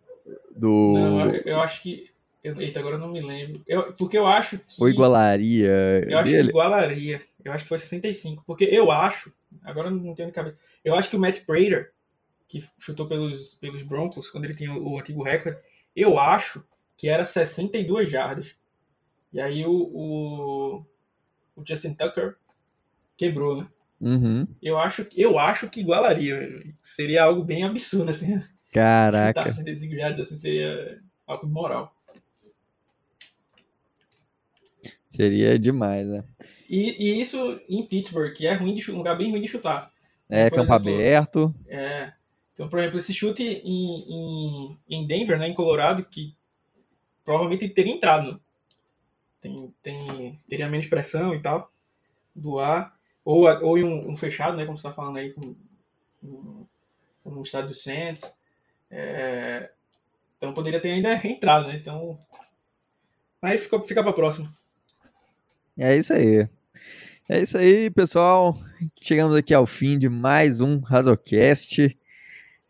do... 0.55 0.93
Não, 0.95 1.35
eu 1.35 1.61
acho 1.61 1.83
que. 1.83 2.11
Eu, 2.43 2.61
eita, 2.61 2.79
agora 2.79 2.97
eu 2.97 3.01
não 3.01 3.11
me 3.11 3.23
lembro. 3.23 3.63
Eu, 3.67 3.93
porque 3.95 4.19
eu 4.19 4.27
acho 4.27 4.59
que. 4.59 4.81
Ou 4.81 4.89
igualaria. 4.89 6.05
Eu 6.07 6.19
acho 6.19 6.31
dele. 6.31 6.43
que 6.45 6.51
igualaria. 6.51 7.21
Eu 7.45 7.53
acho 7.53 7.65
que 7.65 7.69
foi 7.69 7.79
65. 7.79 8.45
Porque 8.47 8.65
eu 8.65 8.91
acho. 8.91 9.33
Agora 9.63 9.89
eu 9.89 9.93
não 9.93 10.15
tenho 10.15 10.29
de 10.29 10.35
cabeça. 10.35 10.59
Eu 10.85 10.95
acho 10.95 11.09
que 11.09 11.17
o 11.17 11.19
Matt 11.19 11.41
Prater, 11.41 11.91
que 12.49 12.65
chutou 12.79 13.07
pelos, 13.07 13.55
pelos 13.55 13.83
Broncos, 13.83 14.31
quando 14.31 14.45
ele 14.45 14.55
tinha 14.55 14.73
o, 14.73 14.93
o 14.93 14.99
antigo 14.99 15.23
recorde, 15.23 15.59
eu 15.95 16.19
acho 16.19 16.65
que 16.97 17.09
era 17.09 17.25
62 17.25 18.11
jardas. 18.11 18.55
E 19.33 19.41
aí 19.41 19.65
o, 19.65 19.73
o, 19.73 20.87
o 21.57 21.65
Justin 21.67 21.95
Tucker 21.95 22.37
quebrou, 23.17 23.63
né? 23.63 23.69
Uhum. 24.01 24.47
Eu, 24.63 24.79
acho, 24.79 25.07
eu 25.17 25.39
acho 25.39 25.69
que 25.69 25.81
igualaria. 25.81 26.63
Seria 26.83 27.25
algo 27.25 27.43
bem 27.43 27.65
absurdo, 27.65 28.11
assim. 28.11 28.43
Caraca. 28.73 29.41
Chutar 29.41 29.55
65 29.55 29.95
jardas, 29.95 30.27
assim, 30.27 30.37
seria 30.37 31.01
algo 31.27 31.47
moral. 31.47 31.95
Seria 35.09 35.59
demais, 35.59 36.07
né? 36.09 36.25
E, 36.69 37.05
e, 37.05 37.23
isso 37.23 37.61
em 37.69 37.87
Pittsburgh, 37.87 38.33
que 38.35 38.47
é 38.47 38.55
ruim 38.55 38.75
de, 38.75 38.91
um 38.91 38.97
lugar 38.97 39.17
bem 39.17 39.31
ruim 39.31 39.41
de 39.41 39.49
chutar. 39.49 39.93
É, 40.29 40.51
campo 40.51 40.63
exemplo, 40.63 40.75
aberto. 40.75 41.55
É. 41.69 42.13
Então, 42.55 42.69
por 42.69 42.79
exemplo, 42.79 42.99
esse 42.99 43.13
chute 43.13 43.43
em, 43.43 44.05
em, 44.09 44.79
em 44.89 45.07
Denver, 45.07 45.39
né, 45.39 45.49
em 45.49 45.55
Colorado, 45.55 46.05
que 46.05 46.35
provavelmente 47.25 47.69
teria 47.69 47.93
entrado 47.93 48.41
tem, 49.45 49.75
tem, 49.83 50.41
teria 50.49 50.71
menos 50.71 50.87
pressão 50.87 51.35
e 51.35 51.41
tal 51.41 51.71
do 52.35 52.59
ar, 52.59 52.99
ou, 53.25 53.45
ou 53.63 53.79
em 53.79 53.85
um, 53.85 54.11
um 54.11 54.17
fechado, 54.17 54.57
né, 54.57 54.65
como 54.65 54.77
você 54.77 54.89
está 54.89 54.97
falando 54.97 55.19
aí, 55.19 55.33
com, 55.33 55.55
com, 56.21 56.67
no 57.31 57.43
estádio 57.43 57.69
do 57.69 57.75
Saints. 57.75 58.39
É, 58.91 59.71
então 60.37 60.53
poderia 60.55 60.81
ter 60.81 60.91
ainda 60.91 61.15
entrado, 61.27 61.69
né? 61.69 61.77
Então. 61.77 62.19
Aí 63.41 63.59
fica, 63.59 63.81
fica 63.83 64.03
para 64.03 64.13
próxima. 64.13 64.51
É 65.79 65.97
isso 65.97 66.13
aí. 66.13 66.49
É 67.29 67.41
isso 67.41 67.57
aí, 67.57 67.91
pessoal. 67.91 68.57
Chegamos 69.01 69.37
aqui 69.37 69.55
ao 69.55 69.67
fim 69.67 69.99
de 69.99 70.09
mais 70.09 70.61
um 70.61 70.81
Razocast. 70.81 71.97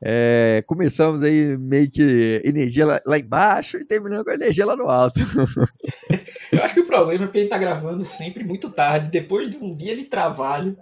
É, 0.07 0.63
começamos 0.67 1.23
aí 1.23 1.57
meio 1.57 1.91
que 1.91 2.43
energia 2.45 2.85
lá, 2.85 3.01
lá, 3.07 3.19
embaixo 3.19 3.79
e 3.79 3.87
terminando 3.87 4.23
com 4.23 4.31
a 4.31 4.35
energia 4.35 4.67
lá 4.67 4.77
no 4.77 4.87
alto. 4.87 5.19
Eu 6.53 6.63
acho 6.63 6.75
que 6.75 6.81
o 6.81 6.87
problema 6.87 7.25
é 7.25 7.29
que 7.29 7.39
ele 7.39 7.49
tá 7.49 7.57
gravando 7.57 8.05
sempre 8.05 8.45
muito 8.45 8.69
tarde, 8.69 9.11
depois 9.11 9.51
de 9.51 9.57
um 9.57 9.75
dia 9.75 9.97
de 9.97 10.05
trabalho. 10.05 10.77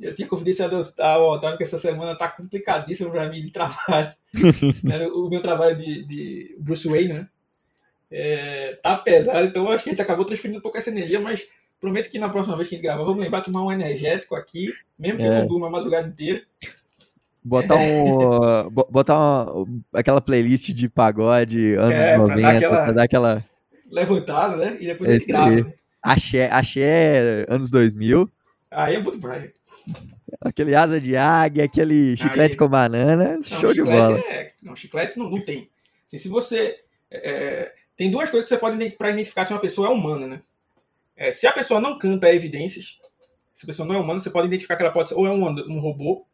Eu 0.00 0.14
tinha 0.14 0.26
confidenciado 0.26 0.80
ao 0.98 1.32
Otávio 1.32 1.58
que 1.58 1.62
essa 1.62 1.78
semana 1.78 2.16
tá 2.16 2.26
complicadíssima 2.30 3.10
para 3.10 3.28
mim 3.28 3.42
de 3.42 3.50
trabalho. 3.50 4.14
o 5.14 5.28
meu 5.28 5.42
trabalho 5.42 5.76
de, 5.76 6.06
de 6.06 6.56
Bruce 6.58 6.88
Wayne, 6.88 7.12
né? 7.12 7.28
É, 8.10 8.78
tá 8.82 8.96
pesado, 8.96 9.46
então 9.46 9.64
eu 9.64 9.72
acho 9.72 9.84
que 9.84 9.90
a 9.90 9.92
gente 9.92 10.02
acabou 10.02 10.24
transferindo 10.24 10.58
um 10.58 10.62
pouco 10.62 10.78
essa 10.78 10.90
energia, 10.90 11.20
mas 11.20 11.46
prometo 11.78 12.10
que 12.10 12.18
na 12.18 12.30
próxima 12.30 12.56
vez 12.56 12.68
que 12.68 12.74
a 12.74 12.78
gente 12.78 12.86
gravar, 12.86 13.04
vamos 13.04 13.22
lembrar 13.22 13.40
de 13.40 13.46
tomar 13.46 13.62
um 13.62 13.72
energético 13.72 14.34
aqui, 14.34 14.72
mesmo 14.98 15.18
que 15.18 15.24
é. 15.24 15.28
eu 15.28 15.32
não 15.32 15.46
durma 15.46 15.66
a 15.66 15.70
madrugada 15.70 16.08
inteira. 16.08 16.42
Botar 17.44 17.76
um. 17.76 18.70
botar 18.90 19.18
uma, 19.18 19.66
aquela 19.92 20.20
playlist 20.20 20.70
de 20.70 20.88
pagode 20.88 21.74
anos 21.74 21.94
é, 21.94 22.16
90, 22.16 22.24
pra 22.24 22.40
dar 22.40 22.56
aquela, 22.56 22.82
pra 22.84 22.92
dar 22.92 23.02
aquela. 23.02 23.44
Levantada, 23.90 24.56
né? 24.56 24.76
E 24.80 24.86
depois 24.86 25.10
Esse 25.10 25.26
gente 25.26 25.28
grava. 25.28 25.74
Axé, 26.02 26.50
axé 26.50 27.44
anos 27.48 27.70
2000. 27.70 28.30
Aí 28.70 28.96
é 28.96 29.00
muito 29.00 29.18
praia. 29.20 29.52
Aquele 30.40 30.74
asa 30.74 31.00
de 31.00 31.16
águia, 31.16 31.64
aquele 31.64 32.16
chiclete 32.16 32.52
Aí, 32.52 32.56
com 32.56 32.68
banana, 32.68 33.34
não, 33.34 33.42
show 33.42 33.72
de 33.72 33.82
bola. 33.82 34.18
É, 34.18 34.52
não, 34.62 34.74
chiclete 34.74 35.18
não, 35.18 35.30
não 35.30 35.40
tem. 35.40 35.70
Assim, 36.06 36.18
se 36.18 36.28
você 36.28 36.76
é, 37.10 37.72
tem 37.96 38.10
duas 38.10 38.30
coisas 38.30 38.48
que 38.48 38.54
você 38.54 38.60
pode 38.60 38.90
para 38.96 39.10
identificar 39.10 39.44
se 39.44 39.52
uma 39.52 39.60
pessoa 39.60 39.88
é 39.88 39.90
humana, 39.90 40.26
né? 40.26 40.42
É, 41.16 41.30
se 41.30 41.46
a 41.46 41.52
pessoa 41.52 41.80
não 41.80 41.98
canta 41.98 42.32
evidências, 42.32 42.98
se 43.52 43.64
a 43.64 43.66
pessoa 43.66 43.86
não 43.86 43.94
é 43.94 43.98
humana, 43.98 44.18
você 44.18 44.30
pode 44.30 44.48
identificar 44.48 44.76
que 44.76 44.82
ela 44.82 44.92
pode 44.92 45.10
ser 45.10 45.14
ou 45.14 45.26
é 45.26 45.30
um, 45.30 45.44
um 45.44 45.78
robô 45.78 46.26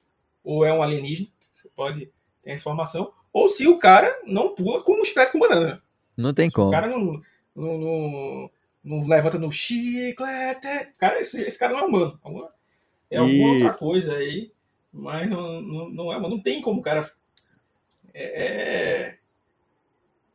ou 0.50 0.64
é 0.64 0.72
um 0.72 0.82
alienígena. 0.82 1.28
Você 1.52 1.68
pode 1.68 2.06
ter 2.42 2.50
essa 2.50 2.62
informação. 2.62 3.12
Ou 3.32 3.48
se 3.48 3.68
o 3.68 3.78
cara 3.78 4.20
não 4.26 4.52
pula 4.52 4.82
como 4.82 5.00
um 5.00 5.04
chiclete 5.04 5.30
com 5.30 5.38
banana. 5.38 5.80
Não 6.16 6.34
tem 6.34 6.50
como. 6.50 6.68
O 6.68 6.72
cara 6.72 6.88
não, 6.88 7.22
não, 7.54 7.78
não, 7.78 8.50
não 8.82 9.06
levanta 9.06 9.38
no 9.38 9.52
chiclete. 9.52 10.92
Cara, 10.98 11.20
esse, 11.20 11.40
esse 11.42 11.56
cara 11.56 11.74
não 11.74 11.80
é 11.80 11.84
humano. 11.84 12.20
É 13.08 13.18
alguma 13.18 13.36
e... 13.36 13.62
outra 13.62 13.74
coisa 13.74 14.14
aí. 14.14 14.50
Mas 14.92 15.30
não, 15.30 15.62
não, 15.62 15.88
não 15.88 16.12
é 16.12 16.16
humano. 16.16 16.34
Não 16.34 16.42
tem 16.42 16.60
como 16.60 16.80
o 16.80 16.82
cara. 16.82 17.08
É, 18.12 18.24
é... 18.44 19.18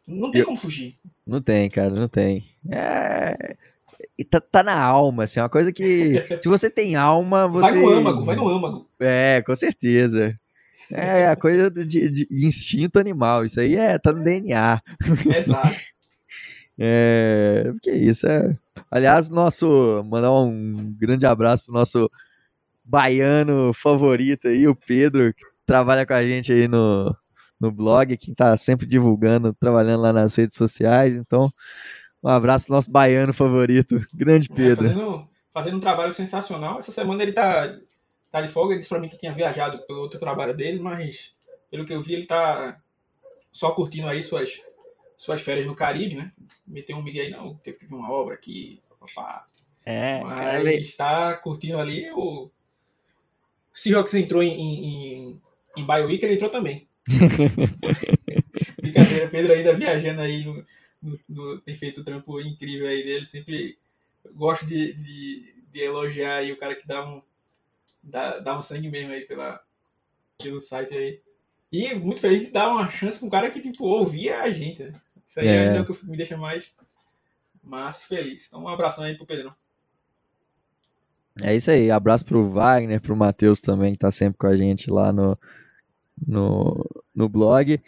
Não 0.08 0.32
tem 0.32 0.40
Eu... 0.40 0.46
como 0.46 0.58
fugir. 0.58 0.96
Não 1.26 1.42
tem, 1.42 1.70
cara, 1.70 1.90
não 1.90 2.08
tem. 2.08 2.46
É. 2.72 3.58
Tá, 4.24 4.40
tá, 4.40 4.64
na 4.64 4.82
alma, 4.82 5.24
assim, 5.24 5.40
é 5.40 5.44
uma 5.44 5.50
coisa 5.50 5.74
que. 5.74 6.14
se 6.42 6.48
você 6.48 6.70
tem 6.70 6.96
alma, 6.96 7.48
você. 7.48 7.72
Vai 7.72 7.82
no 7.82 7.90
âmago, 7.90 8.24
vai 8.24 8.36
no 8.36 8.48
âmago. 8.48 8.90
É, 9.00 9.42
com 9.46 9.54
certeza. 9.56 10.40
É 10.90 11.28
a 11.28 11.36
coisa 11.36 11.70
de, 11.70 12.10
de, 12.10 12.28
instinto 12.32 13.00
animal, 13.00 13.44
isso 13.44 13.60
aí 13.60 13.76
é, 13.76 13.98
tá 13.98 14.14
no 14.14 14.24
DNA. 14.24 14.82
Exato. 15.36 15.76
é, 16.80 17.74
que 17.82 17.92
isso 17.92 18.28
é. 18.28 18.56
Aliás, 18.90 19.30
nosso. 19.30 20.04
Mandar 20.10 20.32
um 20.32 20.94
grande 20.98 21.26
abraço 21.26 21.66
pro 21.66 21.74
nosso 21.74 22.10
baiano 22.84 23.74
favorito 23.74 24.48
aí, 24.48 24.68
o 24.68 24.76
Pedro, 24.76 25.34
que 25.34 25.44
trabalha 25.66 26.06
com 26.06 26.14
a 26.14 26.22
gente 26.22 26.54
aí 26.54 26.68
no, 26.68 27.16
no 27.60 27.72
blog, 27.72 28.16
que 28.16 28.34
tá 28.34 28.56
sempre 28.56 28.86
divulgando, 28.86 29.54
trabalhando 29.54 30.02
lá 30.02 30.14
nas 30.14 30.36
redes 30.36 30.56
sociais. 30.56 31.16
Então, 31.16 31.52
um 32.26 32.30
abraço 32.30 32.72
nosso 32.72 32.90
baiano 32.90 33.34
favorito, 33.34 34.06
grande 34.14 34.50
é, 34.52 34.56
Pedro. 34.56 34.88
É, 34.88 34.94
fazendo, 34.94 35.30
fazendo 35.54 35.78
um 35.78 35.82
trabalho 35.82 36.14
sensacional. 36.14 36.80
Essa 36.80 36.92
semana 36.92 37.22
ele 37.22 37.34
tá 37.34 37.78
tá 38.36 38.42
de 38.42 38.50
folga. 38.50 38.74
Ele 38.74 38.80
disse 38.80 38.90
pra 38.90 39.00
mim 39.00 39.08
que 39.08 39.18
tinha 39.18 39.32
viajado 39.32 39.86
pelo 39.86 40.02
outro 40.02 40.20
trabalho 40.20 40.56
dele, 40.56 40.80
mas 40.80 41.34
pelo 41.72 41.86
que 41.86 41.94
eu 41.94 42.02
vi, 42.02 42.14
ele 42.14 42.26
tá 42.26 42.78
só 43.52 43.72
curtindo 43.72 44.08
aí 44.08 44.22
suas, 44.22 44.62
suas 45.16 45.42
férias 45.42 45.66
no 45.66 45.76
Caribe, 45.76 46.16
né? 46.16 46.32
Meteu 46.68 46.98
um 46.98 47.04
migué 47.04 47.22
aí, 47.22 47.32
não, 47.32 47.56
teve 47.56 47.78
que 47.78 47.86
ver 47.86 47.96
uma 47.96 48.12
obra 48.12 48.34
aqui, 48.34 48.82
papá. 49.00 49.48
É, 49.86 50.22
mas 50.24 50.66
ele 50.66 50.82
está 50.82 51.36
curtindo 51.36 51.80
ali. 51.80 52.12
O 52.12 52.50
Seahawks 53.72 54.14
entrou 54.16 54.44
em, 54.44 54.52
em, 54.52 55.42
em 55.78 55.86
BioWeek, 55.86 56.26
ele 56.26 56.34
entrou 56.34 56.50
também. 56.50 56.88
Brincadeira, 58.82 59.30
Pedro 59.30 59.54
ainda 59.54 59.76
viajando 59.76 60.22
aí, 60.22 60.66
no, 61.02 61.20
no, 61.28 61.62
tem 61.62 61.76
feito 61.76 62.02
um 62.02 62.04
trampo 62.04 62.40
incrível 62.42 62.88
aí 62.88 63.04
dele. 63.04 63.26
Sempre 63.26 63.78
gosto 64.34 64.66
de, 64.66 64.94
de, 64.94 65.54
de 65.72 65.80
elogiar 65.80 66.38
aí 66.38 66.52
o 66.52 66.58
cara 66.58 66.76
que 66.76 66.88
dá 66.88 67.06
um, 67.08 67.22
dá, 68.04 68.40
dá 68.40 68.58
um 68.58 68.62
sangue 68.62 68.90
mesmo 68.90 69.12
aí 69.12 69.22
pela, 69.22 69.62
pelo 70.38 70.60
site 70.60 70.96
aí. 70.96 71.22
E 71.72 71.94
muito 71.94 72.22
feliz 72.22 72.42
de 72.42 72.52
dar 72.52 72.70
uma 72.70 72.90
chance 72.90 73.18
para 73.18 73.28
um 73.28 73.32
cara 73.32 73.50
que, 73.50 73.60
tipo, 73.60 73.86
ouvia 73.86 74.42
a 74.42 74.52
gente. 74.52 74.84
Né? 74.84 74.94
Isso 75.28 75.40
aí 75.40 75.48
é. 75.48 75.76
é 75.76 75.82
o 75.82 75.86
que 75.86 76.06
me 76.06 76.16
deixa 76.16 76.38
mais, 76.38 76.72
mais 77.64 78.04
feliz. 78.04 78.48
Então, 78.48 78.64
um 78.64 78.68
abração 78.68 79.04
aí 79.04 79.16
pro 79.16 79.26
Pedrão. 79.26 79.54
É 81.44 81.54
isso 81.54 81.70
aí. 81.70 81.92
Abraço 81.92 82.24
pro 82.26 82.50
Wagner, 82.50 83.02
pro 83.02 83.16
Matheus 83.16 83.60
também, 83.60 83.94
que 83.94 84.00
tá 84.00 84.12
sempre 84.12 84.38
com 84.38 84.48
a 84.48 84.56
gente 84.56 84.90
lá 84.90 85.12
no, 85.12 85.38
no, 86.26 87.04
no 87.14 87.28
blog. 87.28 87.82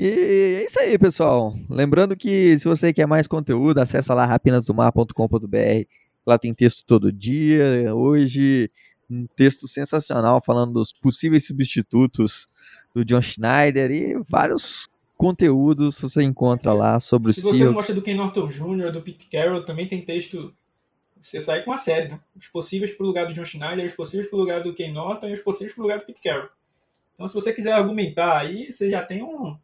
E 0.00 0.60
é 0.60 0.64
isso 0.64 0.78
aí, 0.78 0.96
pessoal. 0.96 1.56
Lembrando 1.68 2.16
que 2.16 2.56
se 2.56 2.68
você 2.68 2.92
quer 2.92 3.04
mais 3.04 3.26
conteúdo, 3.26 3.78
acessa 3.78 4.14
lá 4.14 4.24
rapinasdomar.com.br. 4.26 5.88
Lá 6.24 6.38
tem 6.38 6.54
texto 6.54 6.84
todo 6.86 7.10
dia. 7.10 7.92
Hoje 7.92 8.70
um 9.10 9.26
texto 9.26 9.66
sensacional 9.66 10.40
falando 10.40 10.74
dos 10.74 10.92
possíveis 10.92 11.44
substitutos 11.44 12.46
do 12.94 13.04
John 13.04 13.20
Schneider 13.20 13.90
e 13.90 14.22
vários 14.28 14.86
conteúdos 15.16 16.00
você 16.00 16.22
encontra 16.22 16.72
lá 16.72 17.00
sobre 17.00 17.32
Se 17.32 17.40
o 17.40 17.42
Se 17.42 17.48
você 17.48 17.64
não 17.64 17.72
gosta 17.72 17.92
do 17.92 18.00
Ken 18.00 18.14
Norton 18.14 18.46
Jr., 18.46 18.92
do 18.92 19.02
Pete 19.02 19.26
Carroll, 19.26 19.64
também 19.64 19.88
tem 19.88 20.04
texto. 20.04 20.54
Você 21.20 21.40
sai 21.40 21.64
com 21.64 21.72
a 21.72 21.76
série, 21.76 22.12
né? 22.12 22.20
Os 22.38 22.46
possíveis 22.46 22.92
para 22.92 23.02
o 23.02 23.06
lugar 23.08 23.26
do 23.26 23.34
John 23.34 23.44
Schneider, 23.44 23.84
os 23.84 23.94
possíveis 23.94 24.30
para 24.30 24.36
o 24.36 24.40
lugar 24.40 24.62
do 24.62 24.72
Ken 24.72 24.92
Norton 24.92 25.26
e 25.26 25.34
os 25.34 25.40
possíveis 25.40 25.74
para 25.74 25.80
o 25.80 25.82
lugar 25.82 25.98
do 25.98 26.06
Pete 26.06 26.22
Carroll. 26.22 26.50
Então, 27.14 27.26
se 27.26 27.34
você 27.34 27.52
quiser 27.52 27.72
argumentar 27.72 28.38
aí, 28.38 28.72
você 28.72 28.88
já 28.88 29.02
tem 29.02 29.24
um, 29.24 29.58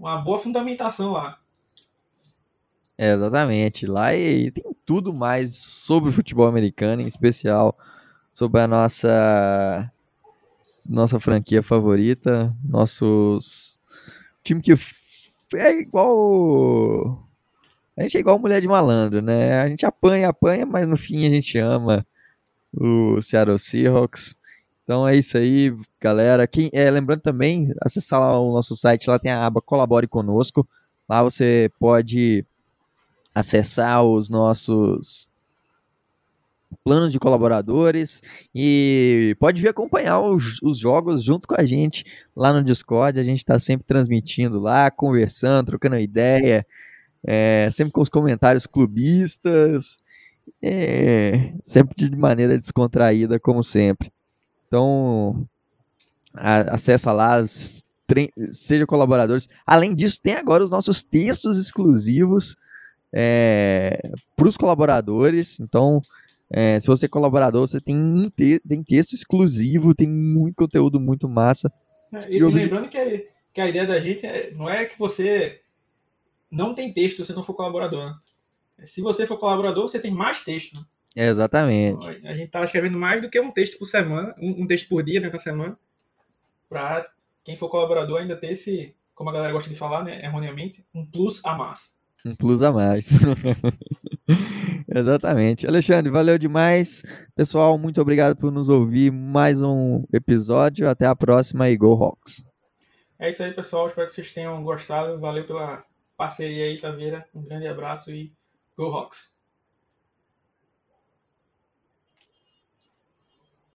uma 0.00 0.16
boa 0.16 0.38
fundamentação 0.38 1.12
lá. 1.12 1.38
É, 2.96 3.12
exatamente. 3.12 3.86
Lá 3.86 4.14
e 4.16 4.50
tem 4.50 4.64
tudo 4.86 5.12
mais 5.12 5.54
sobre 5.56 6.10
futebol 6.10 6.46
americano, 6.46 7.02
em 7.02 7.06
especial 7.06 7.76
sobre 8.32 8.60
a 8.62 8.66
nossa 8.66 9.92
nossa 10.88 11.18
franquia 11.18 11.62
favorita, 11.62 12.54
nossos 12.64 13.78
time 14.42 14.60
que 14.60 14.72
é 15.54 15.72
igual 15.78 17.26
a 17.96 18.02
gente 18.02 18.16
é 18.16 18.20
igual 18.20 18.38
mulher 18.38 18.60
de 18.60 18.68
malandro, 18.68 19.20
né? 19.20 19.60
A 19.60 19.68
gente 19.68 19.84
apanha, 19.84 20.28
apanha, 20.28 20.64
mas 20.64 20.88
no 20.88 20.96
fim 20.96 21.26
a 21.26 21.30
gente 21.30 21.58
ama 21.58 22.06
o 22.72 23.20
Seattle 23.20 23.58
Seahawks. 23.58 24.38
Então 24.90 25.06
é 25.06 25.16
isso 25.16 25.38
aí, 25.38 25.72
galera. 26.00 26.48
Quem, 26.48 26.68
é, 26.72 26.90
lembrando 26.90 27.20
também, 27.20 27.72
acessar 27.80 28.18
lá 28.18 28.36
o 28.40 28.52
nosso 28.52 28.74
site, 28.74 29.08
lá 29.08 29.20
tem 29.20 29.30
a 29.30 29.46
aba 29.46 29.62
Colabore 29.62 30.08
Conosco. 30.08 30.68
Lá 31.08 31.22
você 31.22 31.70
pode 31.78 32.44
acessar 33.32 34.02
os 34.02 34.28
nossos 34.28 35.30
planos 36.82 37.12
de 37.12 37.20
colaboradores 37.20 38.20
e 38.52 39.36
pode 39.38 39.62
vir 39.62 39.68
acompanhar 39.68 40.18
os, 40.18 40.60
os, 40.60 40.76
jogos 40.76 41.22
junto 41.22 41.46
com 41.46 41.54
a 41.56 41.64
gente 41.64 42.04
lá 42.34 42.52
no 42.52 42.60
Discord. 42.60 43.20
A 43.20 43.22
gente 43.22 43.38
está 43.38 43.60
sempre 43.60 43.86
transmitindo 43.86 44.58
lá, 44.58 44.90
conversando, 44.90 45.66
trocando 45.66 45.98
ideia, 45.98 46.66
é, 47.24 47.68
sempre 47.70 47.92
com 47.92 48.00
os 48.00 48.08
comentários 48.08 48.66
clubistas, 48.66 49.98
é, 50.60 51.52
sempre 51.64 51.94
de 51.94 52.16
maneira 52.16 52.58
descontraída, 52.58 53.38
como 53.38 53.62
sempre. 53.62 54.10
Então, 54.70 55.48
a, 56.32 56.74
acessa 56.74 57.10
lá, 57.10 57.44
seja 58.50 58.86
colaboradores. 58.86 59.48
Além 59.66 59.92
disso, 59.96 60.22
tem 60.22 60.34
agora 60.34 60.62
os 60.62 60.70
nossos 60.70 61.02
textos 61.02 61.58
exclusivos 61.58 62.56
é, 63.12 64.00
para 64.36 64.46
os 64.46 64.56
colaboradores. 64.56 65.58
Então, 65.58 66.00
é, 66.48 66.78
se 66.78 66.86
você 66.86 67.06
é 67.06 67.08
colaborador, 67.08 67.66
você 67.66 67.80
tem, 67.80 67.96
um 67.96 68.30
te 68.30 68.60
tem 68.60 68.80
texto 68.84 69.12
exclusivo, 69.12 69.92
tem 69.92 70.08
muito 70.08 70.54
conteúdo 70.54 71.00
muito 71.00 71.28
massa. 71.28 71.72
É, 72.12 72.30
e, 72.30 72.36
e 72.36 72.40
lembrando 72.40 72.88
que 72.88 72.96
a, 72.96 73.04
que 73.52 73.60
a 73.60 73.68
ideia 73.68 73.88
da 73.88 73.98
gente 73.98 74.24
é, 74.24 74.52
não 74.52 74.70
é 74.70 74.84
que 74.84 74.96
você 74.96 75.60
não 76.48 76.74
tem 76.74 76.92
texto 76.92 77.16
se 77.16 77.26
você 77.26 77.32
não 77.32 77.42
for 77.42 77.54
colaborador. 77.54 78.06
Né? 78.06 78.86
Se 78.86 79.02
você 79.02 79.26
for 79.26 79.36
colaborador, 79.36 79.88
você 79.88 79.98
tem 79.98 80.12
mais 80.12 80.44
texto. 80.44 80.80
Exatamente. 81.14 82.06
A 82.06 82.32
gente 82.32 82.44
está 82.44 82.64
escrevendo 82.64 82.98
mais 82.98 83.20
do 83.20 83.28
que 83.28 83.40
um 83.40 83.50
texto 83.50 83.78
por 83.78 83.86
semana, 83.86 84.34
um, 84.38 84.62
um 84.62 84.66
texto 84.66 84.88
por 84.88 85.02
dia, 85.02 85.20
né, 85.20 85.28
por 85.28 85.40
semana, 85.40 85.76
para 86.68 87.08
quem 87.44 87.56
for 87.56 87.68
colaborador 87.68 88.20
ainda 88.20 88.36
ter 88.36 88.52
esse, 88.52 88.94
como 89.14 89.30
a 89.30 89.32
galera 89.32 89.52
gosta 89.52 89.68
de 89.68 89.76
falar, 89.76 90.04
né, 90.04 90.24
erroneamente, 90.24 90.84
um 90.94 91.04
plus 91.04 91.44
a 91.44 91.54
mais. 91.54 91.98
Um 92.24 92.34
plus 92.34 92.62
a 92.62 92.70
mais. 92.70 93.18
Exatamente. 94.94 95.66
Alexandre, 95.66 96.12
valeu 96.12 96.38
demais. 96.38 97.02
Pessoal, 97.34 97.78
muito 97.78 98.00
obrigado 98.00 98.36
por 98.36 98.52
nos 98.52 98.68
ouvir. 98.68 99.10
Mais 99.10 99.62
um 99.62 100.04
episódio. 100.12 100.88
Até 100.88 101.06
a 101.06 101.16
próxima 101.16 101.70
e 101.70 101.76
Go 101.78 101.92
Hawks. 101.92 102.44
É 103.18 103.30
isso 103.30 103.42
aí, 103.42 103.52
pessoal. 103.52 103.86
Espero 103.86 104.06
que 104.06 104.12
vocês 104.12 104.32
tenham 104.34 104.62
gostado. 104.62 105.18
Valeu 105.18 105.46
pela 105.46 105.82
parceria 106.14 106.66
aí, 106.66 106.78
Taveira. 106.78 107.24
Um 107.34 107.42
grande 107.42 107.66
abraço 107.66 108.10
e 108.10 108.32
Go 108.76 108.84
Hawks. 108.94 109.39